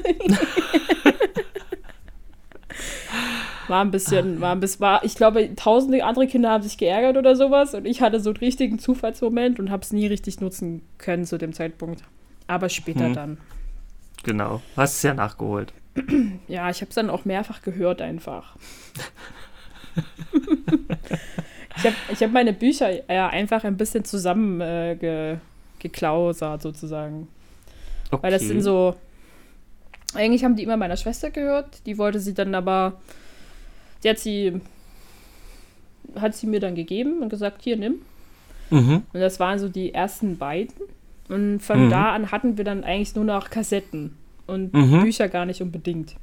War 3.69 3.85
ein 3.85 3.91
bisschen, 3.91 4.41
war 4.41 4.53
ein 4.55 4.61
bisschen, 4.61 4.81
war, 4.81 5.05
ich 5.05 5.15
glaube, 5.15 5.55
tausende 5.55 6.05
andere 6.05 6.27
Kinder 6.27 6.51
haben 6.51 6.63
sich 6.63 6.79
geärgert 6.79 7.17
oder 7.17 7.37
sowas 7.37 7.75
und 7.75 7.85
ich 7.87 8.01
hatte 8.03 8.21
so 8.21 8.31
einen 8.31 8.39
richtigen 8.39 8.79
Zufallsmoment 8.79 9.61
und 9.61 9.71
habe 9.71 9.83
es 9.83 9.93
nie 9.93 10.07
richtig 10.07 10.41
nutzen 10.41 10.83
können 10.99 11.25
zu 11.25 11.39
dem 11.39 11.53
Zeitpunkt. 11.53 12.03
Aber 12.49 12.69
später 12.69 13.07
Hm. 13.07 13.15
dann. 13.15 13.39
Genau. 14.25 14.61
Hast 14.77 14.97
es 14.97 15.03
ja 15.03 15.15
nachgeholt. 15.15 15.73
Ja, 16.49 16.71
ich 16.71 16.81
habe 16.81 16.89
es 16.89 16.95
dann 16.95 17.11
auch 17.11 17.25
mehrfach 17.25 17.63
gehört 17.63 18.01
einfach. 18.03 18.57
ich 21.77 21.85
habe 21.85 21.97
ich 22.13 22.23
hab 22.23 22.33
meine 22.33 22.53
Bücher 22.53 23.11
ja 23.13 23.29
einfach 23.29 23.65
ein 23.65 23.77
bisschen 23.77 24.05
zusammen 24.05 24.61
äh, 24.61 24.97
ge, 24.99 25.37
geklausert 25.79 26.63
sozusagen. 26.63 27.29
Okay. 28.11 28.23
Weil 28.23 28.31
das 28.33 28.43
sind 28.43 28.63
so. 28.63 28.97
Eigentlich 30.15 30.45
haben 30.45 30.57
die 30.57 30.63
immer 30.63 30.77
meiner 30.77 30.97
Schwester 30.97 31.31
gehört. 31.31 31.87
Die 31.87 31.99
wollte 31.99 32.21
sie 32.21 32.35
dann 32.35 32.55
aber. 32.55 33.01
Die 34.05 34.09
hat 34.11 34.18
sie 34.18 34.61
hat 36.16 36.34
sie 36.34 36.46
mir 36.46 36.61
dann 36.61 36.74
gegeben 36.74 37.20
und 37.22 37.28
gesagt, 37.30 37.62
hier, 37.62 37.76
nimm. 37.76 37.94
Mhm. 38.70 39.03
Und 39.12 39.20
das 39.20 39.40
waren 39.40 39.59
so 39.59 39.68
die 39.68 39.94
ersten 39.94 40.36
beiden. 40.36 40.74
Und 41.28 41.61
von 41.61 41.86
Mhm. 41.86 41.90
da 41.90 42.12
an 42.12 42.30
hatten 42.32 42.57
wir 42.59 42.64
dann 42.64 42.84
eigentlich 42.84 43.14
nur 43.14 43.24
noch 43.24 43.48
Kassetten 43.50 44.16
und 44.46 44.74
Mhm. 44.74 45.03
Bücher 45.03 45.28
gar 45.28 45.46
nicht 45.46 45.62
unbedingt. 45.62 46.16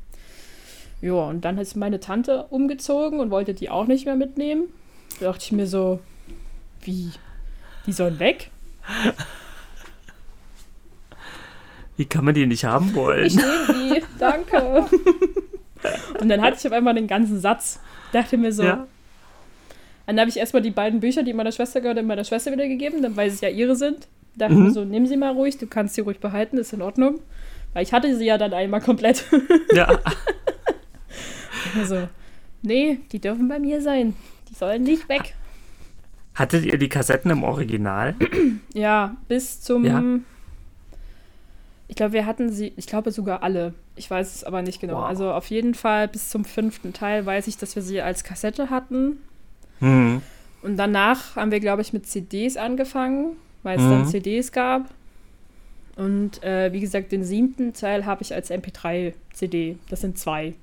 Ja, 1.01 1.13
und 1.13 1.41
dann 1.45 1.57
ist 1.57 1.75
meine 1.75 1.99
Tante 1.99 2.43
umgezogen 2.49 3.19
und 3.19 3.31
wollte 3.31 3.53
die 3.53 3.69
auch 3.69 3.87
nicht 3.87 4.05
mehr 4.05 4.15
mitnehmen. 4.17 4.65
Da 5.19 5.27
dachte 5.27 5.45
ich 5.45 5.51
mir 5.53 5.65
so, 5.65 5.99
wie? 6.81 7.11
Die 7.87 7.93
sollen 7.93 8.19
weg? 8.19 8.51
Wie 11.97 12.05
kann 12.05 12.25
man 12.25 12.33
die 12.33 12.45
nicht 12.45 12.63
haben 12.65 12.93
wollen? 12.95 13.25
Ich 13.25 13.35
nehme 13.35 13.67
die, 13.73 14.03
danke. 14.19 14.85
Und 16.19 16.29
dann 16.29 16.41
hatte 16.41 16.57
ich 16.59 16.65
auf 16.67 16.73
einmal 16.73 16.93
den 16.95 17.07
ganzen 17.07 17.39
Satz. 17.39 17.79
Dachte 18.11 18.37
mir 18.37 18.51
so, 18.51 18.63
Ja. 18.63 18.87
Dann 20.07 20.19
habe 20.19 20.29
ich 20.29 20.37
erstmal 20.37 20.63
die 20.63 20.71
beiden 20.71 20.99
Bücher, 21.01 21.21
die 21.21 21.33
meiner 21.33 21.51
Schwester 21.51 21.81
gehörten, 21.81 22.07
meiner 22.07 22.23
Schwester 22.23 22.51
wiedergegeben, 22.51 23.03
dann 23.03 23.15
weil 23.15 23.27
es 23.29 23.41
ja 23.41 23.49
ihre 23.49 23.75
sind. 23.75 24.07
Dachte 24.35 24.55
Mhm. 24.55 24.63
mir 24.63 24.71
so, 24.71 24.83
nimm 24.83 25.05
sie 25.05 25.17
mal 25.17 25.33
ruhig, 25.33 25.57
du 25.59 25.67
kannst 25.67 25.93
sie 25.95 26.01
ruhig 26.01 26.19
behalten, 26.19 26.57
ist 26.57 26.73
in 26.73 26.81
Ordnung. 26.81 27.19
Weil 27.73 27.83
ich 27.83 27.93
hatte 27.93 28.15
sie 28.17 28.25
ja 28.25 28.39
dann 28.39 28.51
einmal 28.53 28.81
komplett. 28.81 29.25
ja. 29.75 29.99
also, 31.77 32.07
nee, 32.63 32.99
die 33.11 33.19
dürfen 33.19 33.47
bei 33.47 33.59
mir 33.59 33.81
sein. 33.81 34.15
Die 34.49 34.55
sollen 34.55 34.81
nicht 34.83 35.07
weg. 35.09 35.35
Hattet 36.33 36.65
ihr 36.65 36.77
die 36.79 36.89
Kassetten 36.89 37.29
im 37.31 37.43
Original? 37.43 38.15
Ja, 38.73 39.15
bis 39.27 39.61
zum. 39.61 39.85
Ja. 39.85 40.03
Ich 41.87 41.95
glaube, 41.95 42.13
wir 42.13 42.25
hatten 42.25 42.49
sie, 42.51 42.73
ich 42.77 42.87
glaube 42.87 43.11
sogar 43.11 43.43
alle. 43.43 43.73
Ich 43.99 44.09
weiß 44.09 44.33
es 44.35 44.43
aber 44.43 44.61
nicht 44.61 44.79
genau. 44.81 44.95
Wow. 45.01 45.03
Also 45.05 45.31
auf 45.31 45.47
jeden 45.49 45.75
Fall 45.75 46.07
bis 46.07 46.29
zum 46.29 46.45
fünften 46.45 46.93
Teil 46.93 47.25
weiß 47.25 47.47
ich, 47.47 47.57
dass 47.57 47.75
wir 47.75 47.83
sie 47.83 48.01
als 48.01 48.23
Kassette 48.23 48.69
hatten. 48.69 49.17
Mhm. 49.81 50.21
Und 50.61 50.77
danach 50.77 51.35
haben 51.35 51.51
wir, 51.51 51.59
glaube 51.59 51.81
ich, 51.81 51.93
mit 51.93 52.07
CDs 52.07 52.57
angefangen, 52.57 53.35
weil 53.63 53.77
es 53.77 53.83
Mhm. 53.83 53.89
dann 53.91 54.07
CDs 54.07 54.51
gab. 54.51 54.89
Und 55.95 56.41
äh, 56.43 56.71
wie 56.71 56.79
gesagt, 56.79 57.11
den 57.11 57.23
siebten 57.23 57.73
Teil 57.73 58.05
habe 58.05 58.21
ich 58.23 58.33
als 58.33 58.49
MP3-CD. 58.51 59.75
Das 59.89 60.01
sind 60.01 60.17
zwei. 60.17 60.53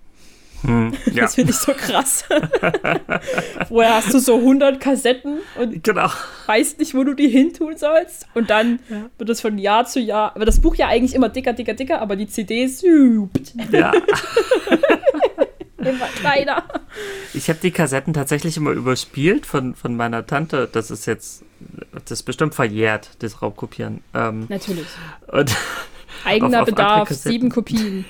Mhm. 0.66 0.92
Ja, 1.12 1.22
Das 1.22 1.34
finde 1.36 1.52
ich 1.52 1.56
so 1.58 1.72
krass. 1.72 2.24
Woher 3.68 3.94
hast 3.94 4.12
du 4.12 4.18
so 4.18 4.36
100 4.36 4.80
Kassetten 4.80 5.38
und 5.58 5.82
genau. 5.84 6.10
weißt 6.46 6.78
nicht, 6.78 6.94
wo 6.94 7.04
du 7.04 7.14
die 7.14 7.28
hin 7.28 7.52
tun 7.54 7.76
sollst? 7.76 8.26
Und 8.34 8.50
dann 8.50 8.80
Ja. 8.88 9.08
wird 9.18 9.30
es 9.30 9.40
von 9.40 9.58
Jahr 9.58 9.86
zu 9.86 10.00
Jahr, 10.00 10.34
aber 10.34 10.44
das 10.44 10.60
Buch 10.60 10.74
ja 10.74 10.88
eigentlich 10.88 11.14
immer 11.14 11.28
dicker, 11.28 11.52
dicker, 11.52 11.74
dicker, 11.74 12.00
aber 12.00 12.16
die 12.16 12.26
CDs 12.26 12.82
Ja. 12.82 13.92
immer 15.78 16.06
kleiner. 16.20 16.64
Ich 17.34 17.48
habe 17.48 17.58
die 17.62 17.70
Kassetten 17.70 18.12
tatsächlich 18.12 18.56
immer 18.56 18.70
überspielt 18.72 19.46
von, 19.46 19.74
von 19.74 19.94
meiner 19.96 20.26
Tante. 20.26 20.68
Das 20.70 20.90
ist 20.90 21.06
jetzt, 21.06 21.44
das 21.92 22.10
ist 22.20 22.22
bestimmt 22.24 22.54
verjährt, 22.54 23.10
das 23.20 23.40
Raubkopieren. 23.42 24.00
Ähm, 24.14 24.46
Natürlich. 24.48 24.86
und 25.28 25.54
Eigener 26.24 26.48
Auf- 26.62 26.62
auf 26.62 26.66
Bedarf, 26.66 27.08
sieben 27.10 27.50
Kopien. 27.50 28.04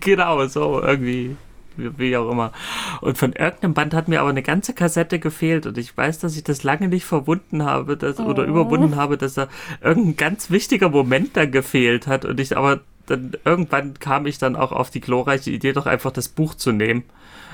genau, 0.00 0.44
so 0.46 0.82
irgendwie. 0.82 1.36
Wie, 1.76 2.16
auch 2.16 2.30
immer. 2.30 2.52
Und 3.00 3.16
von 3.16 3.32
irgendeinem 3.32 3.74
Band 3.74 3.94
hat 3.94 4.08
mir 4.08 4.20
aber 4.20 4.28
eine 4.30 4.42
ganze 4.42 4.74
Kassette 4.74 5.18
gefehlt 5.18 5.66
und 5.66 5.78
ich 5.78 5.96
weiß, 5.96 6.18
dass 6.18 6.36
ich 6.36 6.44
das 6.44 6.62
lange 6.62 6.88
nicht 6.88 7.04
verwunden 7.04 7.64
habe 7.64 7.96
dass, 7.96 8.18
oder 8.20 8.42
Oh. 8.42 8.46
überwunden 8.46 8.96
habe, 8.96 9.16
dass 9.16 9.34
da 9.34 9.48
irgendein 9.80 10.16
ganz 10.16 10.50
wichtiger 10.50 10.88
Moment 10.90 11.36
dann 11.36 11.50
gefehlt 11.52 12.06
hat 12.06 12.24
und 12.24 12.38
ich 12.40 12.56
aber 12.56 12.80
dann 13.06 13.32
irgendwann 13.44 13.94
kam 13.98 14.26
ich 14.26 14.38
dann 14.38 14.56
auch 14.56 14.72
auf 14.72 14.90
die 14.90 15.00
glorreiche 15.00 15.50
Idee, 15.50 15.72
doch 15.72 15.86
einfach 15.86 16.12
das 16.12 16.28
Buch 16.28 16.54
zu 16.54 16.70
nehmen. 16.72 17.04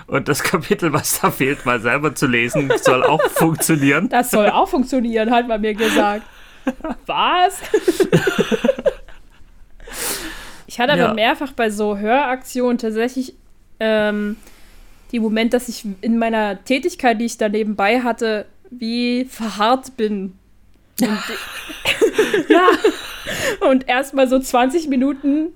Und 0.06 0.28
das 0.28 0.42
Kapitel, 0.44 0.92
was 0.92 1.20
da 1.20 1.30
fehlt, 1.30 1.64
mal 1.64 1.80
selber 1.80 2.14
zu 2.14 2.26
lesen, 2.26 2.70
soll 2.82 3.02
auch 3.04 3.22
funktionieren. 3.30 4.08
Das 4.08 4.30
soll 4.30 4.50
auch 4.50 4.68
funktionieren, 4.68 5.30
hat 5.30 5.46
man 5.48 5.60
mir 5.60 5.74
gesagt. 5.74 6.22
Was? 7.06 7.60
Ich 10.66 10.80
hatte 10.80 10.92
aber 10.94 11.02
Ja. 11.02 11.14
mehrfach 11.14 11.52
bei 11.52 11.70
so 11.70 11.96
Höraktionen 11.96 12.76
tatsächlich 12.78 13.34
ähm, 13.80 14.36
die 15.12 15.20
Moment, 15.20 15.52
dass 15.52 15.68
ich 15.68 15.84
in 16.00 16.18
meiner 16.18 16.62
Tätigkeit, 16.64 17.20
die 17.20 17.26
ich 17.26 17.38
da 17.38 17.48
nebenbei 17.48 18.00
hatte, 18.00 18.46
wie 18.70 19.24
verharrt 19.24 19.96
bin. 19.96 20.34
Und, 21.00 21.08
Ja. 22.48 22.68
und 23.68 23.88
erstmal 23.88 24.28
so 24.28 24.38
20 24.38 24.88
Minuten 24.88 25.48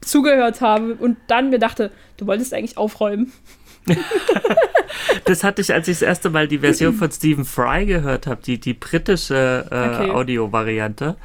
zugehört 0.00 0.60
habe 0.60 0.94
und 0.94 1.16
dann 1.28 1.50
mir 1.50 1.58
dachte, 1.58 1.90
du 2.16 2.26
wolltest 2.26 2.52
eigentlich 2.52 2.76
aufräumen. 2.76 3.32
Das 5.26 5.42
hatte 5.42 5.62
ich, 5.62 5.72
als 5.72 5.88
ich 5.88 5.96
das 5.98 6.02
erste 6.02 6.28
Mal 6.30 6.48
die 6.48 6.58
Version 6.58 6.92
von 6.94 7.10
Stephen 7.10 7.44
Fry 7.46 7.86
gehört 7.86 8.26
habe, 8.26 8.42
die, 8.42 8.58
die 8.60 8.74
britische 8.74 9.66
äh, 9.70 9.74
Okay. 9.74 10.10
Audiovariante. 10.10 11.16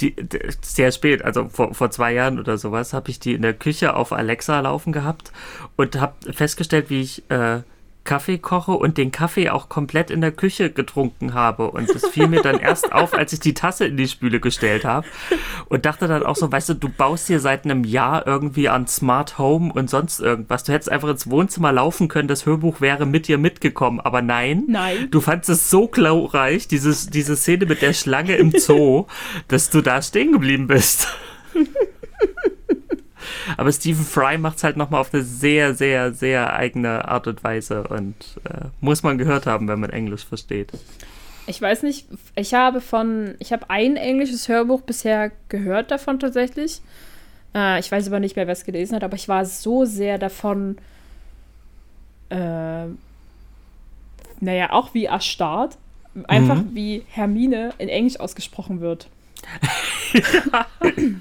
Die, 0.00 0.14
d- 0.14 0.38
sehr 0.62 0.90
spät, 0.90 1.22
also 1.22 1.48
vor, 1.48 1.74
vor 1.74 1.90
zwei 1.90 2.14
Jahren 2.14 2.38
oder 2.38 2.56
sowas, 2.56 2.92
habe 2.94 3.10
ich 3.10 3.20
die 3.20 3.34
in 3.34 3.42
der 3.42 3.52
Küche 3.52 3.94
auf 3.94 4.12
Alexa 4.12 4.60
laufen 4.60 4.92
gehabt 4.92 5.32
und 5.76 6.00
habe 6.00 6.14
festgestellt, 6.32 6.88
wie 6.88 7.02
ich 7.02 7.30
äh, 7.30 7.60
Kaffee 8.04 8.38
koche 8.38 8.72
und 8.72 8.98
den 8.98 9.12
Kaffee 9.12 9.50
auch 9.50 9.68
komplett 9.68 10.10
in 10.10 10.20
der 10.20 10.32
Küche 10.32 10.70
getrunken 10.70 11.34
habe. 11.34 11.70
Und 11.70 11.94
das 11.94 12.06
fiel 12.06 12.26
mir 12.26 12.42
dann 12.42 12.58
erst 12.58 12.92
auf, 12.92 13.14
als 13.14 13.32
ich 13.32 13.40
die 13.40 13.54
Tasse 13.54 13.86
in 13.86 13.96
die 13.96 14.08
Spüle 14.08 14.40
gestellt 14.40 14.84
habe. 14.84 15.06
Und 15.68 15.86
dachte 15.86 16.08
dann 16.08 16.24
auch 16.24 16.36
so, 16.36 16.50
weißt 16.50 16.70
du, 16.70 16.74
du 16.74 16.88
baust 16.88 17.28
hier 17.28 17.40
seit 17.40 17.64
einem 17.64 17.84
Jahr 17.84 18.26
irgendwie 18.26 18.68
an 18.68 18.86
Smart 18.86 19.38
Home 19.38 19.72
und 19.72 19.88
sonst 19.88 20.20
irgendwas. 20.20 20.64
Du 20.64 20.72
hättest 20.72 20.90
einfach 20.90 21.08
ins 21.08 21.30
Wohnzimmer 21.30 21.72
laufen 21.72 22.08
können, 22.08 22.28
das 22.28 22.44
Hörbuch 22.44 22.80
wäre 22.80 23.06
mit 23.06 23.28
dir 23.28 23.38
mitgekommen. 23.38 24.00
Aber 24.00 24.20
nein, 24.20 24.64
Nein. 24.66 25.08
du 25.10 25.20
fandst 25.20 25.48
es 25.48 25.70
so 25.70 25.86
glorreich, 25.86 26.66
dieses, 26.68 27.08
diese 27.08 27.36
Szene 27.36 27.66
mit 27.66 27.82
der 27.82 27.92
Schlange 27.92 28.36
im 28.36 28.52
Zoo, 28.52 29.06
dass 29.48 29.70
du 29.70 29.80
da 29.80 30.02
stehen 30.02 30.32
geblieben 30.32 30.66
bist. 30.66 31.06
Aber 33.62 33.70
Stephen 33.70 34.04
Fry 34.04 34.38
macht 34.38 34.56
es 34.56 34.64
halt 34.64 34.76
nochmal 34.76 35.00
auf 35.00 35.14
eine 35.14 35.22
sehr, 35.22 35.72
sehr, 35.76 36.12
sehr 36.12 36.52
eigene 36.52 37.06
Art 37.06 37.28
und 37.28 37.44
Weise 37.44 37.84
und 37.84 38.16
äh, 38.42 38.64
muss 38.80 39.04
man 39.04 39.18
gehört 39.18 39.46
haben, 39.46 39.68
wenn 39.68 39.78
man 39.78 39.90
Englisch 39.90 40.24
versteht. 40.24 40.72
Ich 41.46 41.62
weiß 41.62 41.84
nicht, 41.84 42.08
ich 42.34 42.54
habe 42.54 42.80
von, 42.80 43.36
ich 43.38 43.52
habe 43.52 43.70
ein 43.70 43.94
englisches 43.94 44.48
Hörbuch 44.48 44.80
bisher 44.80 45.30
gehört 45.48 45.92
davon 45.92 46.18
tatsächlich. 46.18 46.80
Äh, 47.54 47.78
ich 47.78 47.92
weiß 47.92 48.08
aber 48.08 48.18
nicht 48.18 48.34
mehr, 48.34 48.48
wer 48.48 48.52
es 48.52 48.64
gelesen 48.64 48.96
hat, 48.96 49.04
aber 49.04 49.14
ich 49.14 49.28
war 49.28 49.44
so 49.44 49.84
sehr 49.84 50.18
davon, 50.18 50.76
äh, 52.30 52.86
naja, 54.40 54.72
auch 54.72 54.92
wie 54.92 55.04
erstarrt, 55.04 55.78
einfach 56.26 56.56
Mhm. 56.56 56.70
wie 56.74 57.04
Hermine 57.10 57.74
in 57.78 57.88
Englisch 57.88 58.18
ausgesprochen 58.18 58.80
wird. 58.80 59.06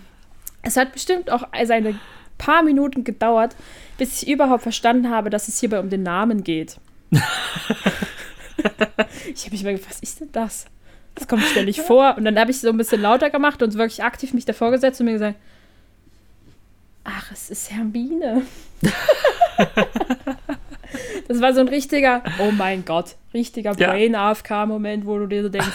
Es 0.64 0.78
hat 0.78 0.94
bestimmt 0.94 1.32
auch 1.32 1.44
seine 1.66 1.96
paar 2.42 2.64
Minuten 2.64 3.04
gedauert, 3.04 3.56
bis 3.98 4.22
ich 4.22 4.30
überhaupt 4.30 4.64
verstanden 4.64 5.10
habe, 5.10 5.30
dass 5.30 5.48
es 5.48 5.60
hierbei 5.60 5.80
um 5.80 5.89
den 5.89 6.04
Namen 6.04 6.44
geht. 6.44 6.78
ich 7.12 7.22
habe 9.46 9.52
mich 9.52 9.62
immer 9.62 9.72
gefragt, 9.72 9.92
was 9.92 10.00
ist 10.02 10.20
denn 10.20 10.30
das? 10.32 10.66
Das 11.16 11.28
kommt 11.28 11.44
ständig 11.44 11.82
vor. 11.82 12.16
Und 12.18 12.26
dann 12.26 12.39
habe 12.39 12.52
ich 12.52 12.60
so 12.60 12.70
ein 12.70 12.78
bisschen 12.78 13.02
lauter 13.02 13.30
gemacht 13.30 13.62
und 13.62 13.74
wirklich 13.76 14.04
aktiv 14.04 14.34
mich 14.34 14.46
davor 14.46 14.72
gesetzt 14.72 15.00
und 15.00 15.06
mir 15.06 15.14
gesagt, 15.14 15.36
ach, 17.04 17.32
es 17.32 17.50
ist 17.50 17.72
Hermine. 17.72 18.44
das 21.28 21.42
war 21.42 21.54
so 21.54 21.62
ein 21.62 21.68
richtiger, 21.68 22.24
oh 22.39 22.52
mein 22.52 22.86
Gott, 22.86 23.16
richtiger 23.34 23.74
Ja. 23.78 23.92
Brain-AFK-Moment, 23.92 25.06
wo 25.06 25.18
du 25.20 25.28
dir 25.28 25.44
so 25.44 25.50
denkst, 25.50 25.68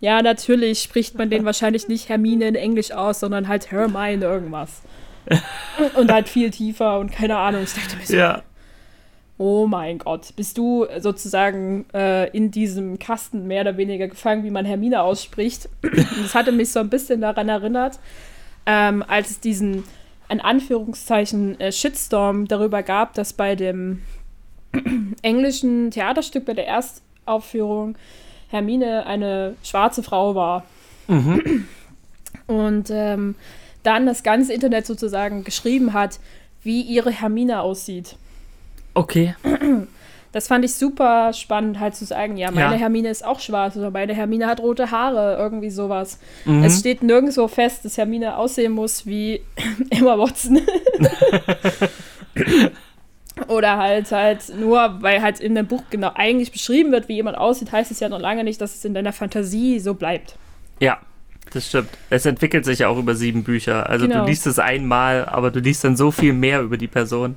ja, 0.00 0.20
natürlich 0.20 0.82
spricht 0.82 1.16
man 1.16 1.30
den 1.30 1.44
wahrscheinlich 1.44 1.86
nicht 1.86 2.08
Hermine 2.08 2.48
in 2.48 2.56
Englisch 2.56 2.90
aus, 2.90 3.20
sondern 3.20 3.46
halt 3.46 3.70
Hermine 3.70 4.24
irgendwas. 4.24 4.82
und 5.96 6.10
halt 6.12 6.28
viel 6.28 6.50
tiefer 6.50 6.98
und 6.98 7.12
keine 7.12 7.36
Ahnung. 7.36 7.62
Ich 7.64 7.74
dachte 7.74 7.96
mir 7.96 8.06
so, 8.06 8.16
Ja. 8.16 8.42
oh 9.38 9.66
mein 9.66 9.98
Gott, 9.98 10.34
bist 10.36 10.58
du 10.58 10.86
sozusagen 10.98 11.86
äh, 11.94 12.28
in 12.30 12.50
diesem 12.50 12.98
Kasten 12.98 13.46
mehr 13.46 13.62
oder 13.62 13.76
weniger 13.76 14.08
gefangen, 14.08 14.44
wie 14.44 14.50
man 14.50 14.64
Hermine 14.64 15.02
ausspricht. 15.02 15.68
Und 15.82 16.22
das 16.22 16.34
hatte 16.34 16.52
mich 16.52 16.70
so 16.72 16.80
ein 16.80 16.90
bisschen 16.90 17.20
daran 17.20 17.48
erinnert, 17.48 17.98
ähm, 18.66 19.04
als 19.06 19.30
es 19.30 19.40
diesen, 19.40 19.84
in 20.28 20.40
Anführungszeichen, 20.40 21.58
äh, 21.60 21.72
Shitstorm 21.72 22.46
darüber 22.46 22.82
gab, 22.82 23.14
dass 23.14 23.32
bei 23.32 23.56
dem 23.56 24.02
englischen 25.22 25.90
Theaterstück, 25.90 26.44
bei 26.46 26.54
der 26.54 26.66
Erstaufführung, 26.66 27.96
Hermine 28.48 29.06
eine 29.06 29.56
schwarze 29.62 30.02
Frau 30.02 30.34
war. 30.34 30.64
Mhm. 31.08 31.66
Und 32.46 32.90
ähm, 32.90 33.34
dann 33.82 34.06
das 34.06 34.22
ganze 34.22 34.52
Internet 34.52 34.86
sozusagen 34.86 35.44
geschrieben 35.44 35.92
hat, 35.92 36.18
wie 36.62 36.82
ihre 36.82 37.10
Hermine 37.10 37.60
aussieht. 37.60 38.16
Okay. 38.94 39.34
Das 40.32 40.46
fand 40.48 40.64
ich 40.64 40.74
super 40.74 41.32
spannend, 41.34 41.78
halt 41.78 41.94
zu 41.94 42.04
sagen, 42.06 42.36
ja, 42.36 42.50
meine 42.50 42.74
Ja. 42.74 42.80
Hermine 42.80 43.08
ist 43.10 43.24
auch 43.24 43.38
schwarz 43.40 43.76
oder 43.76 43.90
meine 43.90 44.14
Hermine 44.14 44.46
hat 44.46 44.60
rote 44.60 44.90
Haare, 44.90 45.36
irgendwie 45.38 45.70
sowas. 45.70 46.18
Mhm. 46.44 46.64
Es 46.64 46.78
steht 46.80 47.02
nirgendwo 47.02 47.48
fest, 47.48 47.84
dass 47.84 47.98
Hermine 47.98 48.36
aussehen 48.38 48.72
muss 48.72 49.04
wie 49.06 49.42
Emma 49.90 50.18
Watson. 50.18 50.60
Oder 53.48 53.78
halt 53.78 54.12
halt 54.12 54.52
nur, 54.58 54.98
weil 55.02 55.22
halt 55.22 55.40
in 55.40 55.54
dem 55.54 55.66
Buch 55.66 55.82
genau 55.90 56.10
eigentlich 56.14 56.52
beschrieben 56.52 56.92
wird, 56.92 57.08
wie 57.08 57.14
jemand 57.14 57.38
aussieht, 57.38 57.72
heißt 57.72 57.90
es 57.90 57.98
ja 57.98 58.08
noch 58.08 58.20
lange 58.20 58.44
nicht, 58.44 58.60
dass 58.60 58.74
es 58.74 58.84
in 58.84 58.92
deiner 58.94 59.12
Fantasie 59.12 59.80
so 59.80 59.94
bleibt. 59.94 60.36
Ja, 60.80 60.98
das 61.54 61.68
stimmt. 61.68 61.90
Es 62.10 62.26
entwickelt 62.26 62.64
sich 62.64 62.80
ja 62.80 62.88
auch 62.88 62.98
über 62.98 63.14
sieben 63.14 63.44
Bücher. 63.44 63.88
Also 63.88 64.06
genau. 64.06 64.20
du 64.20 64.30
liest 64.30 64.46
es 64.46 64.58
einmal, 64.58 65.24
aber 65.26 65.50
du 65.50 65.60
liest 65.60 65.84
dann 65.84 65.96
so 65.96 66.10
viel 66.10 66.32
mehr 66.32 66.62
über 66.62 66.76
die 66.76 66.88
Person. 66.88 67.36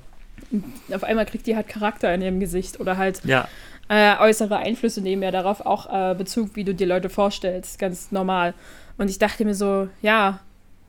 Auf 0.94 1.04
einmal 1.04 1.26
kriegt 1.26 1.48
die 1.48 1.56
halt 1.56 1.68
Charakter 1.68 2.14
in 2.14 2.22
ihrem 2.22 2.40
Gesicht 2.40 2.80
oder 2.80 2.98
halt 2.98 3.22
ja. 3.26 3.48
äh, 3.90 4.18
äußere 4.20 4.58
Einflüsse 4.58 5.02
nehmen 5.02 5.24
ja 5.24 5.32
darauf 5.32 5.66
auch 5.66 5.92
äh, 5.92 6.16
Bezug, 6.16 6.52
wie 6.56 6.64
du 6.64 6.74
dir 6.74 6.88
Leute 6.88 7.10
vorstellst. 7.10 7.80
Ganz 7.80 8.12
normal. 8.12 8.54
Und 8.98 9.10
ich 9.10 9.20
dachte 9.20 9.44
mir 9.44 9.56
so, 9.56 9.90
ja, 10.02 10.40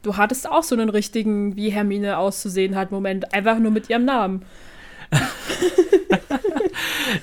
du 0.02 0.16
hattest 0.16 0.48
auch 0.48 0.62
so 0.62 0.74
einen 0.74 0.88
richtigen, 0.88 1.56
wie 1.56 1.70
Hermine 1.70 2.18
auszusehen 2.18 2.76
hat, 2.76 2.90
Moment, 2.90 3.34
einfach 3.34 3.58
nur 3.58 3.72
mit 3.72 3.90
ihrem 3.90 4.04
Namen. 4.04 4.42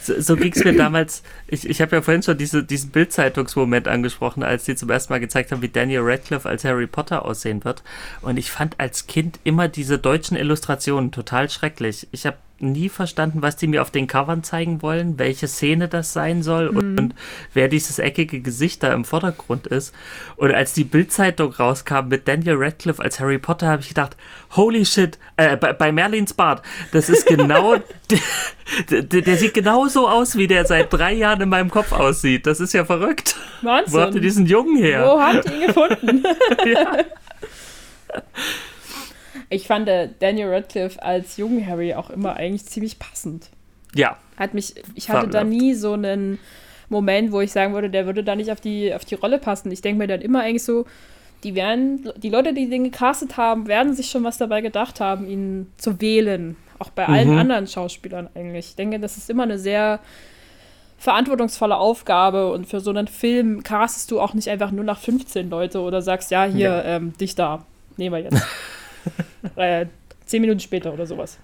So, 0.01 0.19
so 0.19 0.35
ging 0.35 0.53
es 0.53 0.63
mir 0.63 0.75
damals. 0.75 1.23
Ich, 1.47 1.69
ich 1.69 1.81
habe 1.81 1.95
ja 1.95 2.01
vorhin 2.01 2.23
schon 2.23 2.37
diese, 2.37 2.63
diesen 2.63 2.91
Bildzeitungsmoment 2.91 3.87
angesprochen, 3.87 4.43
als 4.43 4.65
die 4.65 4.75
zum 4.75 4.89
ersten 4.89 5.13
Mal 5.13 5.19
gezeigt 5.19 5.51
haben, 5.51 5.61
wie 5.61 5.69
Daniel 5.69 6.01
Radcliffe 6.03 6.47
als 6.47 6.63
Harry 6.63 6.87
Potter 6.87 7.25
aussehen 7.25 7.63
wird. 7.63 7.83
Und 8.21 8.37
ich 8.37 8.51
fand 8.51 8.79
als 8.79 9.07
Kind 9.07 9.39
immer 9.43 9.67
diese 9.67 9.99
deutschen 9.99 10.37
Illustrationen 10.37 11.11
total 11.11 11.49
schrecklich. 11.49 12.07
Ich 12.11 12.25
habe 12.25 12.37
nie 12.59 12.89
verstanden, 12.89 13.41
was 13.41 13.55
die 13.55 13.67
mir 13.67 13.81
auf 13.81 13.91
den 13.91 14.07
Covern 14.07 14.43
zeigen 14.43 14.81
wollen, 14.81 15.19
welche 15.19 15.47
Szene 15.47 15.87
das 15.87 16.13
sein 16.13 16.43
soll 16.43 16.71
mhm. 16.71 16.77
und, 16.77 16.99
und, 16.99 17.15
wer 17.53 17.67
dieses 17.67 17.99
eckige 17.99 18.41
Gesicht 18.41 18.83
da 18.83 18.93
im 18.93 19.05
Vordergrund 19.05 19.67
ist. 19.67 19.93
Und 20.35 20.53
als 20.53 20.73
die 20.73 20.83
Bildzeitung 20.83 21.51
rauskam 21.51 22.07
mit 22.07 22.27
Daniel 22.27 22.55
Radcliffe 22.57 23.01
als 23.01 23.19
Harry 23.19 23.37
Potter, 23.37 23.67
habe 23.67 23.81
ich 23.81 23.89
gedacht, 23.89 24.15
holy 24.55 24.85
shit, 24.85 25.19
äh, 25.37 25.57
bei, 25.57 25.73
bei 25.73 25.91
Merlins 25.91 26.33
Bart, 26.33 26.63
das 26.91 27.09
ist 27.09 27.25
genau, 27.25 27.75
der, 28.89 29.03
der, 29.03 29.37
sieht 29.37 29.53
genauso 29.53 30.07
aus, 30.07 30.37
wie 30.37 30.47
der 30.47 30.65
seit 30.65 30.93
drei 30.93 31.13
Jahren 31.13 31.41
in 31.41 31.49
meinem 31.49 31.69
Kopf 31.69 31.91
aussieht. 31.91 32.47
Das 32.47 32.59
ist 32.59 32.73
ja 32.73 32.85
verrückt. 32.85 33.35
Wahnsinn. 33.61 33.93
Wo 33.93 33.99
habt 33.99 34.15
ihr 34.15 34.21
diesen 34.21 34.45
Jungen 34.45 34.77
her? 34.77 35.05
Wo 35.05 35.19
habt 35.19 35.45
ihr 35.45 35.53
ihn 35.53 35.67
gefunden? 35.67 36.23
ja. 36.65 36.97
Ich 39.53 39.67
fand 39.67 39.87
äh, 39.87 40.09
Daniel 40.19 40.49
Radcliffe 40.49 41.01
als 41.01 41.37
jungen 41.37 41.65
Harry 41.65 41.93
auch 41.93 42.09
immer 42.09 42.35
eigentlich 42.35 42.65
ziemlich 42.65 42.99
passend. 42.99 43.49
Ja. 43.95 44.17
Hat 44.37 44.53
mich, 44.53 44.75
ich 44.95 45.09
hatte 45.09 45.27
da 45.27 45.43
nie 45.43 45.73
so 45.73 45.93
einen 45.93 46.39
Moment, 46.89 47.31
wo 47.31 47.41
ich 47.41 47.51
sagen 47.51 47.73
würde, 47.73 47.89
der 47.89 48.05
würde 48.05 48.23
da 48.23 48.35
nicht 48.35 48.51
auf 48.51 48.59
die, 48.59 48.93
auf 48.93 49.05
die 49.05 49.15
Rolle 49.15 49.37
passen. 49.39 49.71
Ich 49.71 49.81
denke 49.81 49.99
mir 49.99 50.07
dann 50.07 50.21
immer 50.21 50.41
eigentlich 50.41 50.63
so, 50.63 50.85
die 51.43 51.55
werden, 51.55 52.09
die 52.17 52.29
Leute, 52.29 52.53
die 52.53 52.69
den 52.69 52.85
gecastet 52.85 53.37
haben, 53.37 53.67
werden 53.67 53.93
sich 53.93 54.09
schon 54.09 54.23
was 54.23 54.37
dabei 54.37 54.61
gedacht 54.61 54.99
haben, 54.99 55.27
ihn 55.27 55.71
zu 55.77 55.99
wählen. 56.01 56.55
Auch 56.79 56.89
bei 56.89 57.07
mhm. 57.07 57.13
allen 57.13 57.37
anderen 57.37 57.67
Schauspielern 57.67 58.29
eigentlich. 58.33 58.69
Ich 58.69 58.75
denke, 58.75 58.99
das 58.99 59.17
ist 59.17 59.29
immer 59.29 59.43
eine 59.43 59.59
sehr 59.59 59.99
verantwortungsvolle 60.97 61.75
Aufgabe 61.75 62.51
und 62.51 62.65
für 62.65 62.79
so 62.79 62.89
einen 62.89 63.07
Film 63.07 63.61
castest 63.61 64.09
du 64.09 64.21
auch 64.21 64.33
nicht 64.33 64.47
einfach 64.47 64.71
nur 64.71 64.85
nach 64.85 64.99
15 64.99 65.49
Leute 65.49 65.81
oder 65.81 66.01
sagst, 66.01 66.31
ja, 66.31 66.45
hier, 66.45 66.69
ja. 66.69 66.83
Ähm, 66.83 67.13
dich 67.17 67.35
da, 67.35 67.65
nehmen 67.97 68.15
wir 68.15 68.23
jetzt. 68.23 68.41
äh, 69.55 69.85
zehn 70.25 70.41
Minuten 70.41 70.59
später 70.59 70.93
oder 70.93 71.05
sowas 71.05 71.37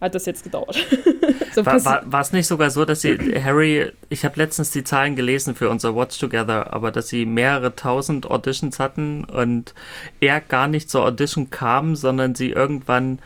hat 0.00 0.14
das 0.14 0.26
jetzt 0.26 0.44
gedauert. 0.44 0.76
so 1.54 1.66
war, 1.66 2.20
es 2.20 2.32
nicht 2.32 2.46
sogar 2.46 2.70
so, 2.70 2.84
dass 2.84 3.00
sie 3.00 3.16
Harry, 3.42 3.90
ich 4.08 4.24
habe 4.24 4.38
letztens 4.38 4.70
die 4.70 4.84
Zahlen 4.84 5.16
gelesen 5.16 5.54
für 5.54 5.68
unser 5.70 5.96
Watch 5.96 6.18
Together, 6.18 6.72
aber 6.72 6.92
dass 6.92 7.08
sie 7.08 7.26
mehrere 7.26 7.74
tausend 7.74 8.30
Auditions 8.30 8.78
hatten 8.78 9.24
und 9.24 9.74
er 10.20 10.40
gar 10.40 10.68
nicht 10.68 10.88
zur 10.90 11.04
Audition 11.04 11.50
kam, 11.50 11.96
sondern 11.96 12.34
sie 12.34 12.50
irgendwann 12.50 13.18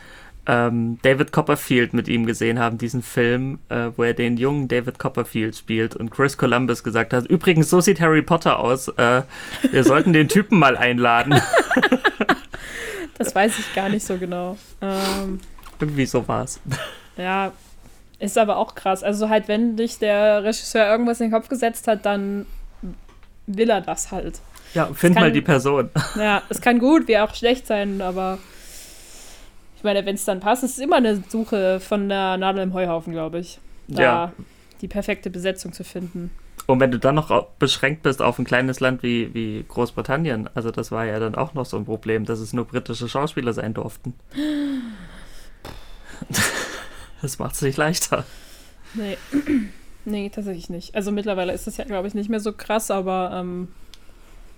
ähm, 0.45 0.97
David 1.03 1.31
Copperfield 1.31 1.93
mit 1.93 2.07
ihm 2.07 2.25
gesehen 2.25 2.59
haben, 2.59 2.77
diesen 2.77 3.01
Film, 3.01 3.59
äh, 3.69 3.91
wo 3.95 4.03
er 4.03 4.13
den 4.13 4.35
jungen 4.35 4.67
David 4.67 4.99
Copperfield 4.99 5.55
spielt 5.55 5.95
und 5.95 6.09
Chris 6.09 6.37
Columbus 6.37 6.83
gesagt 6.83 7.13
hat, 7.13 7.27
übrigens, 7.27 7.69
so 7.69 7.79
sieht 7.79 8.01
Harry 8.01 8.23
Potter 8.23 8.59
aus, 8.59 8.89
äh, 8.89 9.21
wir 9.71 9.83
sollten 9.83 10.11
den 10.11 10.27
Typen 10.27 10.59
mal 10.59 10.75
einladen. 10.75 11.39
Das 13.17 13.33
weiß 13.35 13.59
ich 13.59 13.73
gar 13.75 13.89
nicht 13.89 14.05
so 14.05 14.17
genau. 14.17 14.57
Ähm, 14.81 15.39
Irgendwie 15.79 16.05
so 16.05 16.27
war 16.27 16.43
es. 16.43 16.59
Ja, 17.17 17.51
ist 18.19 18.37
aber 18.37 18.57
auch 18.57 18.73
krass. 18.73 19.03
Also 19.03 19.29
halt, 19.29 19.47
wenn 19.47 19.75
dich 19.75 19.99
der 19.99 20.43
Regisseur 20.43 20.87
irgendwas 20.87 21.19
in 21.19 21.27
den 21.27 21.33
Kopf 21.33 21.49
gesetzt 21.49 21.87
hat, 21.87 22.05
dann 22.05 22.45
will 23.45 23.69
er 23.69 23.81
das 23.81 24.11
halt. 24.11 24.39
Ja, 24.73 24.87
find 24.87 25.15
kann, 25.15 25.25
mal 25.25 25.31
die 25.31 25.41
Person. 25.41 25.89
Ja, 26.15 26.41
es 26.49 26.61
kann 26.61 26.79
gut 26.79 27.07
wie 27.07 27.17
auch 27.19 27.35
schlecht 27.35 27.67
sein, 27.67 28.01
aber 28.01 28.39
ich 29.77 29.83
meine, 29.83 30.05
wenn 30.05 30.15
es 30.15 30.25
dann 30.25 30.39
passt, 30.39 30.63
ist 30.63 30.71
es 30.71 30.79
immer 30.79 30.95
eine 30.95 31.21
Suche 31.27 31.79
von 31.79 32.09
der 32.09 32.37
Nadel 32.37 32.63
im 32.63 32.73
Heuhaufen, 32.73 33.13
glaube 33.13 33.39
ich. 33.39 33.59
Da 33.87 34.01
ja. 34.01 34.33
die 34.81 34.87
perfekte 34.87 35.29
Besetzung 35.29 35.73
zu 35.73 35.83
finden. 35.83 36.31
Und 36.65 36.79
wenn 36.79 36.91
du 36.91 36.99
dann 36.99 37.15
noch 37.15 37.45
beschränkt 37.59 38.03
bist 38.03 38.21
auf 38.21 38.39
ein 38.39 38.45
kleines 38.45 38.79
Land 38.79 39.03
wie, 39.03 39.33
wie 39.33 39.65
Großbritannien, 39.67 40.49
also 40.53 40.71
das 40.71 40.91
war 40.91 41.05
ja 41.05 41.19
dann 41.19 41.35
auch 41.35 41.53
noch 41.53 41.65
so 41.65 41.77
ein 41.77 41.85
Problem, 41.85 42.25
dass 42.25 42.39
es 42.39 42.53
nur 42.53 42.65
britische 42.65 43.09
Schauspieler 43.09 43.53
sein 43.53 43.73
durften. 43.73 44.13
Das 47.21 47.39
macht 47.39 47.55
es 47.55 47.61
nicht 47.61 47.77
leichter. 47.77 48.25
Nee. 48.93 49.17
nee, 50.05 50.29
tatsächlich 50.29 50.69
nicht. 50.69 50.93
Also 50.93 51.11
mittlerweile 51.13 51.53
ist 51.53 51.67
das 51.67 51.77
ja, 51.77 51.85
glaube 51.85 52.07
ich, 52.07 52.13
nicht 52.13 52.29
mehr 52.29 52.41
so 52.41 52.51
krass, 52.51 52.91
aber 52.91 53.31
ähm, 53.33 53.69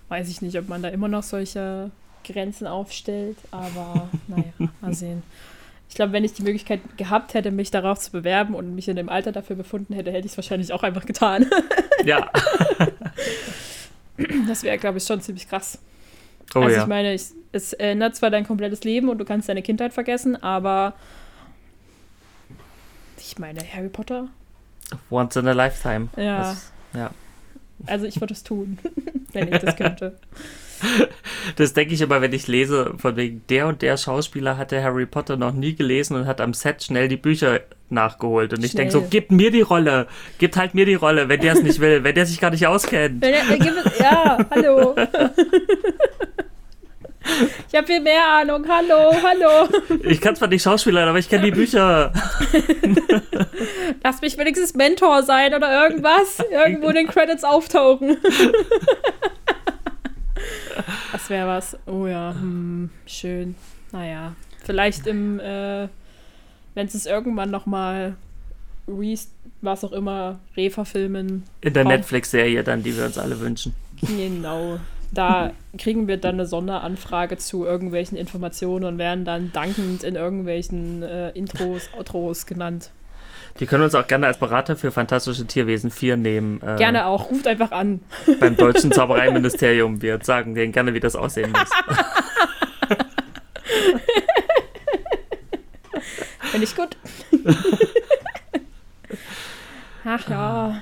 weiß 0.10 0.30
ich 0.30 0.42
nicht, 0.42 0.58
ob 0.58 0.68
man 0.68 0.82
da 0.82 0.90
immer 0.90 1.08
noch 1.08 1.22
solche 1.22 1.92
Grenzen 2.24 2.66
aufstellt. 2.66 3.38
Aber 3.52 4.10
naja, 4.28 4.72
mal 4.82 4.94
sehen. 4.96 5.22
Ich 5.90 5.96
glaube, 5.96 6.14
wenn 6.14 6.24
ich 6.24 6.34
die 6.34 6.44
Möglichkeit 6.44 6.82
gehabt 6.98 7.34
hätte, 7.34 7.52
mich 7.52 7.72
darauf 7.72 8.00
zu 8.00 8.12
bewerben 8.12 8.54
und 8.56 8.76
mich 8.76 8.88
in 8.88 8.96
dem 8.96 9.10
Alter 9.10 9.32
dafür 9.32 9.56
befunden 9.56 9.94
hätte, 9.94 10.12
hätte 10.12 10.26
ich 10.26 10.34
es 10.34 10.38
wahrscheinlich 10.38 10.74
auch 10.74 10.84
einfach 10.84 11.06
getan. 11.06 11.50
Ja. 12.04 12.30
das 14.48 14.62
wäre, 14.62 14.78
glaube 14.78 15.00
ich, 15.00 15.06
schon 15.06 15.20
ziemlich 15.20 15.50
krass. 15.50 15.80
Oh, 16.54 16.60
also 16.60 16.76
ja. 16.76 16.82
ich 16.84 16.88
meine, 16.88 17.16
ich, 17.16 17.24
es 17.52 17.74
ändert 17.74 18.16
zwar 18.16 18.30
dein 18.30 18.46
komplettes 18.46 18.84
Leben 18.84 19.10
und 19.10 19.18
du 19.18 19.26
kannst 19.26 19.50
deine 19.50 19.64
Kindheit 19.64 19.92
vergessen, 19.92 20.36
aber 20.44 20.94
ich 23.18 23.40
meine, 23.40 23.62
Harry 23.74 23.90
Potter. 23.90 24.28
Once 25.10 25.36
in 25.36 25.48
a 25.48 25.54
lifetime. 25.54 26.10
Ja. 26.16 26.38
Das, 26.38 26.72
ja. 26.94 27.12
Also 27.88 28.06
ich 28.06 28.22
würde 28.22 28.34
es 28.34 28.44
tun, 28.44 28.78
wenn 29.34 29.52
ich 29.52 29.60
das 29.60 29.76
könnte. 29.76 30.20
Das 31.58 31.74
denke 31.74 31.94
ich 31.94 32.04
aber, 32.04 32.22
wenn 32.22 32.34
ich 32.34 32.48
lese, 32.48 32.94
von 32.98 33.16
wegen 33.16 33.44
der 33.50 33.68
und 33.68 33.82
der 33.82 33.98
Schauspieler 33.98 34.58
hatte 34.58 34.82
Harry 34.84 35.06
Potter 35.06 35.38
noch 35.38 35.54
nie 35.54 35.76
gelesen 35.76 36.16
und 36.16 36.26
hat 36.26 36.42
am 36.42 36.54
Set 36.54 36.84
schnell 36.84 37.08
die 37.08 37.18
Bücher 37.18 37.62
nachgeholt. 37.90 38.54
Und 38.54 38.64
ich 38.64 38.74
denke 38.74 38.92
so, 38.92 39.06
gib 39.10 39.32
mir 39.32 39.52
die 39.52 39.62
Rolle, 39.62 40.08
gib 40.40 40.56
halt 40.58 40.74
mir 40.74 40.86
die 40.86 40.96
Rolle, 40.96 41.30
wenn 41.30 41.40
der 41.40 41.54
es 41.54 41.62
nicht 41.62 41.80
will, 41.80 42.04
wenn 42.04 42.16
der 42.16 42.26
sich 42.26 42.40
gar 42.40 42.50
nicht 42.50 42.66
auskennt. 42.66 43.22
Wenn 43.22 43.34
er, 43.34 43.44
ja, 44.00 44.38
hallo. 44.52 44.96
Ich 47.68 47.76
habe 47.76 47.88
viel 47.88 48.02
mehr 48.02 48.28
Ahnung. 48.28 48.66
Hallo, 48.70 49.12
hallo. 49.24 49.68
Ich 50.04 50.22
kann 50.22 50.36
zwar 50.36 50.48
nicht 50.48 50.62
Schauspieler, 50.62 51.08
aber 51.08 51.18
ich 51.18 51.30
kenne 51.30 51.46
die 51.46 51.52
Bücher. 51.52 52.14
Lass 54.04 54.22
mich 54.22 54.38
wenigstens 54.38 54.76
Mentor 54.76 55.24
sein 55.24 55.54
oder 55.54 55.84
irgendwas. 55.84 56.40
Irgendwo 56.52 56.90
in 56.90 56.96
den 56.96 57.08
Credits 57.08 57.44
auftauchen. 57.44 58.18
Das 61.12 61.30
wäre 61.30 61.48
was. 61.48 61.78
Oh 61.86 62.08
ja, 62.08 62.34
hm, 62.34 62.90
schön. 63.06 63.56
Naja, 63.92 64.36
vielleicht 64.64 65.08
im, 65.08 65.40
äh, 65.40 65.88
wenn 66.74 66.88
es 66.88 67.06
irgendwann 67.06 67.52
nochmal 67.52 68.16
was 69.62 69.84
auch 69.84 69.92
immer, 69.92 70.40
Re-verfilmen. 70.56 71.44
In 71.62 71.74
der 71.74 71.86
Netflix-Serie 71.86 72.64
dann, 72.64 72.84
die 72.84 72.96
wir 72.96 73.06
uns 73.06 73.18
alle 73.18 73.40
wünschen. 73.40 73.74
Genau. 74.02 74.80
Da 75.12 75.54
kriegen 75.78 76.08
wir 76.08 76.18
dann 76.18 76.36
eine 76.36 76.46
Sonderanfrage 76.46 77.38
zu 77.38 77.66
irgendwelchen 77.66 78.18
Informationen 78.18 78.84
und 78.86 78.98
werden 78.98 79.24
dann 79.24 79.52
dankend 79.54 80.04
in 80.04 80.16
irgendwelchen 80.16 81.04
äh, 81.04 81.30
Intros, 81.30 81.90
Outros 81.98 82.46
genannt. 82.46 82.92
Die 83.60 83.66
können 83.68 83.84
uns 83.84 83.96
auch 83.96 84.06
gerne 84.08 84.28
als 84.28 84.38
Berater 84.38 84.76
für 84.76 84.92
Fantastische 84.92 85.48
Tierwesen 85.48 85.90
4 85.90 86.18
nehmen. 86.18 86.62
Äh, 86.62 86.76
gerne 86.76 87.06
auch, 87.06 87.32
ruft 87.32 87.48
einfach 87.48 87.72
an. 87.72 88.02
Beim 88.40 88.58
Deutschen 88.58 88.92
Zaubereiministerium. 88.92 90.02
Wir 90.02 90.20
sagen 90.22 90.56
denen 90.56 90.74
gerne, 90.74 90.94
wie 90.94 91.00
das 91.00 91.16
aussehen 91.16 91.54
muss. 91.54 91.70
Finde 96.52 96.66
ich 96.66 96.76
gut. 96.76 96.98
Ach 100.06 100.30
ja. 100.30 100.82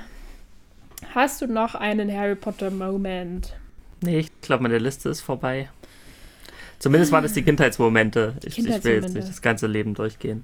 Hast 1.14 1.42
du 1.42 1.48
noch 1.48 1.76
einen 1.76 2.12
Harry 2.12 2.36
Potter 2.36 2.72
Moment? 2.72 3.54
Nee, 4.02 4.20
ich 4.20 4.42
glaube, 4.42 4.64
meine 4.64 4.80
Liste 4.80 5.10
ist 5.10 5.22
vorbei. 5.22 5.70
Zumindest 6.80 7.12
waren 7.12 7.24
es 7.24 7.34
die 7.34 7.44
Kindheitsmomente. 7.44 8.34
Ich, 8.44 8.56
Kindheitsmomente. 8.56 8.78
ich 8.78 8.84
will 8.84 8.96
jetzt 9.04 9.14
nicht 9.16 9.30
das 9.30 9.44
ganze 9.44 9.68
Leben 9.68 9.94
durchgehen. 9.94 10.44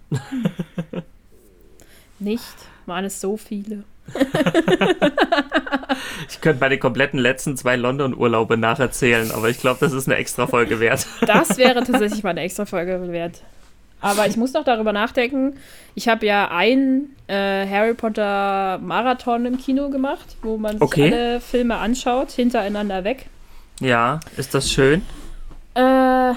Nicht? 2.20 2.44
Waren 2.86 3.06
es 3.06 3.22
so 3.22 3.38
viele? 3.38 3.84
ich 6.30 6.42
könnte 6.42 6.60
meine 6.60 6.78
kompletten 6.78 7.20
letzten 7.20 7.56
zwei 7.58 7.76
London-Urlaube 7.76 8.58
nacherzählen, 8.58 9.32
aber 9.32 9.50
ich 9.50 9.60
glaube, 9.60 9.80
das 9.82 9.94
ist 9.94 10.08
eine 10.08 10.18
extra 10.18 10.48
Folge 10.48 10.80
wert. 10.80 11.06
das 11.22 11.58
wäre 11.58 11.84
tatsächlich 11.84 12.24
mal 12.24 12.32
eine 12.32 12.42
extra 12.42 12.66
Folge 12.66 13.12
wert. 13.12 13.42
Aber 14.02 14.28
ich 14.28 14.38
muss 14.38 14.54
noch 14.54 14.64
darüber 14.64 14.94
nachdenken. 14.94 15.58
Ich 15.94 16.08
habe 16.08 16.26
ja 16.26 16.50
einen 16.52 17.16
äh, 17.28 17.68
Harry 17.68 17.94
Potter 17.94 18.80
Marathon 18.82 19.46
im 19.46 19.58
Kino 19.58 19.90
gemacht, 19.90 20.38
wo 20.42 20.58
man 20.58 20.74
sich 20.74 20.82
Okay. 20.82 21.12
alle 21.12 21.42
Filme 21.42 21.76
anschaut, 21.76 22.32
hintereinander 22.32 23.04
weg. 23.04 23.26
Ja, 23.82 24.22
ist 24.38 24.54
das 24.56 24.72
schön? 24.72 25.02
Äh, 25.76 26.32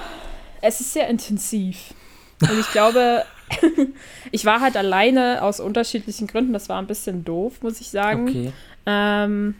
es 0.60 0.80
ist 0.80 0.92
sehr 0.92 1.08
intensiv. 1.08 1.94
Und 2.40 2.58
ich 2.58 2.70
glaube, 2.72 3.24
ich 4.30 4.44
war 4.44 4.60
halt 4.60 4.76
alleine 4.76 5.42
aus 5.42 5.60
unterschiedlichen 5.60 6.26
Gründen. 6.26 6.52
Das 6.52 6.68
war 6.68 6.78
ein 6.78 6.86
bisschen 6.86 7.24
doof, 7.24 7.62
muss 7.62 7.80
ich 7.80 7.90
sagen. 7.90 8.28
Okay. 8.28 8.52
Ähm, 8.86 9.54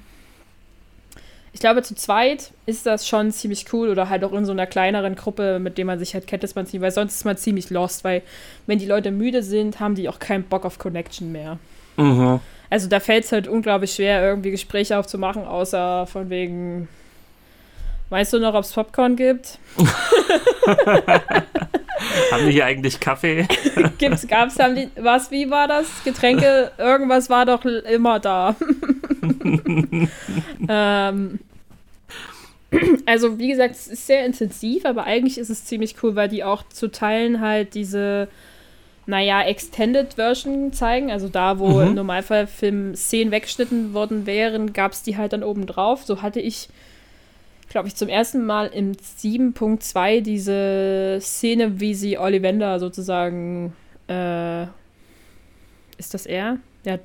ich 1.53 1.61
glaube, 1.61 1.83
zu 1.83 1.95
zweit 1.95 2.51
ist 2.65 2.87
das 2.87 3.07
schon 3.07 3.31
ziemlich 3.31 3.73
cool 3.73 3.91
oder 3.91 4.09
halt 4.09 4.25
auch 4.25 4.33
in 4.33 4.47
so 4.47 4.53
einer 4.53 4.67
kleineren 4.67 5.15
Gruppe, 5.17 5.59
mit 5.59 5.77
der 5.77 5.85
man 5.85 5.99
sich 5.99 6.15
halt 6.15 6.27
kennt, 6.27 6.45
ist 6.45 6.57
man 6.57 6.67
ziemlich, 6.67 6.83
weil 6.83 6.93
sonst 6.93 7.17
ist 7.17 7.25
man 7.25 7.37
ziemlich 7.37 7.69
lost, 7.71 8.05
weil 8.05 8.23
wenn 8.67 8.79
die 8.79 8.87
Leute 8.87 9.11
müde 9.11 9.43
sind, 9.43 9.79
haben 9.79 9.95
die 9.95 10.09
auch 10.09 10.19
keinen 10.19 10.45
Bock 10.45 10.65
auf 10.65 10.79
Connection 10.79 11.31
mehr. 11.31 11.59
Mhm. 11.99 12.41
Also 12.71 12.89
da 12.89 13.01
fällt 13.01 13.25
es 13.25 13.33
halt 13.33 13.49
unglaublich 13.49 13.93
schwer, 13.93 14.23
irgendwie 14.23 14.51
Gespräche 14.51 14.99
aufzumachen, 14.99 15.45
außer 15.45 16.07
von 16.07 16.31
wegen, 16.31 16.89
weißt 18.09 18.33
du 18.33 18.39
noch, 18.39 18.55
ob 18.55 18.65
es 18.65 18.73
Popcorn 18.73 19.17
gibt? 19.17 19.59
Haben 22.31 22.47
die 22.47 22.53
hier 22.53 22.67
eigentlich 22.67 23.01
Kaffee? 23.01 23.47
Gibt's, 23.99 24.27
gab's, 24.27 24.59
haben 24.59 24.75
die, 24.75 24.89
was, 25.01 25.31
wie 25.31 25.51
war 25.51 25.69
das? 25.69 25.87
Getränke, 26.05 26.73
irgendwas 26.79 27.31
war 27.31 27.47
doch 27.47 27.65
immer 27.65 28.21
da. 28.21 28.57
ähm, 30.69 31.39
also, 33.07 33.39
wie 33.39 33.49
gesagt, 33.49 33.75
es 33.75 33.87
ist 33.87 34.07
sehr 34.07 34.25
intensiv, 34.25 34.85
aber 34.87 35.05
eigentlich 35.05 35.39
ist 35.39 35.51
es 35.51 35.65
ziemlich 35.65 35.97
cool, 36.03 36.17
weil 36.17 36.29
die 36.29 36.43
auch 36.45 36.63
zu 36.69 36.89
Teilen 36.91 37.41
halt 37.41 37.75
diese, 37.75 38.29
naja, 39.07 39.43
Extended 39.43 40.15
Version 40.15 40.73
zeigen. 40.73 41.11
Also 41.11 41.29
da, 41.29 41.59
wo 41.59 41.69
Mhm. 41.81 41.89
im 41.89 41.95
Normalfall 41.95 42.47
Film 42.47 42.95
Szenen 42.95 43.31
weggeschnitten 43.31 43.93
worden 43.95 44.27
wären, 44.27 44.73
gab 44.73 44.93
es 44.93 45.03
die 45.03 45.17
halt 45.17 45.33
dann 45.35 45.43
oben 45.43 45.67
drauf. 45.67 46.05
So 46.05 46.23
hatte 46.23 46.41
ich, 46.41 46.69
glaube 47.73 47.89
ich, 47.89 47.97
zum 47.97 48.09
ersten 48.09 48.45
Mal 48.45 48.67
im 48.67 48.93
7.2 48.93 50.21
diese 50.21 51.19
Szene, 51.21 51.81
wie 51.81 51.95
sie 51.95 52.19
Ollivander 52.19 52.79
sozusagen, 52.79 53.73
äh, 54.09 54.63
ist 55.99 56.13
das 56.15 56.27
er? 56.27 56.59
Ja. 56.85 56.99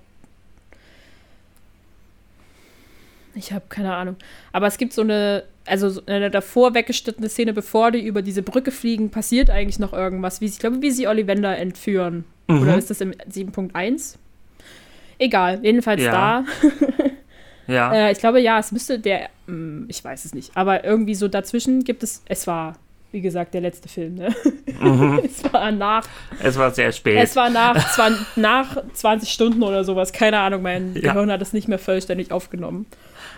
Ich 3.35 3.51
habe 3.53 3.65
keine 3.69 3.93
Ahnung. 3.95 4.15
Aber 4.51 4.67
es 4.67 4.77
gibt 4.77 4.93
so 4.93 5.03
eine, 5.03 5.43
also 5.65 5.89
so 5.89 6.01
eine 6.07 6.31
davor 6.31 6.73
weggeschnittene 6.73 7.29
Szene, 7.29 7.53
bevor 7.53 7.91
die 7.91 8.05
über 8.05 8.21
diese 8.21 8.41
Brücke 8.41 8.71
fliegen, 8.71 9.09
passiert 9.11 9.49
eigentlich 9.49 9.79
noch 9.79 9.93
irgendwas. 9.93 10.41
Wie, 10.41 10.47
sie- 10.47 10.55
ich 10.55 10.59
glaube, 10.59 10.81
wie 10.81 10.91
sie 10.91 11.07
Ollivander 11.07 11.57
entführen. 11.57 12.25
Mhm. 12.47 12.61
Oder 12.61 12.77
ist 12.77 12.89
das 12.89 12.99
im 13.01 13.11
7.1? 13.29 14.15
Egal, 15.19 15.59
jedenfalls 15.63 16.01
Ja. 16.01 16.11
da. 16.11 16.45
Ja. 17.67 17.93
Äh, 17.93 18.11
ich 18.11 18.19
glaube, 18.19 18.39
ja, 18.39 18.59
es 18.59 18.71
müsste 18.71 18.99
der, 18.99 19.29
hm, 19.47 19.85
ich 19.89 20.03
weiß 20.03 20.25
es 20.25 20.33
nicht, 20.33 20.55
aber 20.55 20.83
irgendwie 20.83 21.15
so 21.15 21.27
dazwischen 21.27 21.83
gibt 21.83 22.03
es, 22.03 22.23
es 22.27 22.47
war, 22.47 22.75
wie 23.11 23.21
gesagt, 23.21 23.53
der 23.53 23.61
letzte 23.61 23.89
Film, 23.89 24.15
ne? 24.15 24.33
Mhm. 24.79 25.21
es 25.25 25.43
war 25.51 25.71
nach, 25.71 26.05
Es 26.41 26.57
war 26.57 26.71
sehr 26.71 26.91
spät. 26.91 27.17
es 27.21 27.35
war 27.35 27.49
nach, 27.49 27.93
zwan, 27.93 28.17
nach 28.35 28.77
20 28.93 29.29
Stunden 29.29 29.63
oder 29.63 29.83
sowas, 29.83 30.13
keine 30.13 30.39
Ahnung, 30.39 30.61
mein 30.61 30.93
Ja. 30.95 31.13
Gehirn 31.13 31.31
hat 31.31 31.41
es 31.41 31.53
nicht 31.53 31.67
mehr 31.67 31.79
vollständig 31.79 32.31
aufgenommen. 32.31 32.85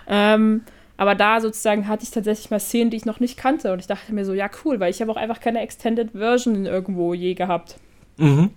Ähm, 0.07 0.61
aber 0.97 1.15
da 1.15 1.39
sozusagen 1.39 1.87
hatte 1.87 2.03
ich 2.03 2.11
tatsächlich 2.11 2.51
mal 2.51 2.59
Szenen, 2.59 2.89
die 2.91 2.97
ich 2.97 3.05
noch 3.05 3.19
nicht 3.21 3.37
kannte 3.37 3.71
und 3.71 3.79
ich 3.79 3.87
dachte 3.87 4.13
mir 4.13 4.25
so, 4.25 4.33
ja 4.33 4.49
cool, 4.65 4.79
weil 4.79 4.91
ich 4.91 5.01
habe 5.01 5.11
auch 5.11 5.17
einfach 5.17 5.39
keine 5.39 5.61
Extended 5.61 6.11
Version 6.11 6.65
irgendwo 6.65 7.13
je 7.13 7.33
gehabt. 7.35 7.77
mhm. 8.17 8.51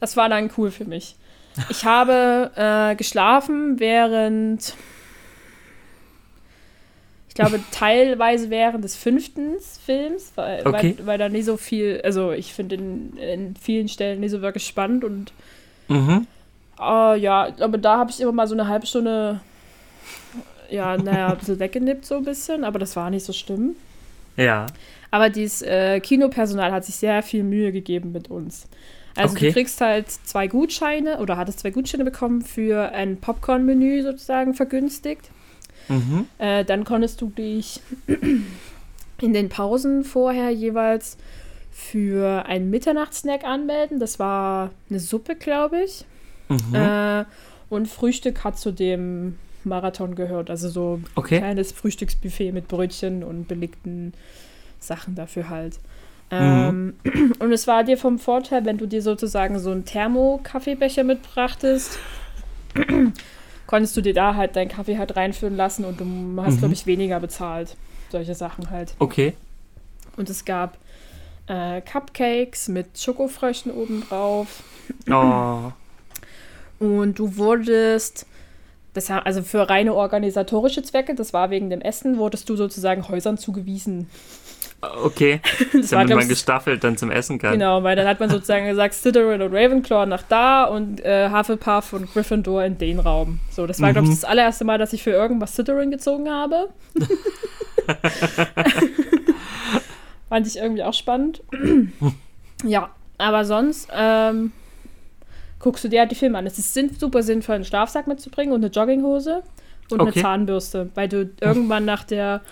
Das 0.00 0.16
war 0.16 0.28
dann 0.28 0.48
cool 0.56 0.70
für 0.70 0.84
mich. 0.84 1.16
Ich 1.70 1.84
habe 1.84 2.52
äh, 2.54 2.94
geschlafen 2.94 3.80
während, 3.80 4.74
glaube, 7.38 7.60
teilweise 7.70 8.50
während 8.50 8.84
des 8.84 8.96
fünften 8.96 9.56
Films, 9.86 10.32
weil, 10.34 10.66
Okay. 10.66 10.94
weil, 10.98 11.06
weil 11.06 11.18
da 11.18 11.28
nie 11.28 11.42
so 11.42 11.56
viel, 11.56 12.00
also 12.04 12.32
ich 12.32 12.52
finde 12.52 12.76
in, 12.76 13.16
in 13.16 13.56
vielen 13.56 13.88
Stellen 13.88 14.20
nicht 14.20 14.30
so 14.32 14.42
wirklich 14.42 14.66
spannend 14.66 15.04
und 15.04 15.32
Mhm. 15.88 16.26
äh, 16.80 17.18
ja, 17.18 17.48
glaube, 17.50 17.78
da 17.78 17.98
habe 17.98 18.10
ich 18.10 18.20
immer 18.20 18.32
mal 18.32 18.46
so 18.46 18.54
eine 18.54 18.68
halbe 18.68 18.86
Stunde, 18.86 19.40
ja, 20.70 20.96
naja, 20.98 21.32
ein 21.32 21.38
bisschen 21.38 21.58
weggenippt 21.58 22.04
so 22.04 22.16
ein 22.16 22.24
bisschen, 22.24 22.64
aber 22.64 22.78
das 22.78 22.94
war 22.96 23.10
nicht 23.10 23.24
so 23.24 23.32
schlimm. 23.32 23.74
Ja. 24.36 24.66
Aber 25.10 25.30
dieses 25.30 25.62
äh, 25.62 26.00
Kinopersonal 26.00 26.70
hat 26.72 26.84
sich 26.84 26.96
sehr 26.96 27.22
viel 27.22 27.42
Mühe 27.42 27.72
gegeben 27.72 28.12
mit 28.12 28.30
uns. 28.30 28.68
Also 29.16 29.34
Okay. 29.34 29.48
du 29.48 29.52
kriegst 29.54 29.80
halt 29.80 30.10
zwei 30.10 30.46
Gutscheine 30.46 31.18
oder 31.18 31.36
hattest 31.38 31.60
zwei 31.60 31.70
Gutscheine 31.70 32.04
bekommen 32.04 32.42
für 32.42 32.92
ein 32.92 33.16
Popcorn-Menü 33.16 34.02
sozusagen 34.02 34.54
vergünstigt. 34.54 35.30
Mhm. 35.88 36.26
Äh, 36.38 36.64
dann 36.64 36.84
konntest 36.84 37.20
du 37.20 37.30
dich 37.30 37.80
in 39.20 39.32
den 39.32 39.48
Pausen 39.48 40.04
vorher 40.04 40.50
jeweils 40.50 41.16
für 41.70 42.44
einen 42.46 42.70
Mitternachtssnack 42.70 43.44
anmelden. 43.44 44.00
Das 44.00 44.18
war 44.18 44.70
eine 44.90 45.00
Suppe, 45.00 45.36
glaube 45.36 45.80
ich. 45.82 46.04
Mhm. 46.48 46.74
Äh, 46.74 47.24
und 47.70 47.86
Frühstück 47.88 48.44
hat 48.44 48.58
zu 48.58 48.72
dem 48.72 49.36
Marathon 49.64 50.14
gehört. 50.14 50.50
Also 50.50 50.68
so 50.68 50.96
ein 50.96 51.04
Okay. 51.14 51.38
kleines 51.38 51.72
Frühstücksbuffet 51.72 52.52
mit 52.52 52.68
Brötchen 52.68 53.22
und 53.22 53.46
belegten 53.48 54.12
Sachen 54.80 55.14
dafür 55.14 55.48
halt. 55.50 55.78
Mhm. 56.30 56.94
Ähm, 57.04 57.32
und 57.38 57.52
es 57.52 57.66
war 57.66 57.84
dir 57.84 57.96
vom 57.96 58.18
Vorteil, 58.18 58.64
wenn 58.64 58.78
du 58.78 58.86
dir 58.86 59.02
sozusagen 59.02 59.58
so 59.58 59.70
einen 59.70 59.84
Thermo-Kaffeebecher 59.84 61.04
mitbrachtest, 61.04 61.98
konntest 63.68 63.96
du 63.96 64.00
dir 64.00 64.14
da 64.14 64.34
halt 64.34 64.56
deinen 64.56 64.68
Kaffee 64.68 64.98
halt 64.98 65.14
reinfüllen 65.14 65.56
lassen 65.56 65.84
und 65.84 66.00
du 66.00 66.42
hast, 66.42 66.54
Mhm. 66.54 66.58
glaube 66.58 66.74
ich, 66.74 66.86
weniger 66.86 67.20
bezahlt. 67.20 67.76
Solche 68.10 68.34
Sachen 68.34 68.70
halt. 68.70 68.94
Okay. 68.98 69.34
Und 70.16 70.28
es 70.28 70.44
gab 70.44 70.76
äh, 71.46 71.80
Cupcakes 71.82 72.68
mit 72.68 72.98
Schokofröschen 72.98 73.70
obendrauf. 73.72 74.62
Oh. 75.10 75.70
Und 76.78 77.18
du 77.18 77.36
wurdest, 77.36 78.26
das, 78.94 79.10
also 79.10 79.42
für 79.42 79.68
reine 79.68 79.94
organisatorische 79.94 80.82
Zwecke, 80.82 81.14
das 81.14 81.32
war 81.32 81.50
wegen 81.50 81.70
dem 81.70 81.80
Essen, 81.80 82.18
wurdest 82.18 82.48
du 82.48 82.56
sozusagen 82.56 83.08
Häusern 83.08 83.38
zugewiesen. 83.38 84.08
Okay. 84.80 85.40
Das 85.72 85.90
war, 85.92 85.98
Damit 85.98 86.06
glaub 86.08 86.18
man 86.20 86.28
gestaffelt 86.28 86.84
dann 86.84 86.96
zum 86.96 87.10
Essen 87.10 87.38
kann. 87.38 87.52
Genau, 87.52 87.82
weil 87.82 87.96
dann 87.96 88.06
hat 88.06 88.20
man 88.20 88.30
sozusagen 88.34 88.66
gesagt, 88.66 88.94
Slytherin 88.94 89.42
und 89.42 89.52
Ravenclaw 89.52 90.06
nach 90.06 90.22
da 90.22 90.64
und 90.64 91.04
äh, 91.04 91.28
Hufflepuff 91.30 91.92
und 91.94 92.12
Gryffindor 92.12 92.64
in 92.64 92.78
den 92.78 93.00
Raum. 93.00 93.40
So, 93.50 93.66
das 93.66 93.80
war, 93.82 93.92
glaube 93.92 94.06
ich, 94.06 94.10
Mhm. 94.12 94.16
das 94.20 94.24
allererste 94.24 94.64
Mal, 94.64 94.78
dass 94.78 94.92
ich 94.92 95.02
für 95.02 95.10
irgendwas 95.10 95.54
Slytherin 95.54 95.90
gezogen 95.90 96.30
habe. 96.30 96.68
Fand 100.28 100.46
ich 100.46 100.56
irgendwie 100.58 100.82
auch 100.82 100.94
spannend. 100.94 101.42
ja, 102.64 102.90
aber 103.16 103.44
sonst 103.44 103.88
ähm, 103.92 104.52
guckst 105.58 105.84
du 105.84 105.88
dir 105.88 106.00
halt 106.00 106.10
die 106.10 106.14
Filme 106.16 106.38
an. 106.38 106.46
Es 106.46 106.58
ist 106.58 106.78
super 107.00 107.22
sinnvoll, 107.22 107.56
einen 107.56 107.64
Schlafsack 107.64 108.06
mitzubringen 108.06 108.52
und 108.54 108.62
eine 108.64 108.72
Jogginghose 108.72 109.42
und 109.90 110.00
Okay. 110.00 110.12
eine 110.14 110.22
Zahnbürste, 110.22 110.90
weil 110.94 111.08
du 111.08 111.30
irgendwann 111.40 111.84
nach 111.86 112.04
der 112.04 112.42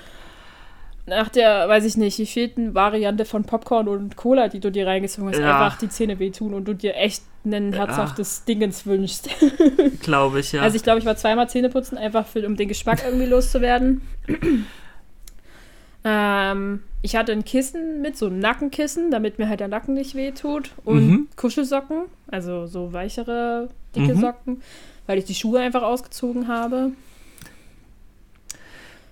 nach 1.07 1.29
der, 1.29 1.69
weiß 1.69 1.85
ich 1.85 1.97
nicht, 1.97 2.19
wievielten 2.19 2.75
Variante 2.75 3.25
von 3.25 3.45
Popcorn 3.45 3.87
und 3.89 4.17
Cola, 4.17 4.49
die 4.49 4.59
du 4.61 4.71
dir 4.73 4.87
reingezogen 4.87 5.31
hast, 5.31 5.39
Ja. 5.39 5.57
einfach 5.67 5.79
die 5.79 5.89
Zähne 5.89 6.19
wehtun 6.19 6.53
und 6.53 6.67
du 6.67 6.75
dir 6.75 6.97
echt 6.97 7.23
ein 7.45 7.73
herzhaftes 7.73 8.45
Dingens 8.45 8.87
wünschst. 8.87 9.29
Glaube 10.03 10.41
ich, 10.41 10.51
ja. 10.53 10.63
Also 10.63 10.77
ich 10.77 10.83
glaube, 10.83 10.99
ich 10.99 11.07
war 11.07 11.17
zweimal 11.17 11.49
Zähne 11.49 11.69
putzen, 11.69 11.97
einfach 11.97 12.27
für, 12.27 12.45
um 12.45 12.57
den 12.57 12.67
Geschmack 12.69 13.03
irgendwie 13.07 13.27
loszuwerden. 13.27 14.01
ähm, 16.05 16.83
ich 17.03 17.17
hatte 17.17 17.33
ein 17.33 17.45
Kissen 17.45 18.03
mit, 18.03 18.17
so 18.17 18.27
ein 18.27 18.39
Nackenkissen, 18.39 19.11
damit 19.11 19.39
mir 19.39 19.49
halt 19.49 19.61
der 19.61 19.69
Nacken 19.69 19.95
nicht 19.95 20.15
wehtut. 20.15 20.71
Und 20.85 21.07
Mhm. 21.09 21.29
Kuschelsocken, 21.37 22.03
also 22.29 22.67
so 22.67 22.93
weichere, 22.93 23.69
dicke 23.95 24.15
Mhm. 24.15 24.21
Socken, 24.21 24.63
weil 25.07 25.19
ich 25.19 25.25
die 25.25 25.35
Schuhe 25.35 25.61
einfach 25.61 25.83
ausgezogen 25.83 26.49
habe. 26.49 26.93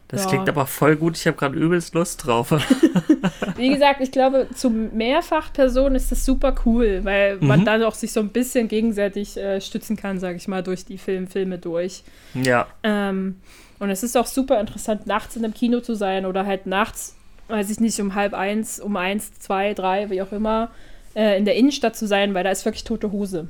Das 0.09 0.25
ja. 0.25 0.29
klingt 0.31 0.49
aber 0.49 0.67
voll 0.67 0.97
gut. 0.97 1.17
Ich 1.17 1.27
habe 1.27 1.37
gerade 1.37 1.57
übelst 1.59 1.95
Lust 1.95 2.27
drauf. 2.27 2.51
Wie 3.57 3.69
gesagt, 3.71 4.01
ich 4.01 4.13
glaube, 4.13 4.49
zu 4.55 4.71
Mehrfachpersonen 4.71 5.95
ist 5.97 6.11
das 6.13 6.25
super 6.25 6.55
cool, 6.67 7.01
weil 7.05 7.39
man 7.39 7.61
Mhm. 7.61 7.65
dann 7.65 7.83
auch 7.85 7.95
sich 7.95 8.13
so 8.13 8.21
ein 8.21 8.29
bisschen 8.31 8.69
gegenseitig 8.69 9.37
äh, 9.37 9.61
stützen 9.61 9.97
kann, 9.97 10.19
sage 10.19 10.37
ich 10.37 10.49
mal, 10.49 10.63
durch 10.63 10.85
die 10.85 10.99
Film 10.99 11.27
Filme 11.27 11.59
durch. 11.59 12.03
ja. 12.35 12.67
Ähm, 12.83 13.37
und 13.81 13.91
es 13.91 14.03
ist 14.05 14.17
auch 14.17 14.27
super 14.27 14.61
interessant, 14.61 15.07
nachts 15.07 15.37
in 15.37 15.45
einem 15.45 15.53
Kino 15.53 15.81
zu 15.81 15.95
sein 15.95 16.27
oder 16.27 16.47
halt 16.47 16.67
nachts, 16.67 17.17
weiß 17.49 17.71
ich 17.71 17.81
nicht, 17.81 17.99
um 18.01 18.15
halb 18.15 18.33
eins, 18.33 18.79
um 18.81 18.97
eins, 18.97 19.33
zwei, 19.41 19.75
drei, 19.75 20.11
wie 20.11 20.23
auch 20.23 20.33
immer, 20.33 20.71
äh, 21.17 21.37
in 21.37 21.45
der 21.45 21.57
Innenstadt 21.57 21.97
zu 21.97 22.07
sein, 22.07 22.35
weil 22.35 22.45
da 22.45 22.51
ist 22.51 22.65
wirklich 22.65 22.85
tote 22.85 23.11
Hose. 23.11 23.49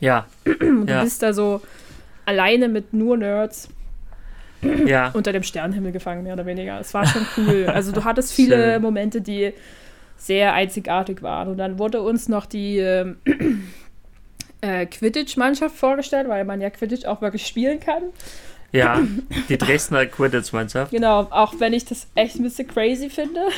Ja. 0.00 0.26
Und 0.44 0.88
Ja. 0.88 0.98
du 0.98 1.04
bist 1.04 1.22
da 1.22 1.32
so 1.32 1.62
alleine 2.26 2.68
mit 2.68 2.92
nur 2.92 3.16
Nerds 3.16 3.68
Ja. 4.86 5.10
unter 5.14 5.32
dem 5.32 5.42
Sternenhimmel 5.42 5.92
gefangen, 5.92 6.22
mehr 6.22 6.34
oder 6.34 6.46
weniger. 6.46 6.78
Es 6.80 6.92
war 6.94 7.06
schon 7.06 7.26
cool. 7.36 7.66
Also 7.66 7.92
du 7.92 8.04
hattest 8.04 8.32
viele 8.32 8.72
Schön. 8.72 8.82
Momente, 8.82 9.20
die 9.20 9.52
sehr 10.16 10.52
einzigartig 10.54 11.22
waren. 11.22 11.48
Und 11.48 11.58
dann 11.58 11.78
wurde 11.78 12.02
uns 12.02 12.28
noch 12.28 12.46
die 12.46 12.78
ähm, 12.78 13.16
äh, 14.60 14.86
Quidditch-Mannschaft 14.86 15.76
vorgestellt, 15.76 16.28
weil 16.28 16.44
man 16.44 16.60
ja 16.60 16.70
Quidditch 16.70 17.04
auch 17.06 17.20
wirklich 17.20 17.46
spielen 17.46 17.80
kann. 17.80 18.02
Ja, 18.72 19.00
die 19.48 19.58
Dresdner 19.58 20.06
Quidditch-Mannschaft. 20.06 20.90
Genau, 20.90 21.20
auch 21.30 21.54
wenn 21.58 21.72
ich 21.72 21.84
das 21.84 22.06
echt 22.14 22.36
ein 22.36 22.42
bisschen 22.42 22.68
crazy 22.68 23.10
finde. 23.10 23.40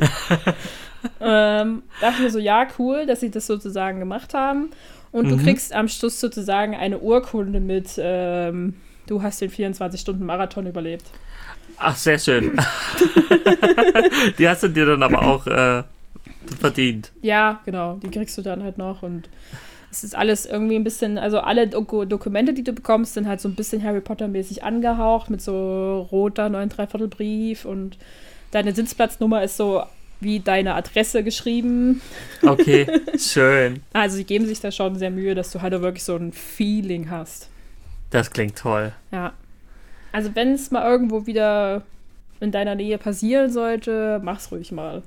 ähm, 1.20 1.82
dachte 2.00 2.16
ich 2.16 2.22
mir 2.22 2.30
so, 2.30 2.38
ja, 2.38 2.66
cool, 2.78 3.06
dass 3.06 3.20
sie 3.20 3.30
das 3.30 3.46
sozusagen 3.46 3.98
gemacht 3.98 4.34
haben. 4.34 4.70
Und 5.12 5.26
mhm. 5.26 5.30
du 5.30 5.44
kriegst 5.44 5.72
am 5.74 5.88
Schluss 5.88 6.20
sozusagen 6.20 6.74
eine 6.74 6.98
Urkunde 6.98 7.60
mit, 7.60 7.98
ähm, 7.98 8.74
du 9.10 9.22
hast 9.22 9.40
den 9.40 9.50
24-Stunden-Marathon 9.50 10.66
überlebt. 10.66 11.04
Ach, 11.78 11.96
sehr 11.96 12.18
schön. 12.18 12.56
die 14.38 14.48
hast 14.48 14.62
du 14.62 14.68
dir 14.68 14.86
dann 14.86 15.02
aber 15.02 15.22
auch 15.22 15.46
äh, 15.46 15.82
verdient. 16.60 17.10
Ja, 17.22 17.60
genau, 17.64 17.94
die 18.02 18.10
kriegst 18.10 18.38
du 18.38 18.42
dann 18.42 18.62
halt 18.62 18.78
noch 18.78 19.02
und 19.02 19.28
es 19.90 20.04
ist 20.04 20.14
alles 20.14 20.46
irgendwie 20.46 20.76
ein 20.76 20.84
bisschen, 20.84 21.18
also 21.18 21.40
alle 21.40 21.66
Doku 21.66 22.04
Dokumente, 22.04 22.52
die 22.52 22.62
du 22.62 22.72
bekommst, 22.72 23.14
sind 23.14 23.26
halt 23.26 23.40
so 23.40 23.48
ein 23.48 23.56
bisschen 23.56 23.82
Harry 23.82 24.00
Potter-mäßig 24.00 24.62
angehaucht 24.62 25.30
mit 25.30 25.42
so 25.42 26.06
roter 26.12 26.48
9 26.48 26.68
Dreiviertel 26.68 27.08
Brief 27.08 27.64
und 27.64 27.98
deine 28.52 28.72
Sitzplatznummer 28.72 29.42
ist 29.42 29.56
so 29.56 29.82
wie 30.20 30.38
deine 30.38 30.74
Adresse 30.74 31.24
geschrieben. 31.24 32.02
Okay, 32.42 32.86
schön. 33.18 33.82
Also 33.92 34.16
sie 34.16 34.24
geben 34.24 34.46
sich 34.46 34.60
da 34.60 34.70
schon 34.70 34.96
sehr 34.96 35.10
Mühe, 35.10 35.34
dass 35.34 35.50
du 35.50 35.62
halt 35.62 35.72
wirklich 35.80 36.04
so 36.04 36.14
ein 36.14 36.32
Feeling 36.32 37.10
hast. 37.10 37.48
Das 38.10 38.30
klingt 38.30 38.58
toll. 38.58 38.92
Ja. 39.12 39.32
Also 40.12 40.34
wenn 40.34 40.54
es 40.54 40.70
mal 40.70 40.88
irgendwo 40.90 41.26
wieder 41.26 41.82
in 42.40 42.50
deiner 42.50 42.74
Nähe 42.74 42.98
passieren 42.98 43.52
sollte, 43.52 44.20
mach's 44.22 44.50
ruhig 44.50 44.72
mal 44.72 45.02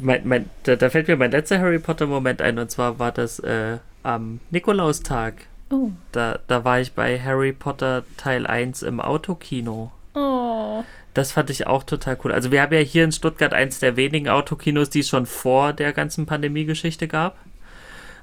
mein, 0.00 0.26
mein, 0.26 0.50
da, 0.62 0.76
da, 0.76 0.90
fällt 0.90 1.08
mir 1.08 1.16
mein 1.16 1.30
letzter 1.30 1.58
Harry 1.58 1.78
Potter-Moment 1.78 2.42
ein, 2.42 2.58
und 2.58 2.70
zwar 2.70 2.98
war 2.98 3.12
das 3.12 3.38
äh, 3.40 3.78
am 4.02 4.40
Nikolaustag. 4.50 5.34
Oh. 5.70 5.90
Da, 6.12 6.38
da 6.46 6.64
war 6.64 6.80
ich 6.80 6.92
bei 6.92 7.18
Harry 7.20 7.52
Potter 7.52 8.04
Teil 8.16 8.46
1 8.46 8.82
im 8.82 9.00
Autokino. 9.00 9.92
Oh. 10.14 10.84
Das 11.14 11.32
fand 11.32 11.50
ich 11.50 11.66
auch 11.66 11.84
total 11.84 12.18
cool. 12.24 12.32
Also 12.32 12.50
wir 12.50 12.62
haben 12.62 12.74
ja 12.74 12.80
hier 12.80 13.04
in 13.04 13.12
Stuttgart 13.12 13.52
eins 13.52 13.78
der 13.78 13.96
wenigen 13.96 14.28
Autokinos, 14.28 14.90
die 14.90 15.00
es 15.00 15.08
schon 15.08 15.26
vor 15.26 15.72
der 15.72 15.92
ganzen 15.92 16.26
Pandemie-Geschichte 16.26 17.08
gab 17.08 17.36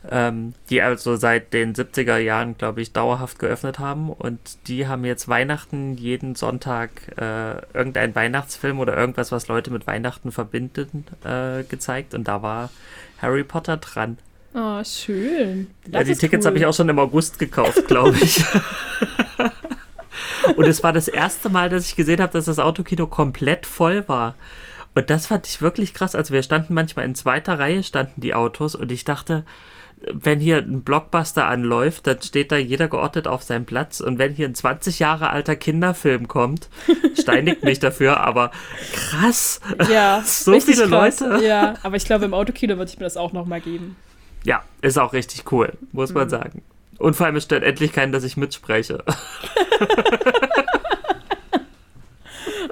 ähm, 0.10 0.54
die 0.70 0.82
also 0.82 1.16
seit 1.16 1.54
den 1.54 1.74
70er 1.76 2.18
Jahren, 2.18 2.58
glaube 2.58 2.82
ich, 2.82 2.91
dauerhaft 2.91 3.39
geöffnet 3.39 3.80
haben. 3.80 4.10
Und 4.10 4.39
die 4.68 4.88
haben 4.88 5.06
jetzt 5.06 5.28
Weihnachten 5.28 5.95
jeden 5.95 6.36
Sonntag 6.36 6.89
äh, 7.18 7.62
irgendeinen 7.76 8.16
Weihnachtsfilm 8.16 8.80
oder 8.80 8.97
irgendwas, 8.97 9.32
was 9.32 9.47
Leute 9.47 9.72
mit 9.72 9.86
Weihnachten 9.86 10.32
verbinden, 10.32 11.06
äh, 11.24 11.64
gezeigt. 11.64 12.14
Und 12.14 12.28
da 12.28 12.41
war 12.41 12.72
Harry 13.22 13.43
Potter 13.43 13.78
dran. 13.78 14.18
Oh, 14.54 14.84
schön. 14.84 15.68
ja, 15.89 16.04
die 16.04 16.16
Tickets 16.16 16.45
cool. 16.45 16.49
habe 16.49 16.58
ich 16.58 16.66
auch 16.66 16.74
schon 16.74 16.89
im 16.89 16.99
August 16.99 17.39
gekauft, 17.39 17.88
glaube 17.88 18.18
ich. 18.22 18.43
Und 20.56 20.68
es 20.68 20.84
war 20.84 20.91
das 20.91 21.08
erste 21.08 21.49
Mal, 21.49 21.70
dass 21.70 21.88
ich 21.88 21.95
gesehen 21.95 22.20
habe, 22.20 22.34
dass 22.34 22.45
das 22.45 22.60
Autokino 22.60 23.08
komplett 23.08 23.66
voll 23.66 24.08
war. 24.08 24.36
Und 24.93 25.10
das 25.10 25.28
fand 25.28 25.47
ich 25.47 25.62
wirklich 25.62 25.93
krass. 25.93 26.16
Also 26.16 26.34
wir 26.34 26.43
standen 26.43 26.74
manchmal 26.74 27.06
in 27.06 27.16
zweiter 27.16 27.60
Reihe, 27.60 27.84
standen 27.84 28.20
die 28.20 28.34
Autos 28.34 28.76
und 28.76 28.91
ich 28.91 29.06
dachte, 29.06 29.45
wenn 30.12 30.39
hier 30.39 30.58
ein 30.58 30.82
Blockbuster 30.82 31.45
anläuft, 31.45 32.08
dann 32.08 32.22
steht 32.22 32.52
da 32.52 32.58
jeder 32.58 32.88
geordnet 32.88 33.28
auf 33.28 33.43
seinem 33.43 33.66
Platz. 33.66 33.99
Und 33.99 34.18
wenn 34.18 34.34
hier 34.34 34.47
ein 34.47 34.56
20 34.56 34.99
Jahre 34.99 35.30
alter 35.30 35.56
Kinderfilm 35.56 36.28
kommt, 36.28 36.70
steinigt 37.20 37.64
mich 37.64 37.80
dafür, 37.80 38.20
aber 38.20 38.52
krass. 38.93 39.60
Ja, 39.91 40.22
so 40.26 40.60
viele 40.60 40.88
krass. 40.88 41.20
Leute. 41.20 41.45
Ja, 41.45 41.76
aber 41.84 41.95
ich 41.95 42.06
glaube, 42.06 42.26
im 42.26 42.34
Autokino 42.34 42.78
würde 42.78 42.89
ich 42.89 42.97
mir 42.97 43.06
das 43.06 43.18
auch 43.18 43.34
nochmal 43.34 43.62
geben. 43.62 43.95
Ja, 44.43 44.64
ist 44.82 44.97
auch 44.97 45.14
richtig 45.14 45.52
cool, 45.52 45.74
muss 45.91 46.14
man 46.14 46.26
mhm. 46.26 46.30
sagen. 46.30 46.62
Und 46.97 47.16
vor 47.16 47.26
allem, 47.26 47.36
es 47.36 47.43
stört 47.43 47.64
endlich 47.64 47.93
keinen, 47.93 48.12
dass 48.12 48.24
ich 48.24 48.38
mitspreche. 48.38 49.04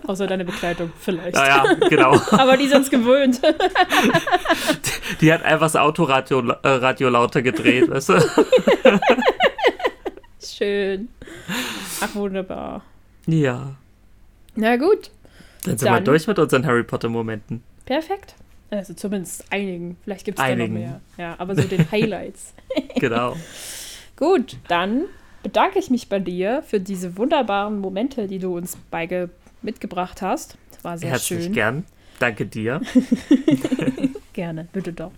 Außer 0.10 0.26
deine 0.26 0.44
Begleitung, 0.44 0.92
vielleicht. 0.98 1.38
Ja, 1.38 1.66
ja 1.66 1.74
genau. 1.88 2.20
Aber 2.32 2.58
die 2.58 2.68
sind 2.68 2.82
es 2.82 2.90
gewöhnt. 2.90 3.40
die, 3.44 5.18
die, 5.22 5.32
hat 5.32 5.44
einfach 5.44 5.68
das 5.68 5.76
Autoradio 5.76 6.40
äh, 6.40 6.68
Radio 6.68 7.10
lauter 7.10 7.44
gedreht, 7.44 7.88
weißt 7.88 8.10
du? 8.10 8.20
Schön. 10.44 11.10
Ach, 12.02 12.16
wunderbar. 12.16 12.84
Ja. 13.28 13.76
Na 14.56 14.78
gut. 14.78 15.12
Dann 15.64 15.78
sind 15.78 15.84
Dann. 15.84 15.94
wir 15.94 16.02
durch 16.02 16.26
mit 16.26 16.40
unseren 16.40 16.66
Harry 16.66 16.84
Potter-Momenten. 16.84 17.62
Perfekt. 17.86 18.34
Also 18.72 18.96
zumindest 18.96 19.46
einigen. 19.52 19.96
Vielleicht 20.04 20.26
gibt 20.26 20.40
es 20.40 20.44
da 20.44 20.56
noch 20.56 20.68
mehr. 20.70 21.02
Ja, 21.20 21.36
aber 21.38 21.56
so 21.56 21.62
den 21.62 21.92
Highlights. 21.92 22.56
genau. 22.96 23.36
Gut, 24.16 24.58
dann 24.70 25.04
bedanke 25.44 25.78
ich 25.78 25.92
mich 25.92 26.10
bei 26.10 26.18
dir 26.18 26.64
für 26.64 26.80
diese 26.80 27.16
wunderbaren 27.16 27.78
Momente, 27.78 28.26
die 28.26 28.40
du 28.40 28.58
uns 28.58 28.76
beigebracht 28.90 29.36
mitgebracht 29.62 30.22
hast. 30.22 30.58
Das 30.72 30.84
war 30.84 30.98
sehr 30.98 31.10
Herzlich 31.12 31.44
schön. 31.46 31.54
gern. 31.54 31.84
Danke 32.20 32.46
dir. 32.46 32.82
Gerne, 34.34 34.68
bitte 34.74 34.94
doch. 34.94 35.12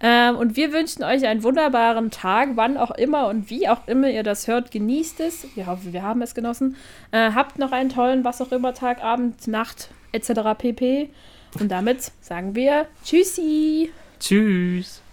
Ähm, 0.00 0.36
und 0.36 0.56
wir 0.56 0.72
wünschen 0.72 1.04
euch 1.04 1.24
einen 1.26 1.42
wunderbaren 1.42 2.10
Tag, 2.10 2.50
wann 2.54 2.76
auch 2.76 2.90
immer 2.90 3.28
und 3.28 3.48
wie 3.50 3.68
auch 3.68 3.86
immer 3.86 4.10
ihr 4.10 4.22
das 4.22 4.48
hört. 4.48 4.70
Genießt 4.70 5.20
es. 5.20 5.46
Wir 5.54 5.66
hoffen, 5.66 5.92
wir 5.92 6.02
haben 6.02 6.20
es 6.22 6.34
genossen. 6.34 6.76
Äh, 7.12 7.32
habt 7.32 7.58
noch 7.58 7.72
einen 7.72 7.90
tollen, 7.90 8.24
was 8.24 8.42
auch 8.42 8.52
immer, 8.52 8.74
Tag, 8.74 9.02
Abend, 9.02 9.46
Nacht 9.46 9.90
etc. 10.12 10.58
pp. 10.58 11.10
Und 11.60 11.70
damit 11.70 12.10
sagen 12.20 12.54
wir 12.54 12.86
Tschüssi. 13.04 13.90
Tschüss. 14.18 15.03